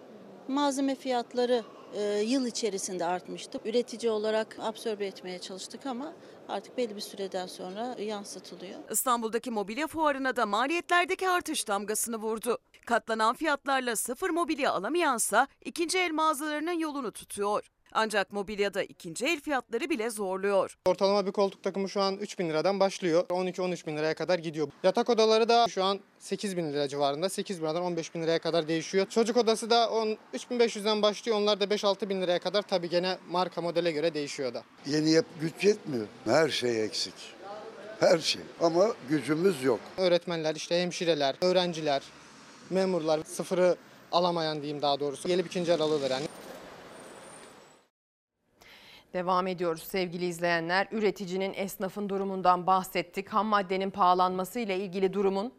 [0.49, 1.65] Malzeme fiyatları
[1.95, 3.61] e, yıl içerisinde artmıştı.
[3.65, 6.12] Üretici olarak absorbe etmeye çalıştık ama
[6.49, 8.81] artık belli bir süreden sonra yansıtılıyor.
[8.91, 12.59] İstanbul'daki mobilya fuarına da maliyetlerdeki artış damgasını vurdu.
[12.89, 17.66] Katlanan fiyatlarla sıfır mobilya alamayansa ikinci el mağazalarının yolunu tutuyor.
[17.93, 20.78] Ancak mobilyada ikinci el fiyatları bile zorluyor.
[20.86, 23.27] Ortalama bir koltuk takımı şu an 3 bin liradan başlıyor.
[23.28, 24.69] 12-13 bin liraya kadar gidiyor.
[24.82, 27.28] Yatak odaları da şu an 8 bin lira civarında.
[27.28, 29.06] 8 bin liradan 15 bin liraya kadar değişiyor.
[29.06, 31.39] Çocuk odası da 10, 3500'den başlıyor.
[31.39, 34.62] Onlar da 5-6 bin liraya kadar tabii gene marka modele göre değişiyor da.
[34.86, 36.06] Yeni yap güç yetmiyor.
[36.24, 37.15] Her şey eksik.
[38.01, 38.43] Her şey.
[38.60, 39.81] Ama gücümüz yok.
[39.97, 42.02] Öğretmenler, işte hemşireler, öğrenciler,
[42.70, 43.77] memurlar sıfırı
[44.12, 45.28] alamayan diyeyim daha doğrusu.
[45.28, 46.27] Gelip ikinci el alırlar yani.
[49.12, 50.89] Devam ediyoruz sevgili izleyenler.
[50.93, 53.28] Üreticinin, esnafın durumundan bahsettik.
[53.28, 55.53] Ham maddenin pahalanması ile ilgili durumun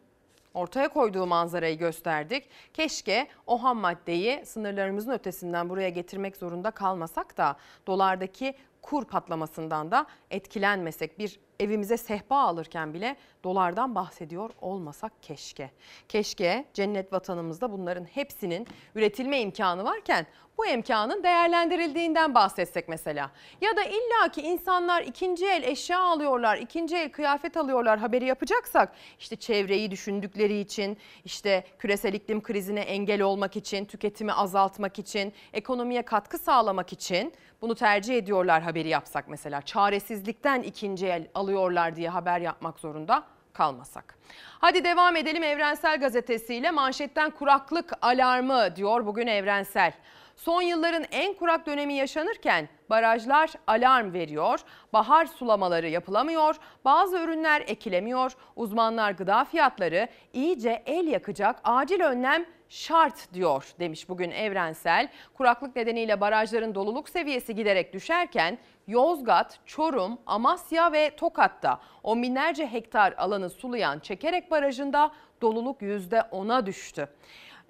[0.54, 2.48] ortaya koyduğu manzarayı gösterdik.
[2.74, 7.56] Keşke o ham maddeyi sınırlarımızın ötesinden buraya getirmek zorunda kalmasak da
[7.86, 11.18] dolardaki kur patlamasından da etkilenmesek.
[11.18, 15.70] Bir evimize sehpa alırken bile dolardan bahsediyor olmasak keşke.
[16.08, 20.26] Keşke cennet vatanımızda bunların hepsinin üretilme imkanı varken
[20.58, 23.30] bu imkanın değerlendirildiğinden bahsetsek mesela.
[23.60, 29.36] Ya da illaki insanlar ikinci el eşya alıyorlar, ikinci el kıyafet alıyorlar haberi yapacaksak işte
[29.36, 36.38] çevreyi düşündükleri için, işte küresel iklim krizine engel olmak için, tüketimi azaltmak için, ekonomiye katkı
[36.38, 37.32] sağlamak için
[37.62, 39.62] bunu tercih ediyorlar haberi yapsak mesela.
[39.62, 43.22] Çaresizlikten ikinci el alıyorlar diye haber yapmak zorunda
[43.52, 44.18] kalmasak.
[44.58, 49.92] Hadi devam edelim Evrensel Gazetesi'yle manşetten kuraklık alarmı diyor bugün Evrensel.
[50.36, 54.60] Son yılların en kurak dönemi yaşanırken barajlar alarm veriyor,
[54.92, 63.34] bahar sulamaları yapılamıyor, bazı ürünler ekilemiyor, uzmanlar gıda fiyatları iyice el yakacak acil önlem şart
[63.34, 65.08] diyor demiş bugün Evrensel.
[65.34, 73.14] Kuraklık nedeniyle barajların doluluk seviyesi giderek düşerken Yozgat, Çorum, Amasya ve Tokat'ta on binlerce hektar
[73.16, 77.08] alanı sulayan Çekerek Barajı'nda doluluk %10'a düştü.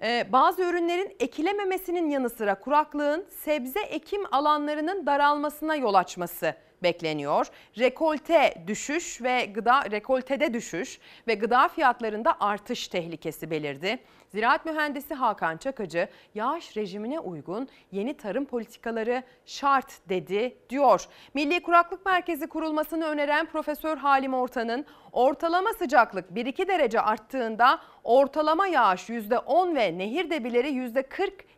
[0.03, 7.47] Ee, bazı ürünlerin ekilememesinin yanı sıra kuraklığın sebze ekim alanlarının daralmasına yol açması bekleniyor.
[7.79, 10.99] Rekolte düşüş ve gıda rekoltede düşüş
[11.29, 13.99] ve gıda fiyatlarında artış tehlikesi belirdi.
[14.29, 21.07] Ziraat mühendisi Hakan Çakıcı yağış rejimine uygun yeni tarım politikaları şart dedi diyor.
[21.35, 29.09] Milli Kuraklık Merkezi kurulmasını öneren Profesör Halim Ortan'ın ortalama sıcaklık 1-2 derece arttığında ortalama yağış
[29.09, 30.69] %10 ve nehir debileri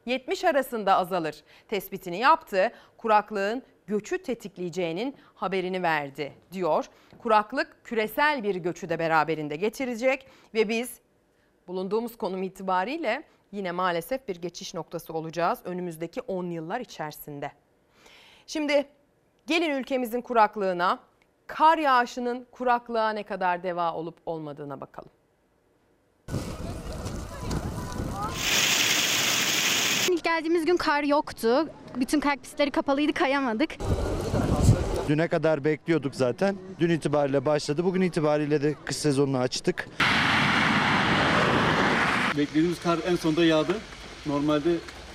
[0.07, 2.73] %40-70 arasında azalır tespitini yaptı.
[2.99, 6.87] Kuraklığın göçü tetikleyeceğinin haberini verdi diyor.
[7.19, 11.01] Kuraklık küresel bir göçü de beraberinde getirecek ve biz
[11.67, 13.23] bulunduğumuz konum itibariyle
[13.53, 17.53] yine maalesef bir geçiş noktası olacağız önümüzdeki 10 yıllar içerisinde.
[18.47, 18.87] Şimdi
[19.47, 20.99] gelin ülkemizin kuraklığına,
[21.47, 25.11] kar yağışının kuraklığa ne kadar deva olup olmadığına bakalım.
[30.23, 31.69] İlk geldiğimiz gün kar yoktu.
[32.01, 33.71] Bütün kar pistleri kapalıydı, kayamadık.
[35.09, 36.57] Düne kadar bekliyorduk zaten.
[36.81, 37.85] Dün itibariyle başladı.
[37.85, 39.89] Bugün itibariyle de kış sezonunu açtık.
[42.39, 43.73] Beklediğimiz kar en sonunda yağdı.
[44.27, 44.71] Normalde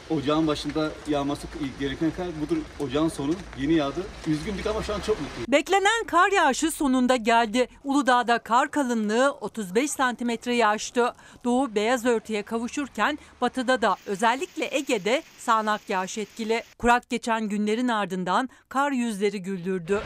[0.09, 1.47] ocağın başında yağması
[1.79, 4.03] gereken kar budur ocağın sonu yeni yağdı.
[4.27, 5.51] Üzgündük ama şu an çok mutluyuz.
[5.51, 7.67] Beklenen kar yağışı sonunda geldi.
[7.83, 11.13] Uludağ'da kar kalınlığı 35 santimetreyi aştı.
[11.43, 16.63] Doğu beyaz örtüye kavuşurken batıda da özellikle Ege'de sağanak yağış etkili.
[16.77, 20.01] Kurak geçen günlerin ardından kar yüzleri güldürdü.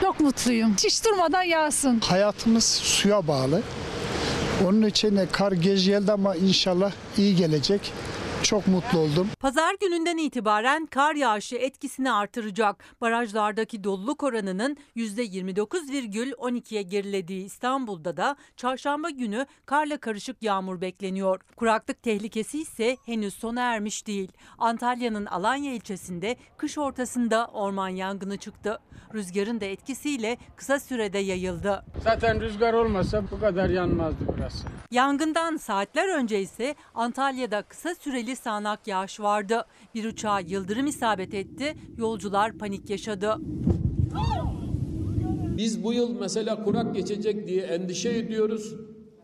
[0.00, 0.74] Çok mutluyum.
[0.84, 2.00] Hiç durmadan yağsın.
[2.00, 3.62] Hayatımız suya bağlı.
[4.66, 7.92] Onun için de kar geç geldi ama inşallah iyi gelecek.
[8.48, 9.28] Çok mutlu oldum.
[9.40, 12.84] Pazar gününden itibaren kar yağışı etkisini artıracak.
[13.00, 21.40] Barajlardaki doluluk oranının %29,12'ye gerilediği İstanbul'da da çarşamba günü karla karışık yağmur bekleniyor.
[21.56, 24.32] Kuraklık tehlikesi ise henüz sona ermiş değil.
[24.58, 28.78] Antalya'nın Alanya ilçesinde kış ortasında orman yangını çıktı.
[29.14, 31.84] Rüzgarın da etkisiyle kısa sürede yayıldı.
[32.04, 34.68] Zaten rüzgar olmasa bu kadar yanmazdı burası.
[34.90, 39.66] Yangından saatler önce ise Antalya'da kısa süreli sağanak yağış vardı.
[39.94, 43.36] Bir uçağa yıldırım isabet etti, yolcular panik yaşadı.
[45.56, 48.74] Biz bu yıl mesela kurak geçecek diye endişe ediyoruz.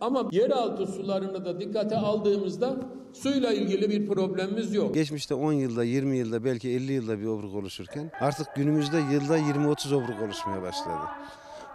[0.00, 2.76] Ama yeraltı sularını da dikkate aldığımızda
[3.12, 4.94] suyla ilgili bir problemimiz yok.
[4.94, 9.94] Geçmişte 10 yılda, 20 yılda, belki 50 yılda bir obruk oluşurken artık günümüzde yılda 20-30
[9.94, 11.04] obruk oluşmaya başladı.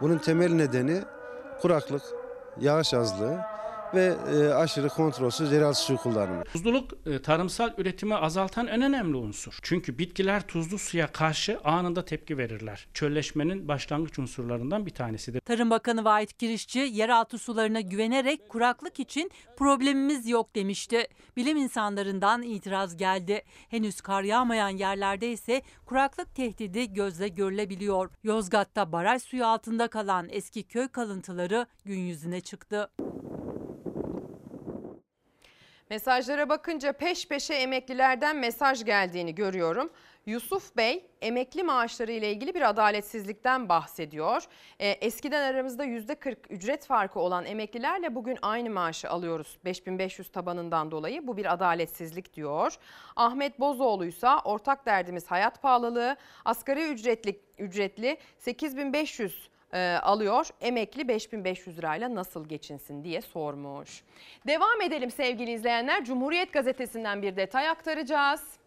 [0.02, 1.02] Bunun temel nedeni
[1.62, 2.02] kuraklık,
[2.62, 3.40] yağış azlığı
[3.94, 6.44] ve e, aşırı kontrolsüz yeraltı suyu kullanımı.
[6.44, 9.60] Tuzluluk e, tarımsal üretimi azaltan en önemli unsur.
[9.62, 12.88] Çünkü bitkiler tuzlu suya karşı anında tepki verirler.
[12.94, 15.40] Çölleşmenin başlangıç unsurlarından bir tanesidir.
[15.40, 21.08] Tarım Bakanı Vahit Kirişçi yeraltı sularına güvenerek kuraklık için problemimiz yok demişti.
[21.38, 23.42] Bilim insanlarından itiraz geldi.
[23.70, 28.10] Henüz kar yağmayan yerlerde ise kuraklık tehdidi gözle görülebiliyor.
[28.24, 32.90] Yozgat'ta baraj suyu altında kalan eski köy kalıntıları gün yüzüne çıktı.
[35.90, 39.90] Mesajlara bakınca peş peşe emeklilerden mesaj geldiğini görüyorum.
[40.26, 44.44] Yusuf Bey emekli maaşları ile ilgili bir adaletsizlikten bahsediyor.
[44.80, 51.28] Ee, eskiden aramızda %40 ücret farkı olan emeklilerle bugün aynı maaşı alıyoruz 5500 tabanından dolayı.
[51.28, 52.76] Bu bir adaletsizlik diyor.
[53.16, 56.16] Ahmet Bozoğlu ise ortak derdimiz hayat pahalılığı.
[56.46, 60.48] Asgari ücretli, ücretli 8500 e, alıyor.
[60.62, 64.04] Emekli 5500 lirayla nasıl geçinsin diye sormuş.
[64.48, 66.06] Devam edelim sevgili izleyenler.
[66.06, 68.60] Cumhuriyet gazetesinden bir detay aktaracağız.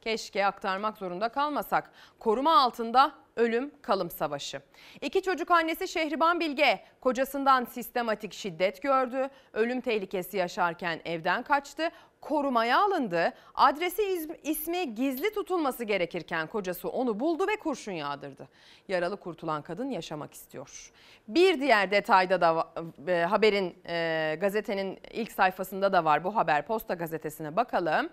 [0.00, 1.90] Keşke aktarmak zorunda kalmasak.
[2.18, 4.60] Koruma altında ölüm kalım savaşı.
[5.00, 9.28] İki çocuk annesi Şehriban Bilge kocasından sistematik şiddet gördü.
[9.52, 11.90] Ölüm tehlikesi yaşarken evden kaçtı.
[12.20, 13.32] Korumaya alındı.
[13.54, 18.48] Adresi ismi gizli tutulması gerekirken kocası onu buldu ve kurşun yağdırdı.
[18.88, 20.92] Yaralı kurtulan kadın yaşamak istiyor.
[21.28, 22.68] Bir diğer detayda da
[23.08, 28.08] e, haberin e, gazetenin ilk sayfasında da var bu haber Posta gazetesine bakalım.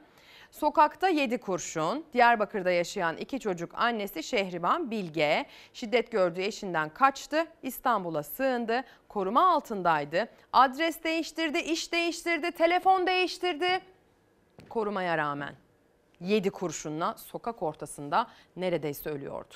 [0.52, 2.06] Sokakta 7 kurşun.
[2.14, 7.45] Diyarbakır'da yaşayan iki çocuk annesi Şehriban Bilge şiddet gördüğü eşinden kaçtı.
[7.64, 8.84] İstanbul'a sığındı.
[9.10, 10.27] Koruma altındaydı.
[10.53, 13.82] Adres değiştirdi, iş değiştirdi, telefon değiştirdi.
[14.70, 15.56] Korumaya rağmen
[16.20, 19.54] 7 kurşunla sokak ortasında neredeyse ölüyordu.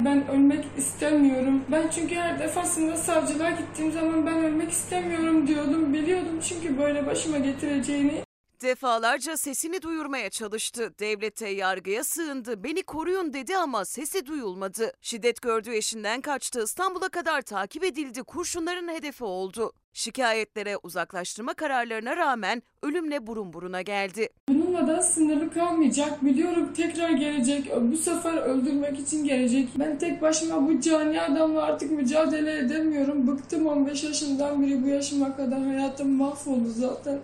[0.00, 1.64] Ben ölmek istemiyorum.
[1.72, 5.92] Ben çünkü her defasında savcılığa gittiğim zaman ben ölmek istemiyorum diyordum.
[5.94, 8.23] Biliyordum çünkü böyle başıma getireceğini.
[8.64, 10.94] Defalarca sesini duyurmaya çalıştı.
[10.98, 12.64] Devlete, yargıya sığındı.
[12.64, 14.92] Beni koruyun dedi ama sesi duyulmadı.
[15.00, 16.64] Şiddet gördüğü eşinden kaçtı.
[16.64, 18.22] İstanbul'a kadar takip edildi.
[18.22, 19.72] Kurşunların hedefi oldu.
[19.92, 24.28] Şikayetlere, uzaklaştırma kararlarına rağmen ölümle burun buruna geldi.
[24.74, 26.24] Bununla da sınırlı kalmayacak.
[26.24, 27.70] Biliyorum tekrar gelecek.
[27.92, 29.68] Bu sefer öldürmek için gelecek.
[29.78, 33.26] Ben tek başıma bu cani adamla artık mücadele edemiyorum.
[33.26, 37.18] Bıktım 15 yaşından beri bu yaşıma kadar hayatım mahvoldu zaten.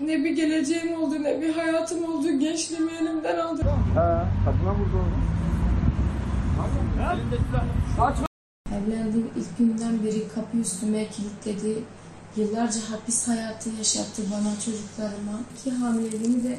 [0.00, 2.38] Ne bir geleceğim oldu ne bir hayatım oldu.
[2.38, 3.62] Gençliğimi elimden aldı.
[4.44, 5.16] kadına vurdu onu.
[8.76, 11.78] Evlendiğim ilk günden beri kapı üstüme kilitledi.
[12.36, 15.40] Yıllarca hapis hayatı yaşattı bana çocuklarıma.
[15.58, 16.58] İki hamileliğimi de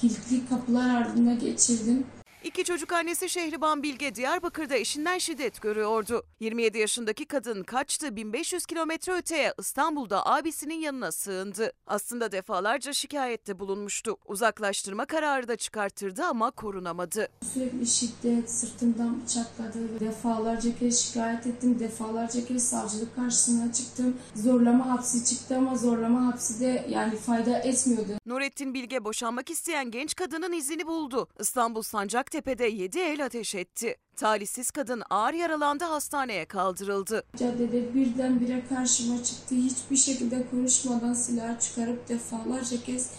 [0.00, 2.04] kilitli kapılar ardında geçirdim.
[2.44, 6.22] İki çocuk annesi Şehriban Bilge Diyarbakır'da eşinden şiddet görüyordu.
[6.40, 11.72] 27 yaşındaki kadın kaçtı 1500 kilometre öteye İstanbul'da abisinin yanına sığındı.
[11.86, 14.16] Aslında defalarca şikayette bulunmuştu.
[14.26, 17.28] Uzaklaştırma kararı da çıkarttırdı ama korunamadı.
[17.54, 20.00] Sürekli şiddet, sırtımdan bıçakladı.
[20.00, 21.78] Defalarca kez şikayet ettim.
[21.80, 24.16] Defalarca kez savcılık karşısına çıktım.
[24.34, 28.12] Zorlama hapsi çıktı ama zorlama hapsi de yani fayda etmiyordu.
[28.26, 31.28] Nurettin Bilge boşanmak isteyen genç kadının izini buldu.
[31.40, 31.82] İstanbul
[32.30, 33.96] Sancaktepe'de 7 el ateş etti.
[34.16, 37.22] Talihsiz kadın ağır yaralandı hastaneye kaldırıldı.
[37.36, 39.54] Caddede birdenbire karşıma çıktı.
[39.54, 43.10] Hiçbir şekilde konuşmadan silah çıkarıp defalarca kez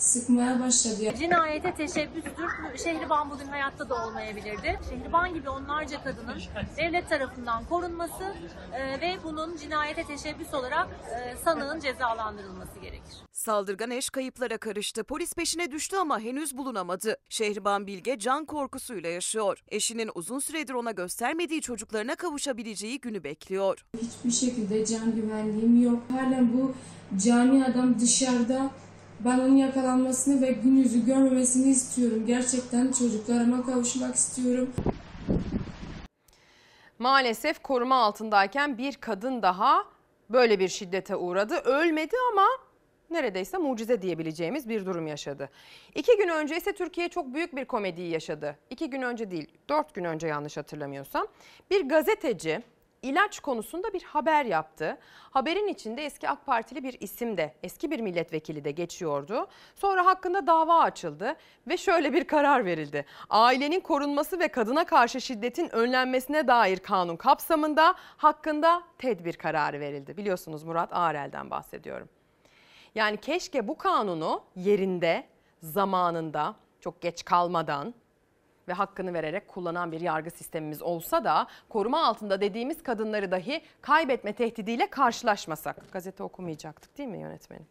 [0.00, 1.14] sıkmaya başladı.
[1.18, 2.50] Cinayete teşebbüstür.
[2.84, 4.78] Şehriban bugün hayatta da olmayabilirdi.
[4.90, 6.40] Şehriban gibi onlarca kadının
[6.76, 8.34] devlet tarafından korunması
[8.72, 13.14] e, ve bunun cinayete teşebbüs olarak e, sanığın cezalandırılması gerekir.
[13.32, 15.04] Saldırgan eş kayıplara karıştı.
[15.04, 17.16] Polis peşine düştü ama henüz bulunamadı.
[17.28, 19.62] Şehriban Bilge can korkusuyla yaşıyor.
[19.68, 23.84] Eşinin uzun süredir ona göstermediği çocuklarına kavuşabileceği günü bekliyor.
[24.02, 26.02] Hiçbir şekilde can güvenliğim yok.
[26.10, 26.74] Halen bu
[27.24, 28.70] cani adam dışarıda.
[29.24, 32.26] Ben onun yakalanmasını ve gün yüzü görmemesini istiyorum.
[32.26, 34.70] Gerçekten çocuklarıma kavuşmak istiyorum.
[36.98, 39.84] Maalesef koruma altındayken bir kadın daha
[40.30, 41.54] böyle bir şiddete uğradı.
[41.54, 42.46] Ölmedi ama
[43.10, 45.50] neredeyse mucize diyebileceğimiz bir durum yaşadı.
[45.94, 48.56] İki gün önce ise Türkiye çok büyük bir komediyi yaşadı.
[48.70, 51.26] İki gün önce değil, dört gün önce yanlış hatırlamıyorsam.
[51.70, 52.62] Bir gazeteci
[53.02, 54.98] ilaç konusunda bir haber yaptı.
[55.30, 59.48] Haberin içinde eski AK Partili bir isim de, eski bir milletvekili de geçiyordu.
[59.74, 61.36] Sonra hakkında dava açıldı
[61.68, 63.04] ve şöyle bir karar verildi.
[63.30, 70.16] Ailenin korunması ve kadına karşı şiddetin önlenmesine dair kanun kapsamında hakkında tedbir kararı verildi.
[70.16, 72.08] Biliyorsunuz Murat Ağrel'den bahsediyorum.
[72.94, 75.26] Yani keşke bu kanunu yerinde,
[75.62, 77.94] zamanında, çok geç kalmadan
[78.70, 84.32] ve hakkını vererek kullanan bir yargı sistemimiz olsa da koruma altında dediğimiz kadınları dahi kaybetme
[84.32, 85.92] tehdidiyle karşılaşmasak.
[85.92, 87.66] Gazete okumayacaktık değil mi yönetmenim?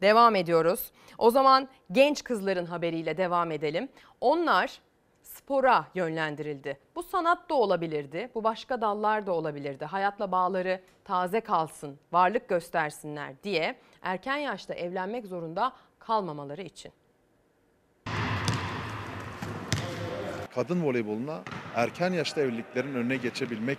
[0.00, 0.92] Devam ediyoruz.
[1.18, 3.88] O zaman genç kızların haberiyle devam edelim.
[4.20, 4.80] Onlar
[5.22, 6.78] spora yönlendirildi.
[6.96, 9.84] Bu sanat da olabilirdi, bu başka dallar da olabilirdi.
[9.84, 16.92] Hayatla bağları taze kalsın, varlık göstersinler diye erken yaşta evlenmek zorunda kalmamaları için.
[20.54, 21.40] Kadın voleyboluna
[21.74, 23.78] erken yaşta evliliklerin önüne geçebilmek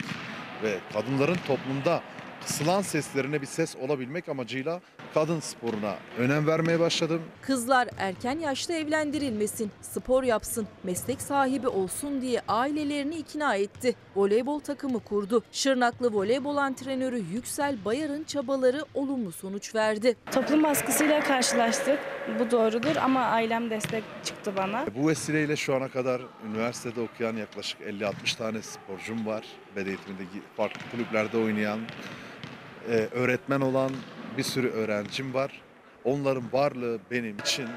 [0.63, 2.01] ve kadınların toplumda
[2.45, 4.81] kısılan seslerine bir ses olabilmek amacıyla
[5.13, 7.21] kadın sporuna önem vermeye başladım.
[7.41, 13.95] Kızlar erken yaşta evlendirilmesin, spor yapsın, meslek sahibi olsun diye ailelerini ikna etti.
[14.15, 15.43] Voleybol takımı kurdu.
[15.51, 20.15] Şırnaklı voleybol antrenörü Yüksel Bayar'ın çabaları olumlu sonuç verdi.
[20.31, 21.99] Toplum baskısıyla karşılaştık.
[22.39, 24.85] Bu doğrudur ama ailem destek çıktı bana.
[24.95, 29.45] Bu vesileyle şu ana kadar üniversitede okuyan yaklaşık 50-60 tane sporcum var.
[29.75, 30.23] Beden eğitiminde
[30.57, 31.79] farklı kulüplerde oynayan,
[32.89, 33.91] e, öğretmen olan
[34.37, 35.61] bir sürü öğrencim var.
[36.03, 37.67] Onların varlığı benim için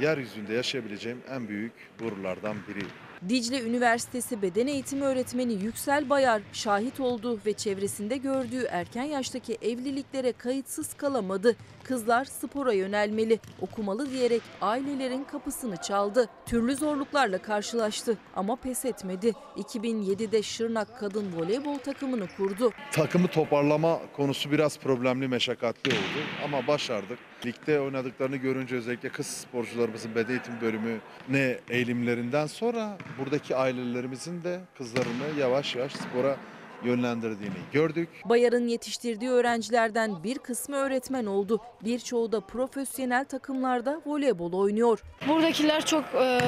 [0.00, 2.84] yeryüzünde yaşayabileceğim en büyük gururlardan biri.
[3.28, 10.32] Dicle Üniversitesi Beden Eğitimi Öğretmeni Yüksel Bayar şahit olduğu ve çevresinde gördüğü erken yaştaki evliliklere
[10.32, 11.56] kayıtsız kalamadı.
[11.84, 16.28] Kızlar spora yönelmeli, okumalı diyerek ailelerin kapısını çaldı.
[16.46, 19.32] Türlü zorluklarla karşılaştı ama pes etmedi.
[19.56, 22.70] 2007'de Şırnak Kadın Voleybol takımını kurdu.
[22.92, 27.18] Takımı toparlama konusu biraz problemli, meşakkatli oldu ama başardık.
[27.46, 30.98] Ligde oynadıklarını görünce özellikle kız sporcularımızın beden eğitim bölümü
[31.28, 36.36] ne eğilimlerinden sonra buradaki ailelerimizin de kızlarını yavaş yavaş spora
[36.84, 38.08] yönlendirdiğini gördük.
[38.24, 41.60] Bayar'ın yetiştirdiği öğrencilerden bir kısmı öğretmen oldu.
[41.84, 45.02] Birçoğu da profesyonel takımlarda voleybol oynuyor.
[45.28, 46.40] Buradakiler çok e,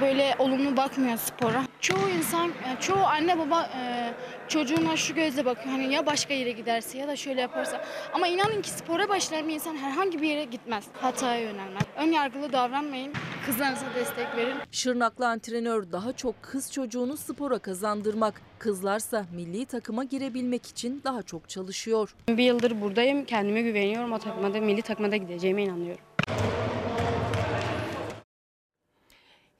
[0.00, 1.62] böyle olumlu bakmıyor spora.
[1.80, 4.14] Çoğu insan, e, çoğu anne baba e,
[4.48, 5.74] çocuğuna şu gözle bakıyor.
[5.74, 7.84] Hani ya başka yere giderse ya da şöyle yaparsa.
[8.12, 10.84] Ama inanın ki spora başlayan bir insan herhangi bir yere gitmez.
[11.00, 11.82] Hataya yönelmez.
[11.96, 13.12] Ön yargılı davranmayın.
[13.46, 14.56] Kızlarınıza destek verin.
[14.72, 18.49] Şırnaklı antrenör daha çok kız çocuğunu spora kazandırmak.
[18.60, 22.14] Kızlarsa milli takıma girebilmek için daha çok çalışıyor.
[22.28, 23.24] Bir yıldır buradayım.
[23.24, 24.12] Kendime güveniyorum.
[24.12, 26.04] O takıma da milli takıma da gideceğime inanıyorum.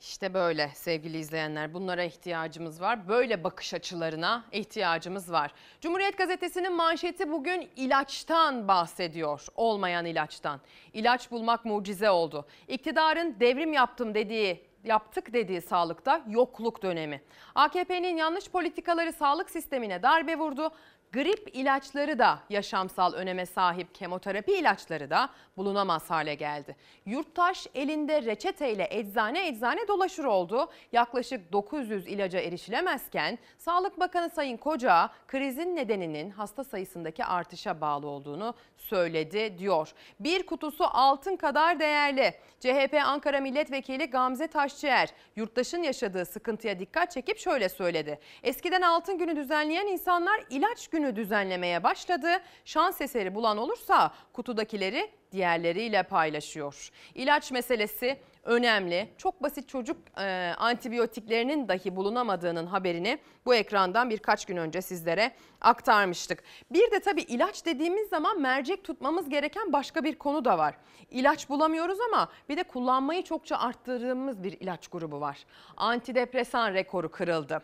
[0.01, 3.09] İşte böyle sevgili izleyenler bunlara ihtiyacımız var.
[3.09, 5.53] Böyle bakış açılarına ihtiyacımız var.
[5.81, 9.47] Cumhuriyet Gazetesi'nin manşeti bugün ilaçtan bahsediyor.
[9.57, 10.61] Olmayan ilaçtan.
[10.93, 12.47] İlaç bulmak mucize oldu.
[12.69, 17.23] İktidarın devrim yaptım dediği yaptık dediği sağlıkta yokluk dönemi.
[17.55, 20.71] AKP'nin yanlış politikaları sağlık sistemine darbe vurdu.
[21.13, 26.77] Grip ilaçları da yaşamsal öneme sahip kemoterapi ilaçları da bulunamaz hale geldi.
[27.07, 30.71] Yurttaş elinde reçeteyle eczane eczane dolaşır oldu.
[30.93, 38.55] Yaklaşık 900 ilaca erişilemezken Sağlık Bakanı Sayın Koca krizin nedeninin hasta sayısındaki artışa bağlı olduğunu
[38.77, 39.93] söyledi diyor.
[40.21, 42.35] Bir kutusu altın kadar değerli.
[42.61, 48.19] CHP Ankara Milletvekili Gamze Taşçıer yurttaşın yaşadığı sıkıntıya dikkat çekip şöyle söyledi.
[48.43, 52.29] Eskiden altın günü düzenleyen insanlar ilaç günü düzenlemeye başladı.
[52.65, 56.91] Şans eseri bulan olursa kutudakileri diğerleriyle paylaşıyor.
[57.15, 59.09] İlaç meselesi önemli.
[59.19, 66.43] Çok basit çocuk e, antibiyotiklerinin dahi bulunamadığının haberini bu ekrandan birkaç gün önce sizlere aktarmıştık.
[66.71, 70.75] Bir de tabii ilaç dediğimiz zaman mercek tutmamız gereken başka bir konu da var.
[71.11, 75.39] İlaç bulamıyoruz ama bir de kullanmayı çokça arttırdığımız bir ilaç grubu var.
[75.77, 77.63] Antidepresan rekoru kırıldı.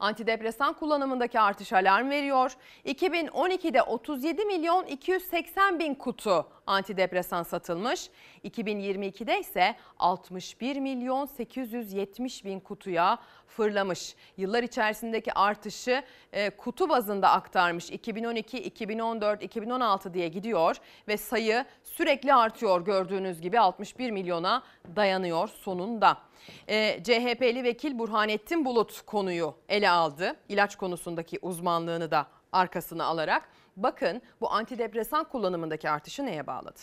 [0.00, 2.56] Antidepresan kullanımındaki artış alarm veriyor.
[2.86, 8.10] 2012'de 37 milyon 280 bin kutu antidepresan satılmış.
[8.44, 14.14] 2022'de ise 61 milyon 870 bin kutuya fırlamış.
[14.36, 16.02] Yıllar içerisindeki artışı
[16.32, 17.90] e, kutu bazında aktarmış.
[17.90, 20.76] 2012, 2014, 2016 diye gidiyor
[21.08, 24.62] ve sayı sürekli artıyor gördüğünüz gibi 61 milyona
[24.96, 26.25] dayanıyor sonunda.
[26.68, 30.36] E, CHP'li vekil Burhanettin Bulut konuyu ele aldı.
[30.48, 33.48] İlaç konusundaki uzmanlığını da arkasına alarak.
[33.76, 36.80] Bakın bu antidepresan kullanımındaki artışı neye bağladı?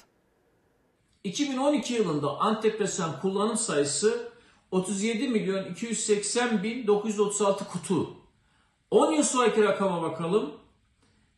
[1.23, 4.33] 2012 yılında antidepresan kullanım sayısı
[4.71, 8.17] 37 milyon 280 bin 936 kutu.
[8.91, 10.53] 10 yıl sonraki rakama bakalım.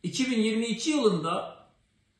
[0.02, 1.56] 2022 yılında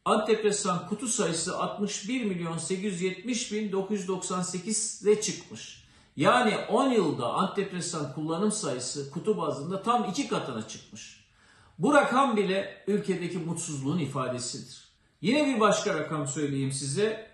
[0.05, 5.86] antidepresan kutu sayısı 61 milyon 870 bin 998'de çıkmış.
[6.17, 11.27] Yani 10 yılda antidepresan kullanım sayısı kutu bazında tam iki katına çıkmış.
[11.79, 14.89] Bu rakam bile ülkedeki mutsuzluğun ifadesidir.
[15.21, 17.31] Yine bir başka rakam söyleyeyim size.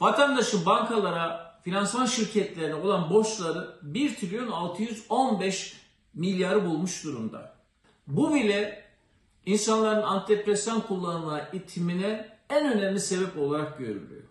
[0.00, 5.76] Vatandaşın bankalara, finansman şirketlerine olan borçları 1 trilyon 615
[6.14, 7.54] milyarı bulmuş durumda.
[8.06, 8.84] Bu bile
[9.46, 14.22] insanların antidepresan kullanımına itimine en önemli sebep olarak görülüyor.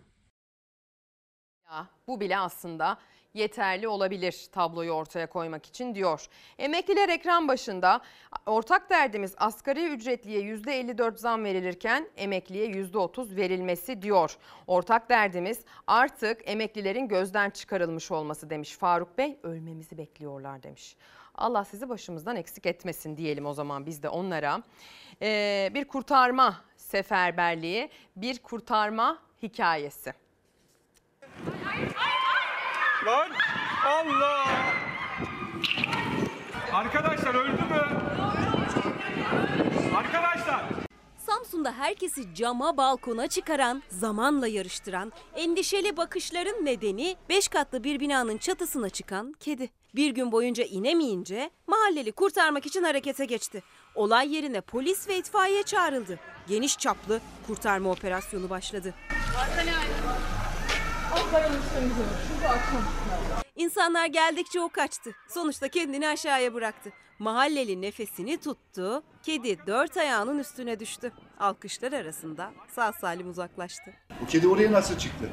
[2.06, 2.98] Bu bile aslında
[3.38, 6.26] yeterli olabilir tabloyu ortaya koymak için diyor.
[6.58, 8.00] Emekliler ekran başında
[8.46, 14.36] ortak derdimiz asgari ücretliye %54 zam verilirken emekliye %30 verilmesi diyor.
[14.66, 19.38] Ortak derdimiz artık emeklilerin gözden çıkarılmış olması demiş Faruk Bey.
[19.42, 20.96] Ölmemizi bekliyorlar demiş.
[21.34, 24.62] Allah sizi başımızdan eksik etmesin diyelim o zaman biz de onlara.
[25.22, 30.27] Ee, bir kurtarma seferberliği, bir kurtarma hikayesi.
[33.08, 33.28] Lan
[33.86, 34.44] Allah!
[36.72, 37.86] Arkadaşlar öldü mü?
[39.96, 40.64] Arkadaşlar!
[41.26, 48.90] Samsun'da herkesi cama balkona çıkaran, zamanla yarıştıran, endişeli bakışların nedeni 5 katlı bir binanın çatısına
[48.90, 49.70] çıkan kedi.
[49.94, 53.62] Bir gün boyunca inemeyince mahalleli kurtarmak için harekete geçti.
[53.94, 56.18] Olay yerine polis ve itfaiye çağrıldı.
[56.48, 58.94] Geniş çaplı kurtarma operasyonu başladı.
[63.56, 65.10] İnsanlar geldikçe o kaçtı.
[65.28, 66.90] Sonuçta kendini aşağıya bıraktı.
[67.18, 69.02] Mahalleli nefesini tuttu.
[69.22, 71.12] Kedi dört ayağının üstüne düştü.
[71.40, 73.92] Alkışlar arasında sağ salim uzaklaştı.
[74.22, 75.30] Bu kedi oraya nasıl çıktı?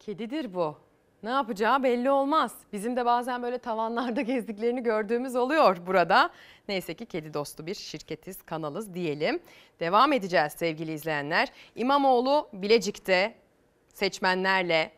[0.00, 0.76] Kedidir bu.
[1.22, 2.54] Ne yapacağı belli olmaz.
[2.72, 6.30] Bizim de bazen böyle tavanlarda gezdiklerini gördüğümüz oluyor burada.
[6.68, 9.40] Neyse ki kedi dostu bir şirketiz, kanalız diyelim.
[9.80, 11.48] Devam edeceğiz sevgili izleyenler.
[11.74, 13.34] İmamoğlu Bilecik'te
[13.94, 14.90] seçmenlerle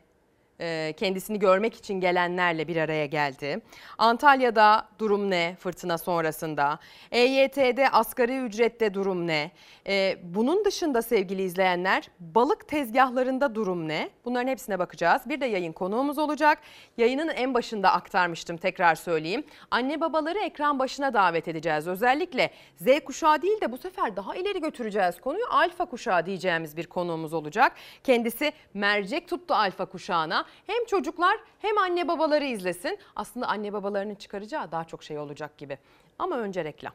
[0.96, 3.60] kendisini görmek için gelenlerle bir araya geldi.
[3.98, 6.78] Antalya'da durum ne fırtına sonrasında?
[7.12, 9.50] EYT'de asgari ücrette durum ne?
[9.86, 14.10] E, bunun dışında sevgili izleyenler balık tezgahlarında durum ne?
[14.24, 15.22] Bunların hepsine bakacağız.
[15.26, 16.58] Bir de yayın konuğumuz olacak.
[16.96, 19.44] Yayının en başında aktarmıştım tekrar söyleyeyim.
[19.70, 21.88] Anne babaları ekran başına davet edeceğiz.
[21.88, 25.44] Özellikle Z kuşağı değil de bu sefer daha ileri götüreceğiz konuyu.
[25.50, 27.72] Alfa kuşağı diyeceğimiz bir konuğumuz olacak.
[28.04, 30.45] Kendisi mercek tuttu alfa kuşağına.
[30.66, 32.98] Hem çocuklar hem anne babaları izlesin.
[33.16, 35.78] Aslında anne babalarının çıkaracağı daha çok şey olacak gibi.
[36.18, 36.93] Ama önce reklam.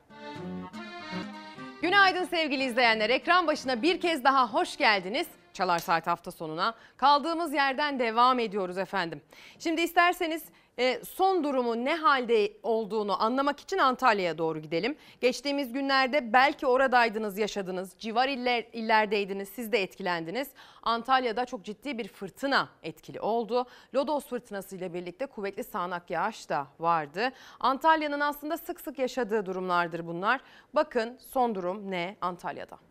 [1.82, 3.10] Günaydın sevgili izleyenler.
[3.10, 5.28] Ekran başına bir kez daha hoş geldiniz.
[5.54, 9.22] Çalar Saat hafta sonuna kaldığımız yerden devam ediyoruz efendim.
[9.60, 10.44] Şimdi isterseniz
[10.82, 14.96] e, son durumu ne halde olduğunu anlamak için Antalya'ya doğru gidelim.
[15.22, 20.48] Geçtiğimiz günlerde belki oradaydınız, yaşadınız, civar iller, illerdeydiniz, siz de etkilendiniz.
[20.84, 23.66] Antalya'da çok ciddi bir fırtına etkili oldu.
[23.96, 27.32] Lodos fırtınası ile birlikte kuvvetli sağanak yağış da vardı.
[27.60, 30.42] Antalya'nın aslında sık sık yaşadığı durumlardır bunlar.
[30.74, 32.91] Bakın son durum ne Antalya'da?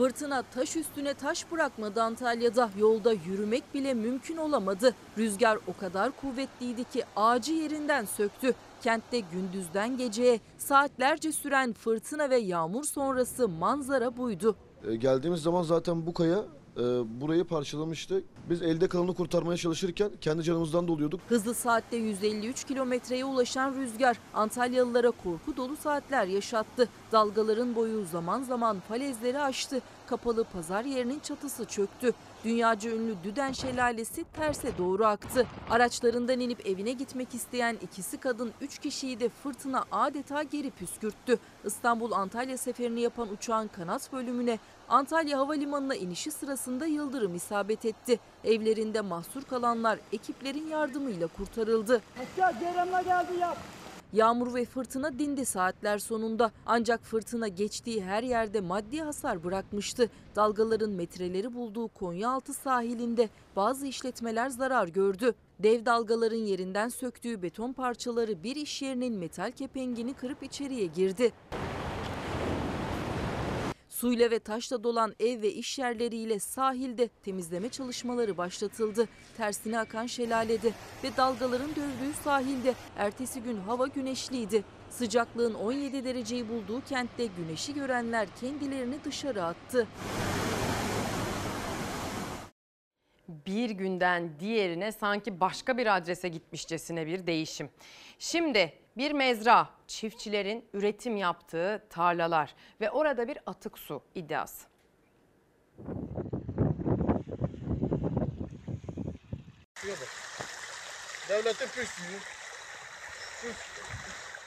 [0.00, 2.70] Fırtına taş üstüne taş bırakmadı Antalya'da.
[2.78, 4.94] Yolda yürümek bile mümkün olamadı.
[5.18, 8.54] Rüzgar o kadar kuvvetliydi ki ağacı yerinden söktü.
[8.82, 14.56] Kentte gündüzden geceye saatlerce süren fırtına ve yağmur sonrası manzara buydu.
[14.88, 16.44] E, geldiğimiz zaman zaten bu kaya
[16.80, 18.22] e, burayı parçalamıştı.
[18.50, 21.20] Biz elde kalanı kurtarmaya çalışırken kendi canımızdan da oluyorduk.
[21.28, 26.88] Hızlı saatte 153 kilometreye ulaşan rüzgar Antalyalılara korku dolu saatler yaşattı.
[27.12, 29.80] Dalgaların boyu zaman zaman falezleri aştı.
[30.06, 32.12] Kapalı pazar yerinin çatısı çöktü.
[32.44, 35.46] Dünyaca ünlü Düden Şelalesi terse doğru aktı.
[35.70, 41.38] Araçlarından inip evine gitmek isteyen ikisi kadın 3 kişiyi de fırtına adeta geri püskürttü.
[41.64, 44.58] İstanbul-Antalya seferini yapan uçağın kanat bölümüne
[44.88, 48.20] Antalya Havalimanı'na inişi sırasında yıldırım isabet etti.
[48.44, 52.02] Evlerinde mahsur kalanlar ekiplerin yardımıyla kurtarıldı.
[53.02, 53.58] geldi yap.
[54.12, 56.50] Yağmur ve fırtına dindi saatler sonunda.
[56.66, 60.10] Ancak fırtına geçtiği her yerde maddi hasar bırakmıştı.
[60.36, 65.34] Dalgaların metreleri bulduğu Konyaaltı sahilinde bazı işletmeler zarar gördü.
[65.58, 71.32] Dev dalgaların yerinden söktüğü beton parçaları bir iş yerinin metal kepengini kırıp içeriye girdi.
[74.00, 79.08] Suyla ve taşla dolan ev ve iş yerleriyle sahilde temizleme çalışmaları başlatıldı.
[79.36, 80.72] Tersine akan şelalede
[81.04, 84.64] ve dalgaların dövdüğü sahilde ertesi gün hava güneşliydi.
[84.90, 89.86] Sıcaklığın 17 dereceyi bulduğu kentte güneşi görenler kendilerini dışarı attı.
[93.46, 97.70] bir günden diğerine sanki başka bir adrese gitmişçesine bir değişim.
[98.18, 104.66] Şimdi bir mezra, çiftçilerin üretim yaptığı tarlalar ve orada bir atık su iddiası.
[111.28, 112.18] Devletin püsküyü.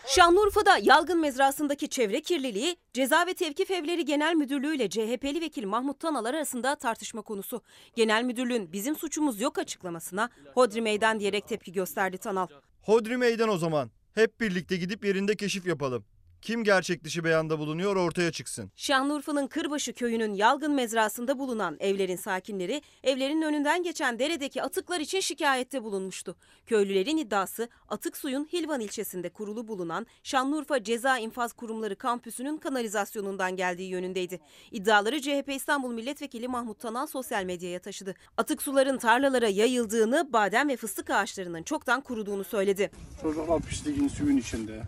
[0.08, 6.00] Şanlıurfa'da yalgın mezrasındaki çevre kirliliği Ceza ve Tevkif Evleri Genel Müdürlüğü ile CHP'li vekil Mahmut
[6.00, 7.62] Tanalar arasında tartışma konusu.
[7.96, 12.48] Genel müdürlüğün bizim suçumuz yok açıklamasına hodri meydan diyerek tepki gösterdi Tanal.
[12.82, 13.90] Hodri meydan o zaman.
[14.14, 16.06] Hep birlikte gidip yerinde keşif yapalım.
[16.44, 18.72] Kim gerçek dışı beyanda bulunuyor ortaya çıksın.
[18.76, 25.84] Şanlıurfa'nın Kırbaşı köyünün yalgın mezrasında bulunan evlerin sakinleri evlerin önünden geçen deredeki atıklar için şikayette
[25.84, 26.36] bulunmuştu.
[26.66, 33.90] Köylülerin iddiası atık suyun Hilvan ilçesinde kurulu bulunan Şanlıurfa Ceza İnfaz Kurumları kampüsünün kanalizasyonundan geldiği
[33.90, 34.40] yönündeydi.
[34.72, 38.16] İddiaları CHP İstanbul Milletvekili Mahmut Tanal sosyal medyaya taşıdı.
[38.38, 42.92] Atık suların tarlalara yayıldığını, badem ve fıstık ağaçlarının çoktan kuruduğunu söyledi.
[43.22, 44.84] Çocuklar pisliğin suyun içinde.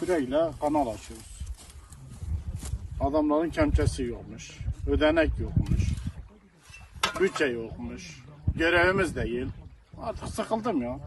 [0.00, 1.34] Küreyle kanal açıyoruz.
[3.00, 4.50] Adamların kemçesi yokmuş.
[4.90, 5.82] Ödenek yokmuş.
[7.20, 8.22] Bütçe yokmuş.
[8.56, 9.46] Görevimiz değil.
[10.02, 10.98] Artık sıkıldım ya.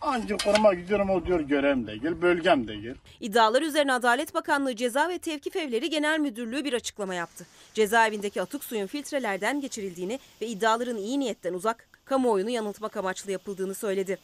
[0.00, 2.94] Anca kuruma gidiyorum o diyor görevim değil, bölgem değil.
[3.20, 7.46] İddialar üzerine Adalet Bakanlığı Ceza ve Tevkif Evleri Genel Müdürlüğü bir açıklama yaptı.
[7.74, 14.18] Cezaevindeki atık suyun filtrelerden geçirildiğini ve iddiaların iyi niyetten uzak, kamuoyunu yanıltmak amaçlı yapıldığını söyledi.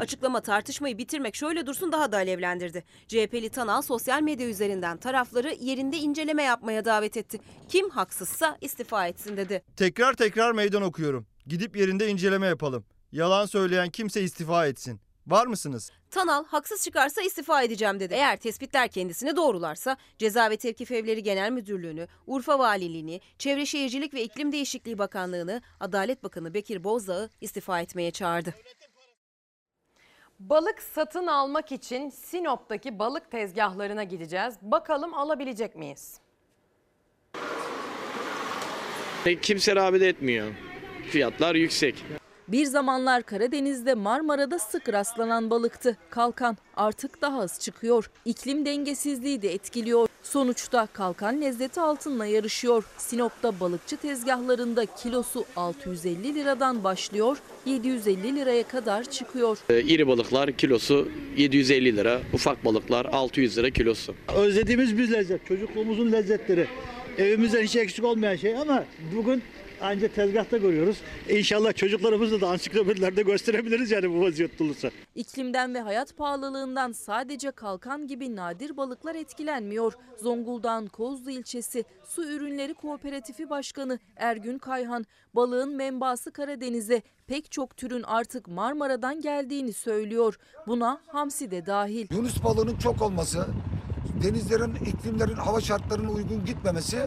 [0.00, 2.84] Açıklama tartışmayı bitirmek şöyle dursun daha da alevlendirdi.
[3.08, 7.38] CHP'li Tanal sosyal medya üzerinden tarafları yerinde inceleme yapmaya davet etti.
[7.68, 9.62] Kim haksızsa istifa etsin dedi.
[9.76, 11.26] Tekrar tekrar meydan okuyorum.
[11.46, 12.84] Gidip yerinde inceleme yapalım.
[13.12, 15.00] Yalan söyleyen kimse istifa etsin.
[15.26, 15.90] Var mısınız?
[16.10, 18.14] Tanal haksız çıkarsa istifa edeceğim dedi.
[18.14, 24.22] Eğer tespitler kendisini doğrularsa Ceza ve Tevkif Evleri Genel Müdürlüğü'nü, Urfa Valiliğini, Çevre Şehircilik ve
[24.22, 28.54] İklim Değişikliği Bakanlığı'nı, Adalet Bakanı Bekir Bozdağ'ı istifa etmeye çağırdı.
[30.40, 34.54] Balık satın almak için Sinop'taki balık tezgahlarına gideceğiz.
[34.62, 36.20] Bakalım alabilecek miyiz?
[39.42, 40.46] Kimse rağbet etmiyor.
[41.10, 42.04] Fiyatlar yüksek.
[42.48, 45.96] Bir zamanlar Karadeniz'de Marmara'da sık rastlanan balıktı.
[46.10, 48.10] Kalkan artık daha az çıkıyor.
[48.24, 50.08] İklim dengesizliği de etkiliyor.
[50.22, 52.84] Sonuçta kalkan lezzeti altınla yarışıyor.
[52.98, 57.36] Sinop'ta balıkçı tezgahlarında kilosu 650 liradan başlıyor,
[57.66, 59.58] 750 liraya kadar çıkıyor.
[59.70, 64.14] Ee, İri balıklar kilosu 750 lira, ufak balıklar 600 lira kilosu.
[64.36, 65.46] Özlediğimiz bir lezzet.
[65.46, 66.66] Çocukluğumuzun lezzetleri.
[67.18, 68.84] Evimizden hiç eksik olmayan şey ama
[69.16, 69.42] bugün
[69.80, 70.96] ancak tezgahta görüyoruz.
[71.28, 74.90] İnşallah çocuklarımızı da ansiklopedilerde gösterebiliriz yani bu vaziyette olursa.
[75.14, 79.92] İklimden ve hayat pahalılığından sadece kalkan gibi nadir balıklar etkilenmiyor.
[80.22, 85.04] Zonguldak'ın Kozlu ilçesi Su Ürünleri Kooperatifi Başkanı Ergün Kayhan,
[85.34, 90.38] balığın menbaası Karadeniz'e pek çok türün artık Marmara'dan geldiğini söylüyor.
[90.66, 92.06] Buna hamsi de dahil.
[92.10, 93.46] Yunus balığının çok olması,
[94.22, 96.98] denizlerin, iklimlerin, hava şartlarına uygun gitmemesi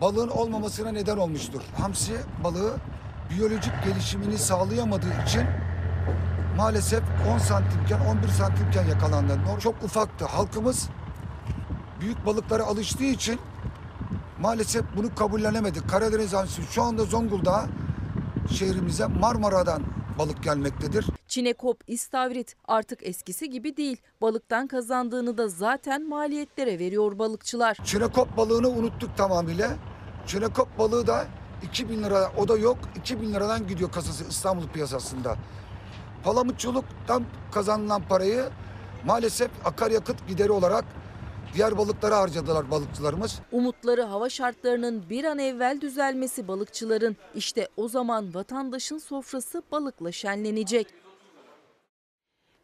[0.00, 1.60] balığın olmamasına neden olmuştur.
[1.80, 2.76] Hamsi balığı
[3.30, 5.42] biyolojik gelişimini sağlayamadığı için
[6.56, 7.02] maalesef
[7.34, 9.38] 10 santimken 11 santimken yakalandı.
[9.60, 10.24] Çok ufaktı.
[10.24, 10.88] Halkımız
[12.00, 13.40] büyük balıklara alıştığı için
[14.40, 15.86] maalesef bunu kabullenemedi.
[15.86, 17.66] Karadeniz hamsi şu anda Zonguldak'a
[18.50, 19.82] şehrimize Marmara'dan
[20.18, 21.06] balık gelmektedir.
[21.28, 23.96] Çinekop, istavrit artık eskisi gibi değil.
[24.20, 27.76] Balıktan kazandığını da zaten maliyetlere veriyor balıkçılar.
[27.84, 29.70] Çinekop balığını unuttuk tamamıyla.
[30.26, 31.26] Çinekop balığı da
[31.62, 32.78] 2000 lira o da yok.
[32.96, 35.36] 2000 liradan gidiyor kasası İstanbul piyasasında.
[36.24, 38.44] Palamutçuluktan kazanılan parayı
[39.06, 40.84] maalesef akaryakıt gideri olarak
[41.54, 43.38] diğer balıklara harcadılar balıkçılarımız.
[43.52, 47.16] Umutları hava şartlarının bir an evvel düzelmesi balıkçıların.
[47.34, 50.86] İşte o zaman vatandaşın sofrası balıkla şenlenecek.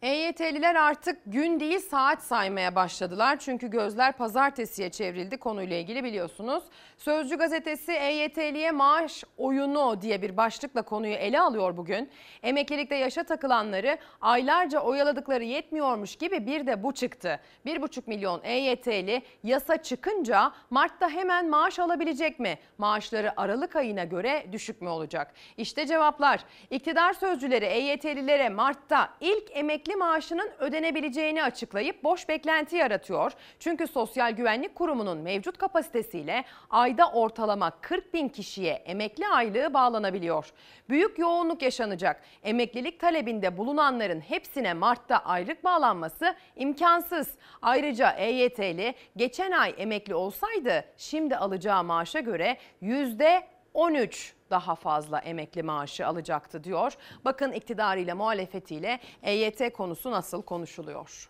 [0.05, 3.39] EYT'liler artık gün değil saat saymaya başladılar.
[3.39, 6.65] Çünkü gözler pazartesiye çevrildi konuyla ilgili biliyorsunuz.
[6.99, 12.11] Sözcü gazetesi EYT'liye maaş oyunu diye bir başlıkla konuyu ele alıyor bugün.
[12.43, 17.41] Emeklilikte yaşa takılanları aylarca oyaladıkları yetmiyormuş gibi bir de bu çıktı.
[17.67, 22.59] 1,5 milyon EYT'li yasa çıkınca Mart'ta hemen maaş alabilecek mi?
[22.79, 25.35] Maaşları Aralık ayına göre düşük mü olacak?
[25.57, 26.45] İşte cevaplar.
[26.71, 33.33] İktidar sözcüleri EYT'lilere Mart'ta ilk emekli maaşının ödenebileceğini açıklayıp boş beklenti yaratıyor.
[33.59, 40.53] Çünkü Sosyal Güvenlik Kurumu'nun mevcut kapasitesiyle ayda ortalama 40 bin kişiye emekli aylığı bağlanabiliyor.
[40.89, 42.23] Büyük yoğunluk yaşanacak.
[42.43, 47.29] Emeklilik talebinde bulunanların hepsine Mart'ta aylık bağlanması imkansız.
[47.63, 55.63] Ayrıca EYT'li geçen ay emekli olsaydı şimdi alacağı maaşa göre yüzde 13 daha fazla emekli
[55.63, 56.93] maaşı alacaktı diyor.
[57.25, 61.29] Bakın iktidarıyla muhalefetiyle EYT konusu nasıl konuşuluyor.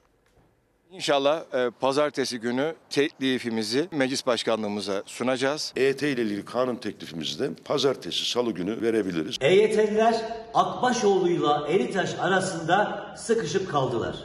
[0.91, 5.73] İnşallah e, pazartesi günü teklifimizi meclis başkanlığımıza sunacağız.
[5.77, 9.37] EYT ile ilgili kanun teklifimizi de pazartesi, salı günü verebiliriz.
[9.41, 10.15] EYT'liler
[10.55, 14.17] Akbaşoğlu'yla Elitaş arasında sıkışıp kaldılar.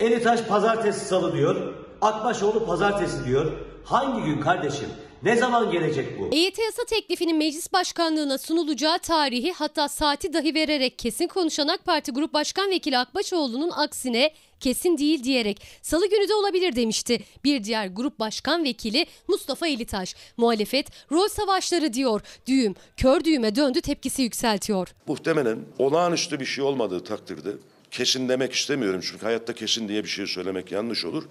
[0.00, 3.52] Elitaş pazartesi salı diyor, Akbaşoğlu pazartesi diyor.
[3.86, 4.88] Hangi gün kardeşim?
[5.22, 6.28] Ne zaman gelecek bu?
[6.32, 12.12] EYT yasa teklifinin meclis başkanlığına sunulacağı tarihi hatta saati dahi vererek kesin konuşan AK Parti
[12.12, 14.30] Grup Başkan Vekili Akbaşoğlu'nun aksine
[14.60, 17.20] kesin değil diyerek salı günü de olabilir demişti.
[17.44, 20.14] Bir diğer grup başkan vekili Mustafa Elitaş.
[20.36, 22.20] Muhalefet rol savaşları diyor.
[22.46, 24.94] Düğüm kör düğüme döndü tepkisi yükseltiyor.
[25.06, 27.50] Muhtemelen olağanüstü bir şey olmadığı takdirde
[27.90, 31.24] kesin demek istemiyorum çünkü hayatta kesin diye bir şey söylemek yanlış olur.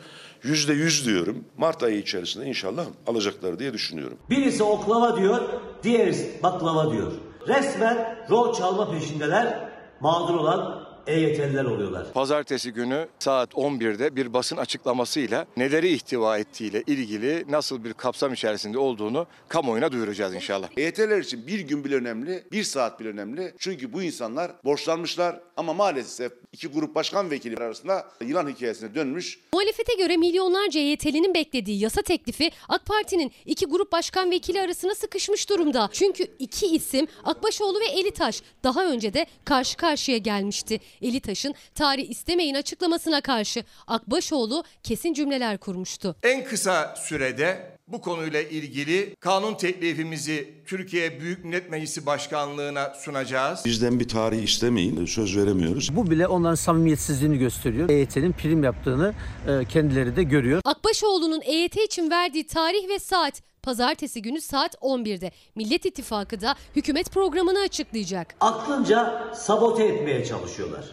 [0.44, 1.46] Yüzde yüz diyorum.
[1.58, 4.18] Mart ayı içerisinde inşallah alacaklar diye düşünüyorum.
[4.30, 5.42] Birisi oklava diyor,
[5.84, 7.12] diğeri baklava diyor.
[7.48, 9.70] Resmen rol çalma peşindeler.
[10.00, 12.14] Mağdur olan EYT'liler oluyorlar.
[12.14, 18.78] Pazartesi günü saat 11'de bir basın açıklamasıyla neleri ihtiva ettiğiyle ilgili nasıl bir kapsam içerisinde
[18.78, 20.68] olduğunu kamuoyuna duyuracağız inşallah.
[20.78, 23.54] EYT'ler için bir gün bile önemli, bir saat bile önemli.
[23.58, 29.40] Çünkü bu insanlar borçlanmışlar ama maalesef iki grup başkan vekili arasında yılan hikayesine dönmüş.
[29.54, 35.50] Muhalefete göre milyonlarca EYT'linin beklediği yasa teklifi AK Parti'nin iki grup başkan vekili arasına sıkışmış
[35.50, 35.90] durumda.
[35.94, 40.80] Çünkü iki isim Akbaşoğlu ve Elitaş daha önce de karşı karşıya gelmişti.
[41.02, 46.16] Elitaş'ın tarih istemeyin açıklamasına karşı Akbaşoğlu kesin cümleler kurmuştu.
[46.24, 53.66] En kısa sürede bu konuyla ilgili kanun teklifimizi Türkiye Büyük Millet Meclisi Başkanlığı'na sunacağız.
[53.66, 55.06] Bizden bir tarih istemeyin.
[55.06, 55.96] Söz veremiyoruz.
[55.96, 57.90] Bu bile onların samimiyetsizliğini gösteriyor.
[57.90, 59.14] EYT'nin prim yaptığını
[59.48, 60.62] e, kendileri de görüyor.
[60.66, 65.32] Akbaşoğlu'nun EYT için verdiği tarih ve saat pazartesi günü saat 11'de.
[65.56, 68.36] Millet İttifakı da hükümet programını açıklayacak.
[68.42, 70.86] Aklınca sabote etmeye çalışıyorlar.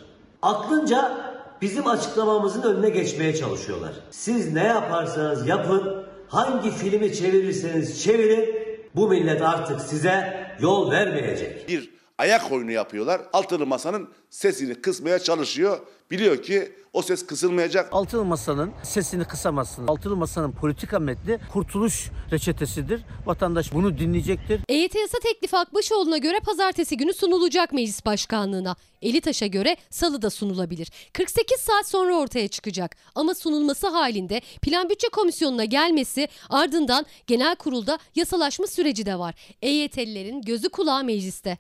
[0.42, 1.32] Aklınca
[1.62, 3.92] bizim açıklamamızın önüne geçmeye çalışıyorlar.
[4.10, 8.54] Siz ne yaparsanız yapın, hangi filmi çevirirseniz çevirin,
[8.94, 11.68] bu millet artık size yol vermeyecek.
[11.68, 13.20] Bir ayak oyunu yapıyorlar.
[13.32, 15.80] Altılı masanın sesini kısmaya çalışıyor.
[16.10, 17.88] Biliyor ki o ses kısılmayacak.
[17.92, 19.90] Altılı Masa'nın sesini kısamazsınız.
[19.90, 23.02] Altılı Masa'nın politika metni kurtuluş reçetesidir.
[23.26, 24.60] Vatandaş bunu dinleyecektir.
[24.68, 28.76] EYT yasa teklifi Akbaşoğlu'na göre pazartesi günü sunulacak meclis başkanlığına.
[29.02, 30.88] Elitaş'a göre salıda sunulabilir.
[31.12, 32.96] 48 saat sonra ortaya çıkacak.
[33.14, 39.34] Ama sunulması halinde Plan Bütçe Komisyonu'na gelmesi ardından genel kurulda yasalaşma süreci de var.
[39.62, 41.58] EYT'lilerin gözü kulağı mecliste.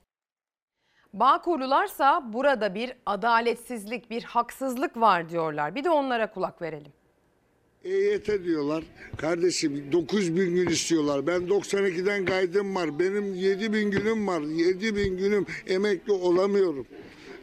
[1.14, 5.74] Bağkurlularsa burada bir adaletsizlik, bir haksızlık var diyorlar.
[5.74, 6.92] Bir de onlara kulak verelim.
[7.84, 8.84] EYT diyorlar.
[9.16, 11.26] Kardeşim 9 bin gün istiyorlar.
[11.26, 12.98] Ben 92'den kaydım var.
[12.98, 14.40] Benim 7 bin günüm var.
[14.40, 16.86] 7 bin günüm emekli olamıyorum.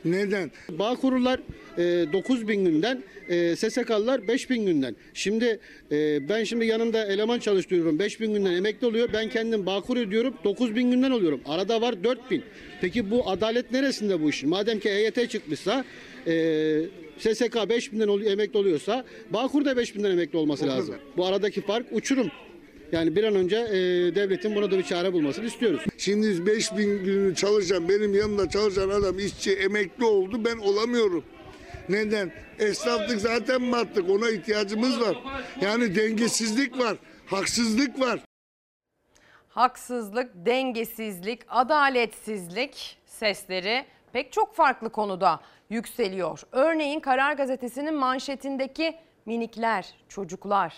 [0.05, 0.51] Neden?
[0.69, 1.39] Bağkurlular
[1.77, 1.81] e,
[2.13, 4.95] 9 bin günden, e, SSK'lılar 5 bin günden.
[5.13, 5.59] Şimdi
[5.91, 7.99] e, ben şimdi yanımda eleman çalıştırıyorum.
[7.99, 9.09] 5 bin günden emekli oluyor.
[9.13, 10.33] Ben kendim Bağkur ödüyorum.
[10.43, 11.41] 9 bin günden oluyorum.
[11.45, 12.43] Arada var 4 bin.
[12.81, 14.49] Peki bu adalet neresinde bu işin?
[14.49, 15.85] Madem ki EYT çıkmışsa
[16.27, 16.81] e,
[17.17, 20.95] SSK 5 binden oluyor, emekli oluyorsa Bağkur da 5 binden emekli olması lazım.
[21.17, 22.31] Bu aradaki fark uçurum.
[22.91, 23.75] Yani bir an önce e,
[24.15, 25.81] devletin buna da bir çare bulmasını istiyoruz.
[25.97, 30.45] Şimdi 5 bin günü çalışan, benim yanımda çalışan adam işçi emekli oldu.
[30.45, 31.23] Ben olamıyorum.
[31.89, 32.31] Neden?
[32.59, 34.09] Esnaflık zaten battık.
[34.09, 35.17] Ona ihtiyacımız var.
[35.61, 36.97] Yani dengesizlik var.
[37.25, 38.19] Haksızlık var.
[39.49, 45.39] Haksızlık, dengesizlik, adaletsizlik sesleri pek çok farklı konuda
[45.69, 46.41] yükseliyor.
[46.51, 48.95] Örneğin Karar Gazetesi'nin manşetindeki
[49.25, 50.73] minikler, çocuklar.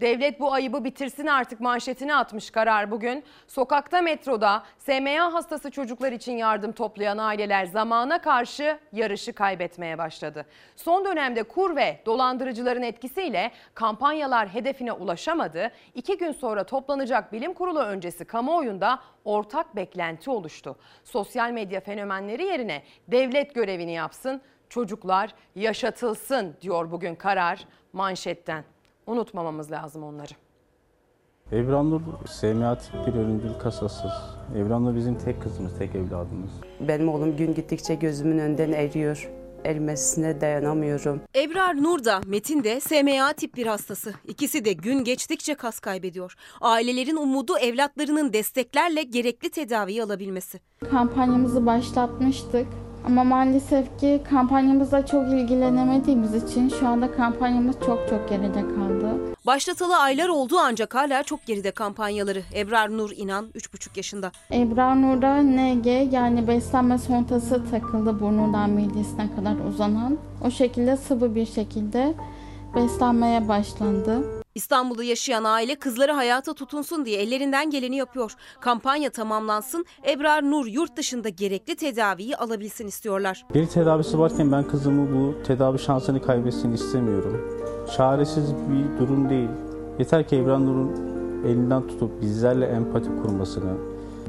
[0.00, 3.24] Devlet bu ayıbı bitirsin artık manşetini atmış karar bugün.
[3.46, 10.46] Sokakta metroda SMA hastası çocuklar için yardım toplayan aileler zamana karşı yarışı kaybetmeye başladı.
[10.76, 15.70] Son dönemde kur ve dolandırıcıların etkisiyle kampanyalar hedefine ulaşamadı.
[15.94, 20.76] İki gün sonra toplanacak bilim kurulu öncesi kamuoyunda ortak beklenti oluştu.
[21.04, 28.64] Sosyal medya fenomenleri yerine devlet görevini yapsın, çocuklar yaşatılsın diyor bugün karar manşetten.
[29.10, 30.32] Unutmamamız lazım onları.
[31.52, 32.00] Evranur
[32.76, 34.12] tip bir ölümcül kasasız.
[34.56, 36.50] Evranur bizim tek kızımız, tek evladımız.
[36.80, 39.30] Benim oğlum gün gittikçe gözümün önünden eriyor.
[39.64, 41.20] Erimesine dayanamıyorum.
[41.36, 44.14] Ebrar Nur da Metin de SMA tip bir hastası.
[44.28, 46.34] İkisi de gün geçtikçe kas kaybediyor.
[46.60, 50.60] Ailelerin umudu evlatlarının desteklerle gerekli tedaviyi alabilmesi.
[50.90, 52.66] Kampanyamızı başlatmıştık.
[53.04, 59.30] Ama maalesef ki kampanyamızla çok ilgilenemediğimiz için şu anda kampanyamız çok çok geride kaldı.
[59.46, 62.42] Başlatalı aylar oldu ancak hala çok geride kampanyaları.
[62.54, 64.32] Ebrar Nur İnan 3,5 yaşında.
[64.52, 70.18] Ebrar Nur'da NG yani beslenme sontası takıldı burnundan midesine kadar uzanan.
[70.44, 72.14] O şekilde sıvı bir şekilde
[72.74, 74.39] beslenmeye başlandı.
[74.54, 78.32] İstanbul'da yaşayan aile kızları hayata tutunsun diye ellerinden geleni yapıyor.
[78.60, 83.46] Kampanya tamamlansın, Ebrar Nur yurt dışında gerekli tedaviyi alabilsin istiyorlar.
[83.54, 87.60] Bir tedavisi varken ben kızımı bu tedavi şansını kaybetsin istemiyorum.
[87.96, 89.48] Çaresiz bir durum değil.
[89.98, 91.10] Yeter ki Ebrar Nur'un
[91.46, 93.72] elinden tutup bizlerle empati kurmasını,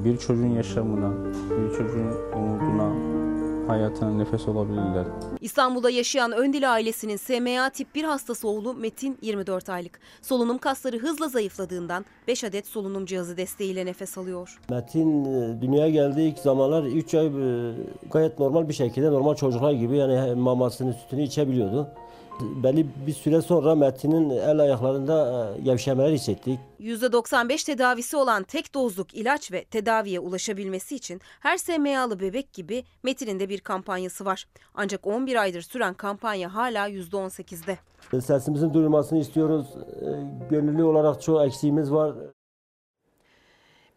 [0.06, 1.12] bir çocuğun yaşamına,
[1.50, 3.11] bir çocuğun umuduna,
[3.72, 5.06] hayatına nefes olabilirler.
[5.42, 10.00] İstanbul'da yaşayan Öndil ailesinin SMA tip 1 hastası oğlu Metin 24 aylık.
[10.22, 14.60] Solunum kasları hızla zayıfladığından 5 adet solunum cihazı desteğiyle nefes alıyor.
[14.70, 17.32] Metin e, dünyaya geldiği ilk zamanlar 3 ay e,
[18.12, 21.88] gayet normal bir şekilde normal çocuklar gibi yani mamasını sütünü içebiliyordu.
[22.64, 26.60] Belli bir süre sonra Metin'in el ayaklarında e, gevşemeler hissettik.
[26.80, 33.40] %95 tedavisi olan tek dozluk ilaç ve tedaviye ulaşabilmesi için her SMA'lı bebek gibi Metin'in
[33.40, 34.48] de bir kampanyası var.
[34.76, 37.78] Ancak 11 aydır süren kampanya hala %18'de.
[38.22, 39.68] Sesimizin duyulmasını istiyoruz.
[40.02, 40.08] E,
[40.50, 42.14] Gönüllü olarak çoğu eksiğimiz var.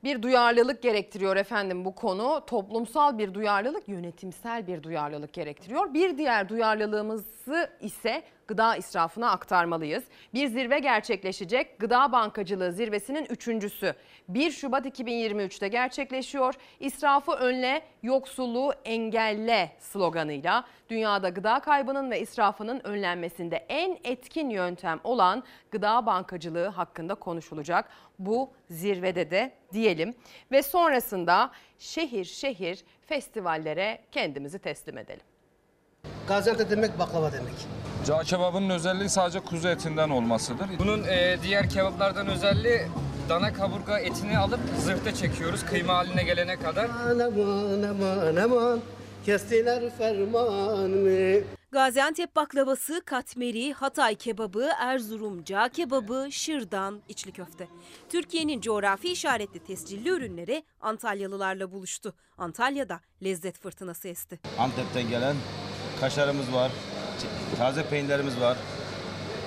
[0.04, 2.44] Bir duyarlılık gerektiriyor efendim bu konu.
[2.46, 5.94] Toplumsal bir duyarlılık, yönetimsel bir duyarlılık gerektiriyor.
[5.94, 10.04] Bir diğer duyarlılığımızı ise gıda israfına aktarmalıyız.
[10.34, 11.78] Bir zirve gerçekleşecek.
[11.78, 13.94] Gıda bankacılığı zirvesinin üçüncüsü.
[14.28, 16.54] 1 Şubat 2023'te gerçekleşiyor.
[16.80, 25.44] İsrafı önle, yoksulluğu engelle sloganıyla dünyada gıda kaybının ve israfının önlenmesinde en etkin yöntem olan
[25.70, 27.88] gıda bankacılığı hakkında konuşulacak.
[28.18, 30.14] Bu zirvede de diyelim
[30.52, 35.33] ve sonrasında şehir şehir festivallere kendimizi teslim edelim.
[36.28, 37.54] Gaziantep demek baklava demek.
[38.06, 40.66] Cağ kebabının özelliği sadece kuzu etinden olmasıdır.
[40.78, 42.80] Bunun e, diğer kebaplardan özelliği
[43.28, 46.90] dana kaburga etini alıp zırhta çekiyoruz kıyma haline gelene kadar.
[47.10, 48.80] Aman aman aman
[49.26, 51.40] kestiler fermanımı.
[51.72, 57.68] Gaziantep baklavası, katmeri, Hatay kebabı, Erzurum cağ kebabı, şırdan, içli köfte.
[58.08, 62.14] Türkiye'nin coğrafi işaretli tescilli ürünleri Antalyalılarla buluştu.
[62.38, 64.40] Antalya'da lezzet fırtınası esti.
[64.58, 65.36] Antep'ten gelen
[66.00, 66.72] kaşarımız var,
[67.58, 68.56] taze peynirlerimiz var,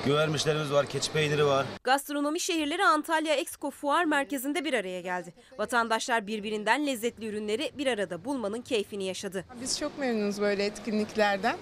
[0.06, 1.66] gövermişlerimiz var, keçi peyniri var.
[1.84, 5.34] Gastronomi şehirleri Antalya Expo Fuar Merkezi'nde bir araya geldi.
[5.58, 9.46] Vatandaşlar birbirinden lezzetli ürünleri bir arada bulmanın keyfini yaşadı.
[9.62, 11.58] Biz çok memnunuz böyle etkinliklerden.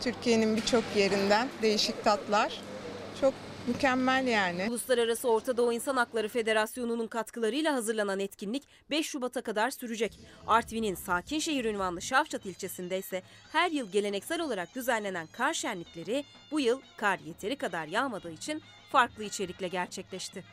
[0.00, 2.60] Türkiye'nin birçok yerinden değişik tatlar.
[3.20, 3.34] Çok
[3.66, 4.66] mükemmel yani.
[4.70, 10.20] Uluslararası Orta Doğu İnsan Hakları Federasyonu'nun katkılarıyla hazırlanan etkinlik 5 Şubat'a kadar sürecek.
[10.46, 13.22] Artvin'in sakin şehir ünvanlı Şavşat ilçesinde ise
[13.52, 18.62] her yıl geleneksel olarak düzenlenen kar şenlikleri bu yıl kar yeteri kadar yağmadığı için
[18.92, 20.44] farklı içerikle gerçekleşti.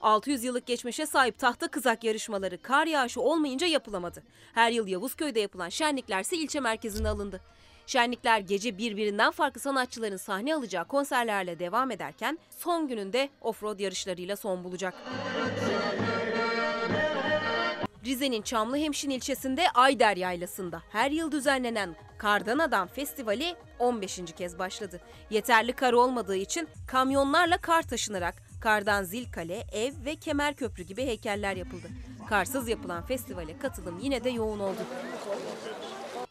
[0.00, 4.22] ...600 yıllık geçmişe sahip tahta kızak yarışmaları kar yağışı olmayınca yapılamadı.
[4.54, 7.40] Her yıl Yavuzköy'de yapılan şenlikler ise ilçe merkezine alındı.
[7.86, 12.38] Şenlikler gece birbirinden farklı sanatçıların sahne alacağı konserlerle devam ederken...
[12.50, 14.94] ...son gününde offroad yarışlarıyla son bulacak.
[18.04, 24.20] Rize'nin Çamlıhemşin ilçesinde Ayder Yaylası'nda her yıl düzenlenen Kardan Adam Festivali 15.
[24.36, 25.00] kez başladı.
[25.30, 31.06] Yeterli kar olmadığı için kamyonlarla kar taşınarak kardan zil kale, ev ve kemer köprü gibi
[31.06, 31.88] heykeller yapıldı.
[32.28, 34.80] Karsız yapılan festivale katılım yine de yoğun oldu.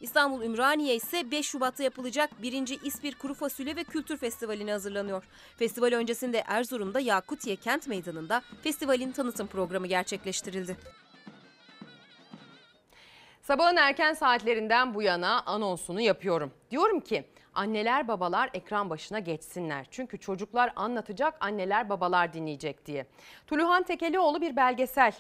[0.02, 2.80] İstanbul Ümraniye ise 5 Şubat'ta yapılacak 1.
[2.84, 5.24] İspir Kuru Fasulye ve Kültür Festivali'ne hazırlanıyor.
[5.58, 10.78] Festival öncesinde Erzurum'da Yakutiye Kent Meydanı'nda festivalin tanıtım programı gerçekleştirildi.
[13.42, 16.52] Sabahın erken saatlerinden bu yana anonsunu yapıyorum.
[16.72, 17.26] Diyorum ki
[17.58, 19.88] anneler babalar ekran başına geçsinler.
[19.92, 23.06] Çünkü çocuklar anlatacak, anneler babalar dinleyecek diye.
[23.48, 25.14] Tuluhan Tekelioğlu bir belgesel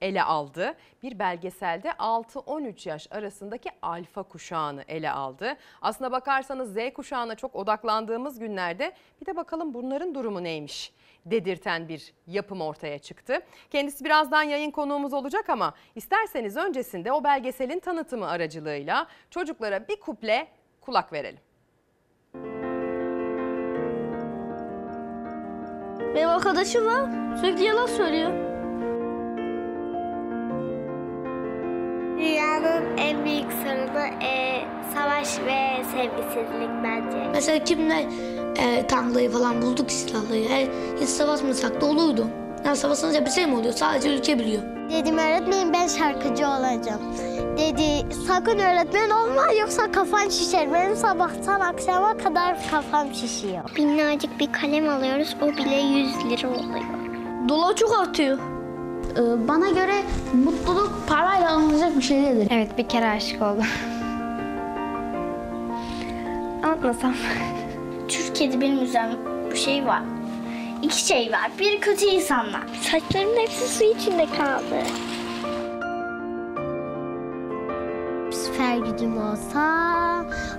[0.00, 0.74] ele aldı.
[1.02, 5.56] Bir belgeselde 6-13 yaş arasındaki alfa kuşağını ele aldı.
[5.82, 10.92] Aslına bakarsanız Z kuşağına çok odaklandığımız günlerde bir de bakalım bunların durumu neymiş
[11.26, 13.40] dedirten bir yapım ortaya çıktı.
[13.70, 20.48] Kendisi birazdan yayın konuğumuz olacak ama isterseniz öncesinde o belgeselin tanıtımı aracılığıyla çocuklara bir kuple
[20.80, 21.49] kulak verelim.
[26.14, 27.08] Benim arkadaşım var.
[27.40, 28.30] Sürekli yalan söylüyor.
[32.18, 34.62] Dünyanın en büyük sorunu e,
[34.94, 37.28] savaş ve sevgisizlik bence.
[37.32, 38.06] Mesela kimle
[38.58, 40.44] e, tanklayı falan bulduk silahlayı.
[40.48, 40.68] E,
[41.00, 42.26] hiç savaşmasak da olurdu.
[42.64, 43.74] Yani savaşınca bir şey mi oluyor?
[43.74, 44.62] Sadece ülke biliyor.
[44.90, 47.00] Dedim öğretmenim ben şarkıcı olacağım.
[47.58, 50.72] Dedi sakın öğretmen olma yoksa kafan şişer.
[50.72, 53.70] Benim sabahtan akşama kadar kafam şişiyor.
[53.78, 56.84] Minnacık bir kalem alıyoruz o bile 100 lira oluyor.
[57.48, 58.38] Dolar çok artıyor.
[59.16, 59.94] Ee, bana göre
[60.44, 62.48] mutluluk parayla alınacak bir şey değildir.
[62.50, 63.64] Evet bir kere aşık oldum.
[66.62, 67.14] Anlatmasam.
[68.08, 69.18] Türkiye'de benim üzerim
[69.52, 70.02] bu şey var.
[70.82, 71.50] İki şey var.
[71.58, 72.62] Bir kötü insanlar.
[72.82, 74.82] Saçlarımın hepsi su içinde kaldı.
[78.30, 79.60] Süper gücüm olsa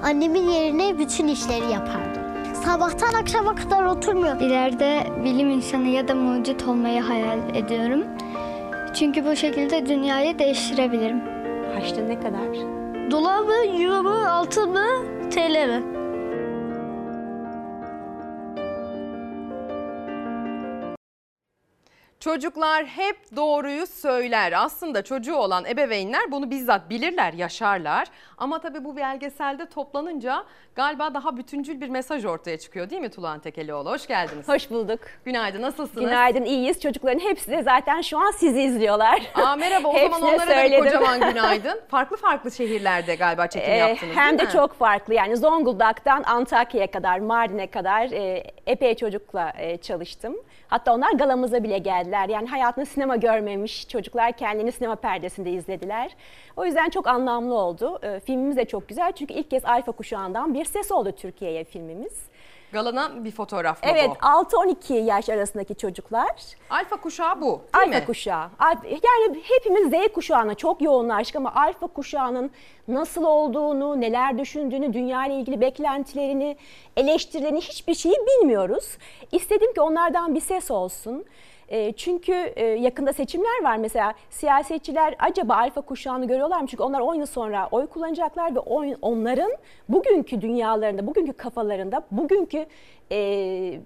[0.04, 2.22] annemin yerine bütün işleri yapardım.
[2.66, 4.42] Sabahtan akşama kadar oturmuyor.
[4.42, 8.04] İleride bilim insanı ya da mucit olmayı hayal ediyorum.
[8.94, 11.22] Çünkü bu şekilde dünyayı değiştirebilirim.
[11.76, 12.42] Kaçta ne kadar?
[13.12, 14.86] Dolar mı, euro mu, altın mı,
[15.32, 15.84] TL mi?
[22.26, 24.54] Çocuklar hep doğruyu söyler.
[24.58, 28.08] Aslında çocuğu olan ebeveynler bunu bizzat bilirler, yaşarlar.
[28.38, 30.44] Ama tabii bu belgeselde toplanınca
[30.76, 33.90] galiba daha bütüncül bir mesaj ortaya çıkıyor değil mi Tulan Tekelioğlu?
[33.90, 34.48] Hoş geldiniz.
[34.48, 35.00] Hoş bulduk.
[35.26, 36.10] Günaydın, nasılsınız?
[36.10, 36.82] Günaydın, iyiyiz.
[36.82, 39.22] Çocukların hepsi de zaten şu an sizi izliyorlar.
[39.36, 41.82] Aa, merhaba, o zaman onlara da kocaman günaydın.
[41.92, 44.50] Farklı farklı şehirlerde galiba çekim Ee, yaptınız Hem de mi?
[44.54, 50.36] çok farklı yani Zonguldak'tan Antakya'ya kadar, Mardin'e kadar e, epey çocukla e, çalıştım.
[50.72, 52.30] Hatta onlar galamıza bile geldiler.
[52.30, 56.16] Yani hayatında sinema görmemiş çocuklar kendini sinema perdesinde izlediler.
[56.58, 58.00] O yüzden çok anlamlı oldu.
[58.04, 62.31] Ee, filmimiz de çok güzel çünkü ilk kez alfa kuşağından bir ses oldu Türkiye'ye filmimiz.
[62.74, 64.14] Galanan bir fotoğraf mı Evet bu?
[64.26, 66.30] 6-12 yaş arasındaki çocuklar.
[66.70, 68.06] Alfa kuşağı bu değil Alfa mi?
[68.06, 68.50] kuşağı.
[68.60, 72.52] Alfa- Yani hepimiz Z kuşağına çok yoğunlaştık ama alfa kuşağının
[72.88, 76.58] nasıl olduğunu, neler düşündüğünü, dünya ile ilgili beklentilerini,
[76.98, 78.98] eleştirilerini hiçbir şeyi bilmiyoruz.
[79.32, 81.26] İstedim ki onlardan bir ses olsun.
[81.72, 86.68] E, Çünkü e, yakında seçimler var mesela siyasetçiler acaba alfa kuşağını görüyorlar mı?
[86.68, 88.60] Çünkü onlar 10 yıl sonra oy kullanacaklar ve
[89.02, 89.52] onların
[89.90, 92.66] bugünkü dünyalarında, bugünkü kafalarında, bugünkü
[93.12, 93.80] e,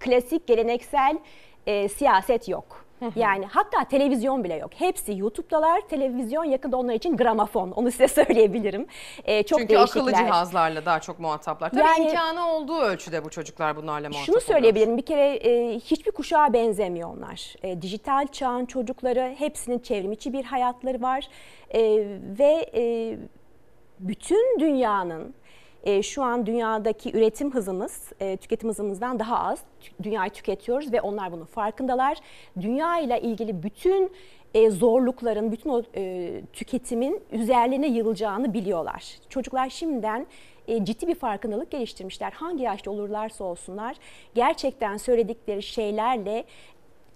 [0.00, 1.18] klasik geleneksel
[1.66, 2.87] e, siyaset yok.
[3.16, 4.70] Yani hatta televizyon bile yok.
[4.74, 5.80] Hepsi YouTube'dalar.
[5.80, 7.70] Televizyon yakında onlar için gramofon.
[7.70, 8.86] Onu size söyleyebilirim.
[9.24, 10.00] E, çok Çünkü değişikler.
[10.00, 11.70] akıllı cihazlarla daha çok muhataplar.
[11.70, 14.46] Tabii Yani- imkanı olduğu ölçüde bu çocuklar bunlarla muhatap Şunu oluyor.
[14.48, 17.54] söyleyebilirim bir kere e, hiçbir kuşağa benzemiyor onlar.
[17.62, 21.28] E, dijital çağın çocukları hepsinin çevrimiçi bir hayatları var
[21.74, 21.80] E,
[22.38, 23.16] ve e,
[24.00, 25.34] bütün dünyanın
[25.84, 29.58] e, şu an dünyadaki üretim hızımız e, tüketim hızımızdan daha az.
[30.02, 32.18] Dünyayı tüketiyoruz ve onlar bunun farkındalar.
[32.60, 34.12] Dünya ile ilgili bütün
[34.54, 39.18] e, zorlukların, bütün o e, tüketimin üzerlerine yığılacağını biliyorlar.
[39.28, 40.26] Çocuklar şimdiden
[40.82, 42.32] ciddi bir farkındalık geliştirmişler.
[42.32, 43.96] Hangi yaşta olurlarsa olsunlar
[44.34, 46.44] gerçekten söyledikleri şeylerle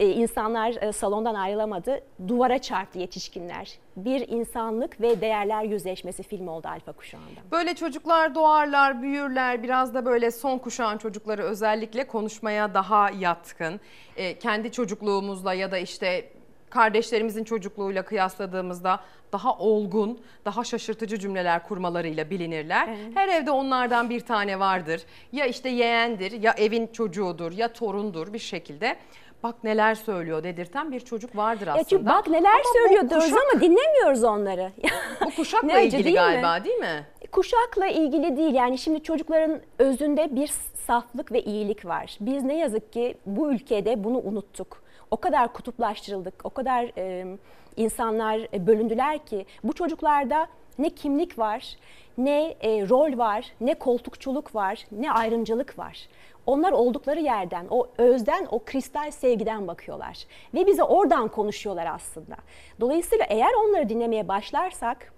[0.00, 2.00] e, insanlar e, salondan ayrılamadı.
[2.28, 3.78] Duvara çarptı yetişkinler.
[3.96, 7.40] Bir insanlık ve değerler yüzleşmesi filmi oldu Alfa Kuşağı'nda.
[7.52, 9.62] Böyle çocuklar doğarlar, büyürler.
[9.62, 13.80] Biraz da böyle son kuşağın çocukları özellikle konuşmaya daha yatkın.
[14.16, 16.28] Ee, kendi çocukluğumuzla ya da işte
[16.70, 19.00] kardeşlerimizin çocukluğuyla kıyasladığımızda
[19.32, 22.88] daha olgun, daha şaşırtıcı cümleler kurmalarıyla bilinirler.
[23.14, 25.02] Her evde onlardan bir tane vardır.
[25.32, 28.96] Ya işte yeğendir, ya evin çocuğudur, ya torundur bir şekilde.
[29.42, 31.78] Bak neler söylüyor dedirten bir çocuk vardır aslında.
[31.78, 34.72] Ya çünkü bak neler Ama söylüyor diyoruz kuşak- ama dinlemiyoruz onları.
[35.24, 36.20] Bu kuşakla Ne ilgili değil mi?
[36.20, 37.06] galiba değil mi?
[37.32, 40.50] Kuşakla ilgili değil yani şimdi çocukların özünde bir
[40.86, 42.16] saflık ve iyilik var.
[42.20, 44.82] Biz ne yazık ki bu ülkede bunu unuttuk.
[45.10, 47.26] O kadar kutuplaştırıldık, o kadar e,
[47.76, 50.46] insanlar bölündüler ki bu çocuklarda
[50.78, 51.76] ne kimlik var,
[52.18, 56.08] ne e, rol var, ne koltukçuluk var, ne ayrımcılık var.
[56.46, 60.18] Onlar oldukları yerden, o özden, o kristal sevgiden bakıyorlar.
[60.54, 62.36] Ve bize oradan konuşuyorlar aslında.
[62.80, 65.12] Dolayısıyla eğer onları dinlemeye başlarsak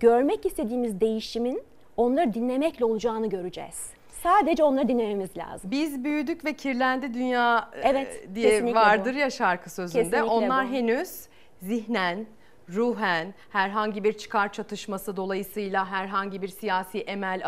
[0.00, 1.62] görmek istediğimiz değişimin
[1.96, 3.90] onları dinlemekle olacağını göreceğiz.
[4.22, 5.70] Sadece onları dinlememiz lazım.
[5.70, 9.18] Biz büyüdük ve kirlendi dünya e, Evet, diye vardır bu.
[9.18, 10.02] ya şarkı sözünde.
[10.02, 10.72] Kesinlikle Onlar bu.
[10.72, 11.26] henüz
[11.62, 12.26] zihnen,
[12.74, 17.42] ruhen, herhangi bir çıkar çatışması dolayısıyla herhangi bir siyasi emel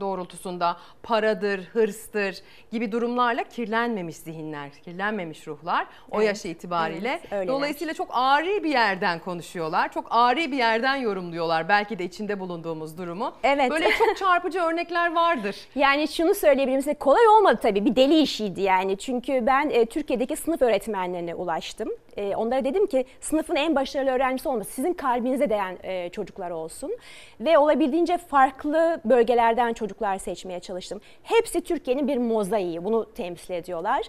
[0.00, 2.36] doğrultusunda paradır, hırstır
[2.72, 7.20] gibi durumlarla kirlenmemiş zihinler, kirlenmemiş ruhlar o Evet, yaş itibariyle.
[7.30, 7.48] evet.
[7.48, 9.92] Dolayısıyla çok ağrı bir yerden konuşuyorlar.
[9.92, 13.32] Çok ağrı bir yerden yorumluyorlar belki de içinde bulunduğumuz durumu.
[13.42, 13.70] Evet.
[13.70, 15.56] Böyle çok çarpıcı örnekler vardır.
[15.74, 18.98] Yani şunu söyleyebilirim size kolay olmadı tabii bir deli işiydi yani.
[18.98, 21.88] Çünkü ben e, Türkiye'deki sınıf öğretmenlerine ulaştım.
[22.16, 24.72] E, onlara dedim ki sınıfın en başarılı öğrencisi olmasın.
[24.72, 26.92] Sizin kalbinize değen e, çocuklar olsun.
[27.40, 29.85] Ve olabildiğince farklı bölgelerden çocuklar
[30.18, 31.00] seçmeye çalıştım.
[31.22, 32.84] Hepsi Türkiye'nin bir mozaiği.
[32.84, 34.02] Bunu temsil ediyorlar.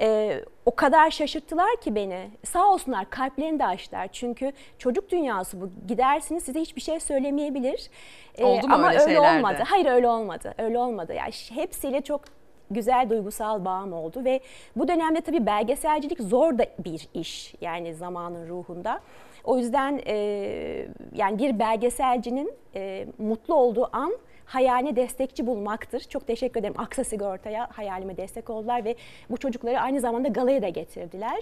[0.00, 2.30] E, o kadar şaşırttılar ki beni.
[2.44, 4.08] Sağ olsunlar kalplerini de açtılar.
[4.12, 5.70] Çünkü çocuk dünyası bu.
[5.88, 7.90] Gidersiniz size hiçbir şey söylemeyebilir.
[8.38, 9.62] E, Oldu mu ama öyle öyle olmadı.
[9.66, 10.54] Hayır öyle olmadı.
[10.58, 11.14] Öyle olmadı.
[11.14, 12.20] Yani hepsiyle çok
[12.70, 14.40] güzel duygusal bağım oldu ve
[14.76, 19.00] bu dönemde tabii belgeselcilik zor da bir iş yani zamanın ruhunda.
[19.44, 20.14] O yüzden e,
[21.14, 24.12] yani bir belgeselcinin e, mutlu olduğu an
[24.52, 26.00] hayaline destekçi bulmaktır.
[26.00, 28.96] Çok teşekkür ederim Aksa Sigorta'ya hayalime destek oldular ve
[29.30, 31.38] bu çocukları aynı zamanda galaya da getirdiler.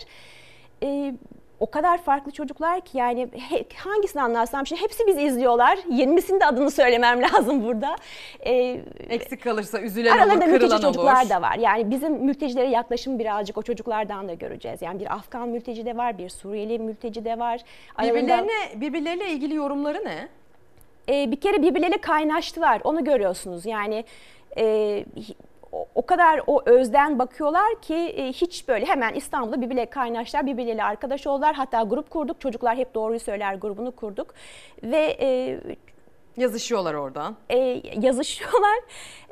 [0.82, 1.14] E,
[1.60, 5.76] o kadar farklı çocuklar ki yani he- hangisini anlatsam şimdi hepsi bizi izliyorlar.
[5.76, 7.96] 20'sinin de adını söylemem lazım burada.
[8.40, 8.52] E,
[9.08, 11.30] Eksik kalırsa üzülen Aralarında olur, mülteci kırılan çocuklar olur.
[11.30, 11.56] da var.
[11.58, 14.82] Yani bizim mültecilere yaklaşım birazcık o çocuklardan da göreceğiz.
[14.82, 17.60] Yani bir Afgan mülteci de var, bir Suriyeli mülteci de var.
[17.96, 20.28] Aralarında- Birbirlerine, birbirleriyle ilgili yorumları ne?
[21.08, 22.80] Ee, bir kere birbirleriyle kaynaştılar.
[22.84, 23.66] Onu görüyorsunuz.
[23.66, 24.04] Yani
[24.58, 25.04] e,
[25.94, 31.26] o- kadar o özden bakıyorlar ki e, hiç böyle hemen İstanbul'da birbirleriyle kaynaştılar, birbirleriyle arkadaş
[31.26, 31.54] oldular.
[31.54, 32.40] Hatta grup kurduk.
[32.40, 34.34] Çocuklar hep doğruyu söyler grubunu kurduk.
[34.82, 35.60] Ve e,
[36.36, 37.36] Yazışıyorlar oradan.
[37.50, 38.78] e, yazışıyorlar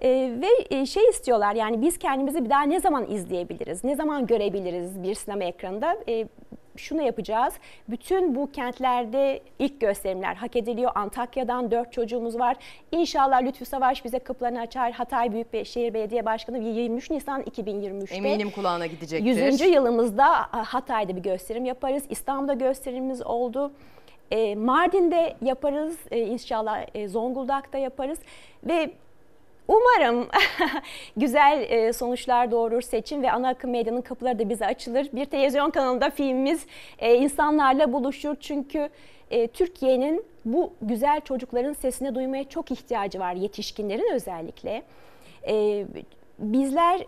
[0.02, 0.08] E,
[0.40, 5.02] ve e, şey istiyorlar yani biz kendimizi bir daha ne zaman izleyebiliriz, ne zaman görebiliriz
[5.02, 5.96] bir sinema ekranında.
[6.08, 6.28] E,
[6.76, 7.54] şunu yapacağız.
[7.88, 10.92] Bütün bu kentlerde ilk gösterimler hak ediliyor.
[10.94, 12.56] Antakya'dan dört çocuğumuz var.
[12.92, 14.92] İnşallah Lütfü Savaş bize kapılarını açar.
[14.92, 18.14] Hatay Büyükşehir Belediye Başkanı 23 Nisan 2023'te.
[18.14, 19.26] Eminim kulağına gidecektir.
[19.26, 19.60] 100.
[19.60, 22.02] yılımızda Hatay'da bir gösterim yaparız.
[22.08, 23.72] İstanbul'da gösterimimiz oldu.
[24.30, 28.18] E, Mardin'de yaparız e, inşallah e, Zonguldak'ta yaparız
[28.64, 28.90] ve
[29.68, 30.28] Umarım
[31.16, 35.08] güzel e, sonuçlar doğurur seçim ve ana akım medyanın kapıları da bize açılır.
[35.12, 36.66] Bir televizyon kanalında filmimiz
[36.98, 38.88] e, insanlarla buluşur çünkü
[39.30, 44.82] e, Türkiye'nin bu güzel çocukların sesini duymaya çok ihtiyacı var yetişkinlerin özellikle.
[46.38, 47.00] Bizler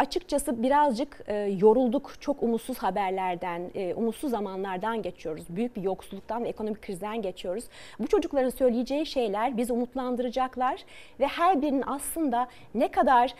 [0.00, 2.12] açıkçası birazcık e, yorulduk.
[2.20, 5.44] Çok umutsuz haberlerden, e, umutsuz zamanlardan geçiyoruz.
[5.48, 7.64] Büyük bir yoksulluktan ve ekonomik krizden geçiyoruz.
[7.98, 10.84] Bu çocukların söyleyeceği şeyler bizi umutlandıracaklar
[11.20, 13.34] ve her birinin aslında ne kadar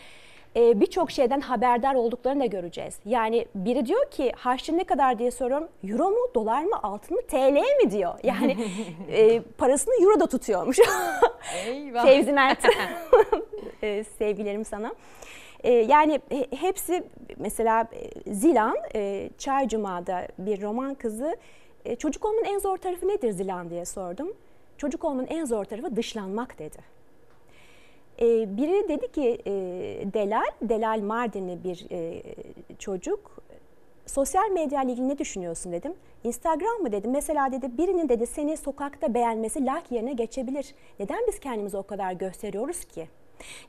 [0.55, 2.99] e, birçok şeyden haberdar olduklarını da göreceğiz.
[3.05, 5.67] Yani biri diyor ki harçlı ne kadar diye soruyorum.
[5.83, 8.13] Euro mu, dolar mı, altın mı, TL mi diyor.
[8.23, 8.57] Yani
[9.11, 10.77] e, parasını euro da tutuyormuş.
[11.65, 12.05] Eyvah.
[12.05, 12.65] Fevzi Mert.
[13.83, 14.93] e, sevgilerim sana.
[15.63, 16.19] E, yani
[16.59, 17.03] hepsi
[17.37, 21.35] mesela e, Zilan, e, Çaycuma'da bir roman kızı.
[21.85, 24.33] E, çocuk olmanın en zor tarafı nedir Zilan diye sordum.
[24.77, 26.77] Çocuk olmanın en zor tarafı dışlanmak dedi.
[28.21, 29.41] E, biri dedi ki
[30.13, 31.87] Delal, Delal Mardinli bir
[32.79, 33.31] çocuk.
[34.05, 35.93] Sosyal medya ile ilgili ne düşünüyorsun dedim.
[36.23, 37.11] Instagram mı dedim.
[37.11, 40.75] Mesela dedi birinin dedi seni sokakta beğenmesi like yerine geçebilir.
[40.99, 43.07] Neden biz kendimizi o kadar gösteriyoruz ki?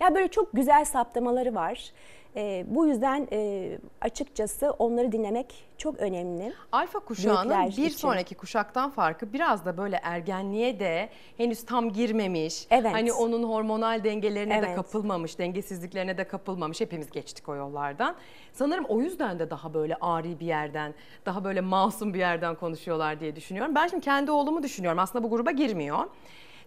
[0.01, 1.93] Ya böyle çok güzel saptamaları var.
[2.37, 3.71] E, bu yüzden e,
[4.01, 6.53] açıkçası onları dinlemek çok önemli.
[6.73, 7.99] Alfa kuşağının Büyükler bir için.
[7.99, 12.67] sonraki kuşaktan farkı biraz da böyle ergenliğe de henüz tam girmemiş.
[12.71, 12.93] Evet.
[12.93, 14.77] Hani onun hormonal dengelerine de Evet.
[14.77, 16.81] kapılmamış, dengesizliklerine de kapılmamış.
[16.81, 18.17] Hepimiz geçtik o yollardan.
[18.53, 20.95] Sanırım o yüzden de daha böyle ari bir yerden,
[21.27, 23.75] daha böyle masum bir yerden konuşuyorlar diye düşünüyorum.
[23.75, 24.99] Ben şimdi kendi oğlumu düşünüyorum.
[24.99, 25.99] Aslında bu gruba girmiyor.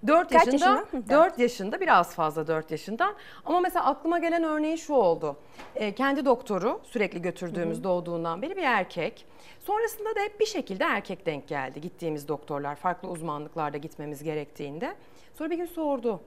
[0.08, 0.86] 4 Kaç yaşında, yaşında?
[0.92, 3.16] Hı, 4 yaşında biraz fazla 4 yaşından.
[3.46, 5.36] Ama mesela aklıma gelen örneği şu oldu.
[5.76, 9.26] Ee, kendi doktoru sürekli götürdüğümüz doğduğundan beri bir erkek.
[9.60, 11.82] Sonrasında da hep bir şekilde erkek denk geldi.
[11.82, 14.96] Gittiğimiz doktorlar farklı uzmanlıklarda gitmemiz gerektiğinde.
[15.38, 16.20] Sonra bir gün sordu.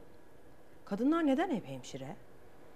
[0.84, 2.16] Kadınlar neden hep hemşire?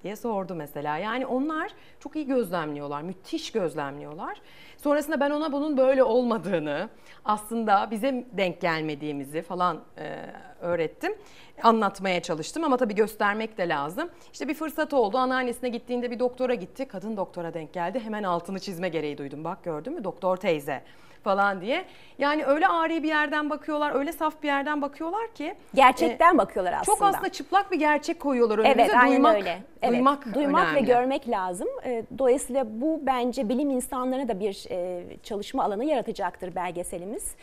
[0.02, 0.98] Diye sordu mesela.
[0.98, 4.40] Yani onlar çok iyi gözlemliyorlar, müthiş gözlemliyorlar.
[4.76, 6.88] Sonrasında ben ona bunun böyle olmadığını,
[7.24, 10.16] aslında bize denk gelmediğimizi falan e,
[10.60, 11.14] öğrettim.
[11.62, 14.10] Anlatmaya çalıştım ama tabii göstermek de lazım.
[14.32, 15.18] İşte bir fırsat oldu.
[15.18, 16.84] Anneannesine gittiğinde bir doktora gitti.
[16.88, 18.00] Kadın doktora denk geldi.
[18.00, 19.44] Hemen altını çizme gereği duydum.
[19.44, 20.82] Bak gördün mü doktor teyze
[21.24, 21.84] falan diye.
[22.18, 25.54] Yani öyle ari bir yerden bakıyorlar, öyle saf bir yerden bakıyorlar ki.
[25.74, 26.84] Gerçekten bakıyorlar aslında.
[26.98, 28.82] Çok aslında çıplak bir gerçek koyuyorlar önümüze.
[28.82, 29.58] Evet, aynen duymak, öyle.
[29.82, 31.68] Evet, Duymak, duymak ve görmek lazım.
[31.84, 37.34] E, Dolayısıyla bu bence bilim insanlarına da bir e, çalışma alanı yaratacaktır belgeselimiz.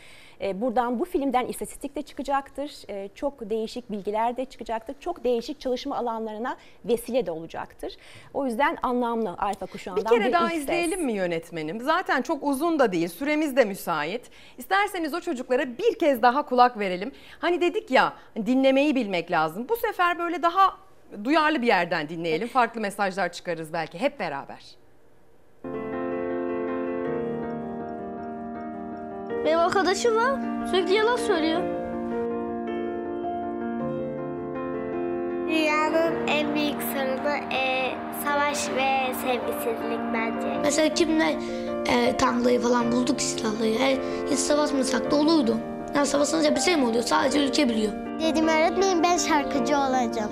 [0.42, 2.72] E, Buradan bu filmden istatistik de çıkacaktır.
[2.88, 4.96] E, Çok değişik bilgiler de çıkacaktır.
[5.00, 7.96] Çok değişik çalışma alanlarına vesile de olacaktır.
[8.34, 10.62] O yüzden anlamlı Alfa Bir kuşağından kere daha ilk ses.
[10.62, 11.80] izleyelim mi yönetmenim?
[11.80, 14.30] Zaten çok uzun da değil, süremiz de müsait.
[14.58, 17.12] İsterseniz o çocuklara bir kez daha kulak verelim.
[17.38, 19.66] Hani dedik ya dinlemeyi bilmek lazım.
[19.68, 20.76] Bu sefer böyle daha
[21.24, 22.48] duyarlı bir yerden dinleyelim.
[22.48, 24.79] Farklı mesajlar çıkarırız belki hep beraber.
[29.44, 30.38] Benim arkadaşım var.
[30.70, 31.60] Sürekli yalan söylüyor.
[35.48, 37.92] Dünyanın en büyük sorunu e,
[38.24, 40.58] savaş ve sevgisizlik bence.
[40.62, 41.34] Mesela kimler
[41.86, 43.78] e, tanklayı falan bulduk silahlayı.
[43.78, 43.96] Her,
[44.30, 45.56] hiç savaşmasak da olurdu.
[45.94, 47.04] Yani bir şey mi oluyor?
[47.04, 47.92] Sadece ülke biliyor.
[48.20, 50.30] Dedim öğretmenim ben şarkıcı olacağım.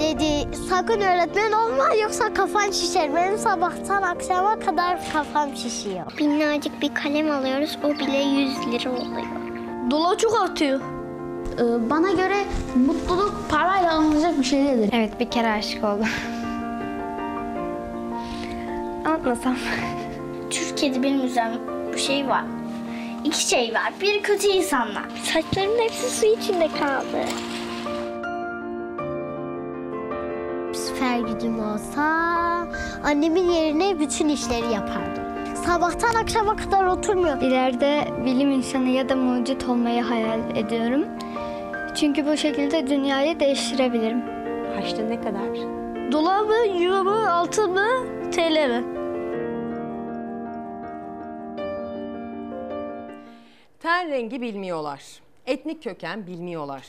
[0.00, 3.14] Dedi sakın öğretmen olma yoksa kafan şişer.
[3.14, 6.12] Benim sabahtan akşama kadar kafam şişiyor.
[6.20, 9.26] Minnacık bir kalem alıyoruz o bile 100 lira oluyor.
[9.90, 10.80] Dolar çok artıyor.
[11.58, 12.36] Ee, bana göre
[12.86, 14.90] mutluluk parayla alınacak bir şey değildir.
[14.92, 16.06] Evet bir kere aşık oldum.
[19.04, 19.56] Anlatmasam.
[20.50, 21.56] Türkiye'de benim üzerime
[21.92, 22.44] bir şey var.
[23.24, 23.92] İki şey var.
[24.00, 25.04] Bir kötü insanlar.
[25.24, 27.24] Saçlarımın hepsi su içinde kaldı.
[30.72, 32.02] Süper gücüm olsa
[33.04, 35.22] annemin yerine bütün işleri yapardım.
[35.66, 37.42] Sabahtan akşama kadar oturmuyor.
[37.42, 41.04] İleride bilim insanı ya da mucit olmayı hayal ediyorum.
[41.94, 44.22] Çünkü bu şekilde dünyayı değiştirebilirim.
[44.76, 45.42] Haçta ne kadar?
[46.12, 47.86] Dolar mı, euro mu, altın mı,
[48.32, 48.84] TL mi?
[53.82, 55.02] Ten rengi bilmiyorlar.
[55.46, 56.86] Etnik köken bilmiyorlar.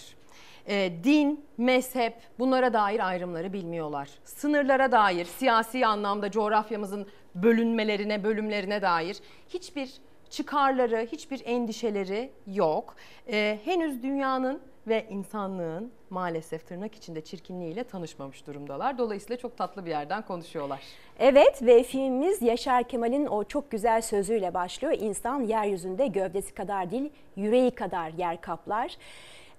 [0.67, 4.09] Ee, din, mezhep bunlara dair ayrımları bilmiyorlar.
[4.25, 9.17] Sınırlara dair, siyasi anlamda coğrafyamızın bölünmelerine, bölümlerine dair
[9.49, 9.93] hiçbir
[10.29, 12.95] çıkarları, hiçbir endişeleri yok.
[13.27, 18.97] Ee, henüz dünyanın ve insanlığın maalesef tırnak içinde çirkinliğiyle tanışmamış durumdalar.
[18.97, 20.81] Dolayısıyla çok tatlı bir yerden konuşuyorlar.
[21.19, 24.93] Evet ve filmimiz Yaşar Kemal'in o çok güzel sözüyle başlıyor.
[24.99, 28.97] İnsan yeryüzünde gövdesi kadar değil, yüreği kadar yer kaplar.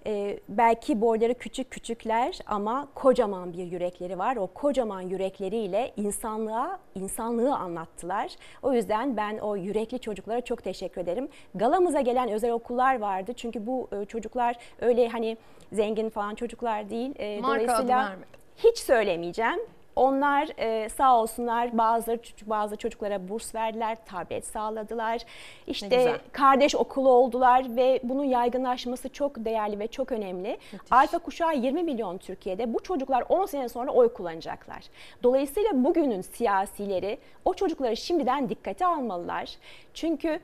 [0.07, 4.37] Ee, belki boyları küçük küçükler ama kocaman bir yürekleri var.
[4.37, 8.37] O kocaman yürekleriyle insanlığa, insanlığı anlattılar.
[8.63, 11.29] O yüzden ben o yürekli çocuklara çok teşekkür ederim.
[11.55, 13.33] Galamıza gelen özel okullar vardı.
[13.37, 15.37] Çünkü bu e, çocuklar öyle hani
[15.73, 17.15] zengin falan çocuklar değil.
[17.19, 18.17] E, Marka dolayısıyla
[18.57, 19.61] hiç söylemeyeceğim.
[19.97, 25.21] Onlar e, sağ olsunlar bazı bazı çocuklara burs verdiler, tablet sağladılar.
[25.66, 30.59] İşte kardeş okulu oldular ve bunun yaygınlaşması çok değerli ve çok önemli.
[30.91, 32.75] Alfa kuşağı 20 milyon Türkiye'de.
[32.75, 34.83] Bu çocuklar 10 sene sonra oy kullanacaklar.
[35.23, 39.51] Dolayısıyla bugünün siyasileri o çocukları şimdiden dikkate almalılar.
[39.95, 40.41] Çünkü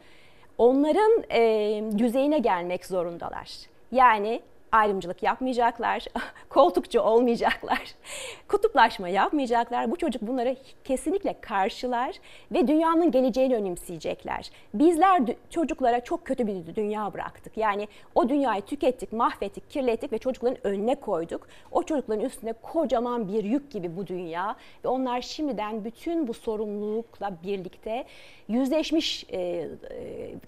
[0.59, 3.51] onların e, düzeyine gelmek zorundalar.
[3.93, 6.05] Yani ayrımcılık yapmayacaklar,
[6.49, 7.95] koltukçu olmayacaklar,
[8.49, 9.91] kutuplaşma yapmayacaklar.
[9.91, 12.17] Bu çocuk bunları kesinlikle karşılar
[12.53, 14.51] ve dünyanın geleceğini önemseyecekler.
[14.75, 17.57] Bizler çocuklara çok kötü bir dünya bıraktık.
[17.57, 21.49] Yani o dünyayı tükettik, mahvettik, kirlettik ve çocukların önüne koyduk.
[21.73, 27.33] O çocukların üstünde kocaman bir yük gibi bu dünya ve onlar şimdiden bütün bu sorumlulukla
[27.45, 28.05] birlikte
[28.49, 29.69] yüzleşmiş, e, e,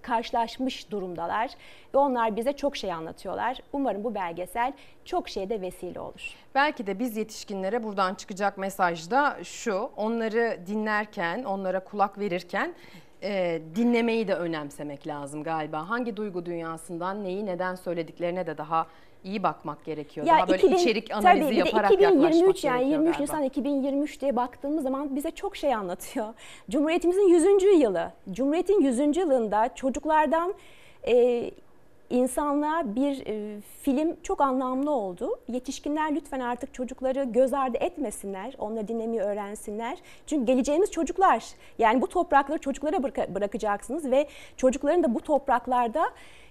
[0.02, 1.50] karşılaşmış durumdalar
[1.94, 3.58] ve onlar bize çok şey anlatıyorlar.
[3.72, 4.72] Umarım bu belgesel
[5.04, 6.34] çok şeyde vesile olur.
[6.54, 9.90] Belki de biz yetişkinlere buradan çıkacak mesaj da şu.
[9.96, 12.74] Onları dinlerken, onlara kulak verirken
[13.22, 15.88] e, dinlemeyi de önemsemek lazım galiba.
[15.88, 18.86] Hangi duygu dünyasından neyi neden söylediklerine de daha
[19.24, 20.26] iyi bakmak gerekiyor.
[20.26, 23.22] daha böyle 2000 içerik analizi tabii bir de yaparak 2023 yaklaşmak yani gerekiyor 23 galiba.
[23.22, 26.26] Nisan 2023 diye baktığımız zaman bize çok şey anlatıyor.
[26.70, 27.80] Cumhuriyetimizin 100.
[27.82, 28.12] yılı.
[28.30, 29.16] Cumhuriyetin 100.
[29.16, 30.54] yılında çocuklardan
[31.06, 31.50] e,
[32.12, 35.40] insanlığa bir e, film çok anlamlı oldu.
[35.48, 38.54] Yetişkinler lütfen artık çocukları göz ardı etmesinler.
[38.58, 39.98] Onları dinlemeyi öğrensinler.
[40.26, 41.44] Çünkü geleceğimiz çocuklar.
[41.78, 44.26] Yani bu toprakları çocuklara bıraka- bırakacaksınız ve
[44.56, 46.02] çocukların da bu topraklarda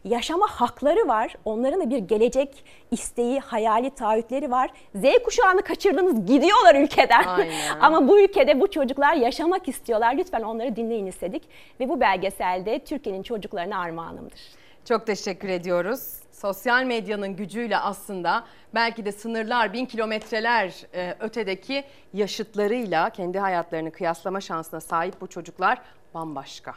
[0.04, 1.36] yaşama hakları var.
[1.46, 4.70] Onların da bir gelecek isteği, hayali, taahhütleri var.
[4.96, 7.24] Z kuşağını kaçırdınız, gidiyorlar ülkeden.
[7.82, 10.18] Ama bu ülkede bu çocuklar yaşamak istiyorlar.
[10.18, 11.44] Lütfen onları dinleyin istedik.
[11.80, 14.61] Ve bu belgeselde Türkiye'nin çocuklarına armağanımdır.
[14.86, 16.14] Çok teşekkür ediyoruz.
[16.32, 21.84] Sosyal medyanın gücüyle aslında belki de sınırlar, bin kilometreler e, ötedeki
[22.14, 25.82] yaşıtlarıyla kendi hayatlarını kıyaslama şansına sahip bu çocuklar
[26.14, 26.76] bambaşka.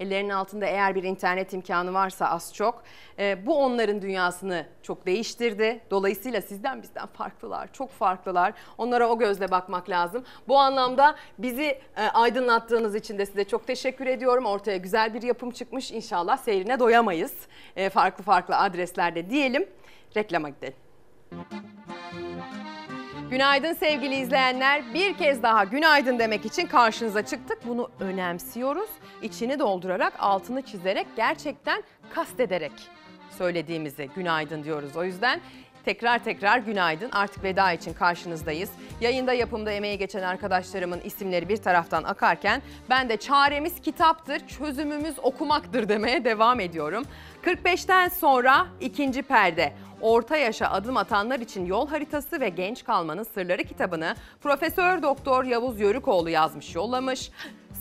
[0.00, 2.82] Ellerinin altında eğer bir internet imkanı varsa az çok
[3.18, 5.80] e, bu onların dünyasını çok değiştirdi.
[5.90, 8.52] Dolayısıyla sizden bizden farklılar, çok farklılar.
[8.78, 10.24] Onlara o gözle bakmak lazım.
[10.48, 14.46] Bu anlamda bizi e, aydınlattığınız için de size çok teşekkür ediyorum.
[14.46, 15.90] Ortaya güzel bir yapım çıkmış.
[15.90, 17.34] İnşallah seyrine doyamayız.
[17.76, 19.68] E, farklı farklı adreslerde diyelim.
[20.16, 20.76] Reklama gidelim.
[23.30, 24.94] Günaydın sevgili izleyenler.
[24.94, 27.58] Bir kez daha günaydın demek için karşınıza çıktık.
[27.66, 28.88] Bunu önemsiyoruz.
[29.22, 31.82] İçini doldurarak, altını çizerek, gerçekten
[32.14, 32.72] kastederek
[33.38, 34.96] söylediğimizi günaydın diyoruz.
[34.96, 35.40] O yüzden
[35.84, 37.10] tekrar tekrar günaydın.
[37.12, 38.70] Artık veda için karşınızdayız.
[39.00, 45.88] Yayında yapımda emeği geçen arkadaşlarımın isimleri bir taraftan akarken ben de çaremiz kitaptır, çözümümüz okumaktır
[45.88, 47.04] demeye devam ediyorum.
[47.44, 49.72] 45'ten sonra ikinci perde.
[50.00, 55.80] Orta yaşa adım atanlar için yol haritası ve genç kalmanın sırları kitabını Profesör Doktor Yavuz
[55.80, 57.30] Yörükoğlu yazmış, yollamış.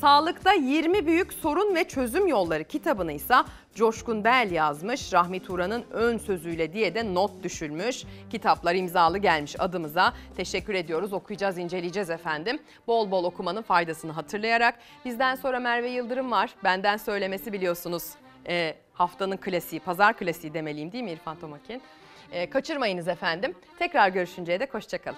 [0.02, 3.36] Sağlıkta 20 büyük sorun ve çözüm yolları kitabını ise
[3.76, 5.14] Coşkun Bel yazmış.
[5.14, 8.04] Rahmi Turan'ın ön sözüyle diye de not düşülmüş.
[8.30, 10.14] Kitaplar imzalı gelmiş adımıza.
[10.38, 11.14] Teşekkür ediyoruz.
[11.14, 12.60] Okuyacağız, inceleyeceğiz efendim.
[12.88, 14.76] Bol bol okumanın faydasını hatırlayarak.
[15.06, 16.50] Bizden sonra Merve Yıldırım var.
[16.64, 18.04] Benden söylemesi biliyorsunuz.
[18.50, 21.82] e, haftanın klasiği, pazar klasiği demeliyim değil mi İrfan Tomakin?
[22.32, 23.56] E, kaçırmayınız efendim.
[23.80, 25.18] Tekrar görüşünceye dek hoşçakalın.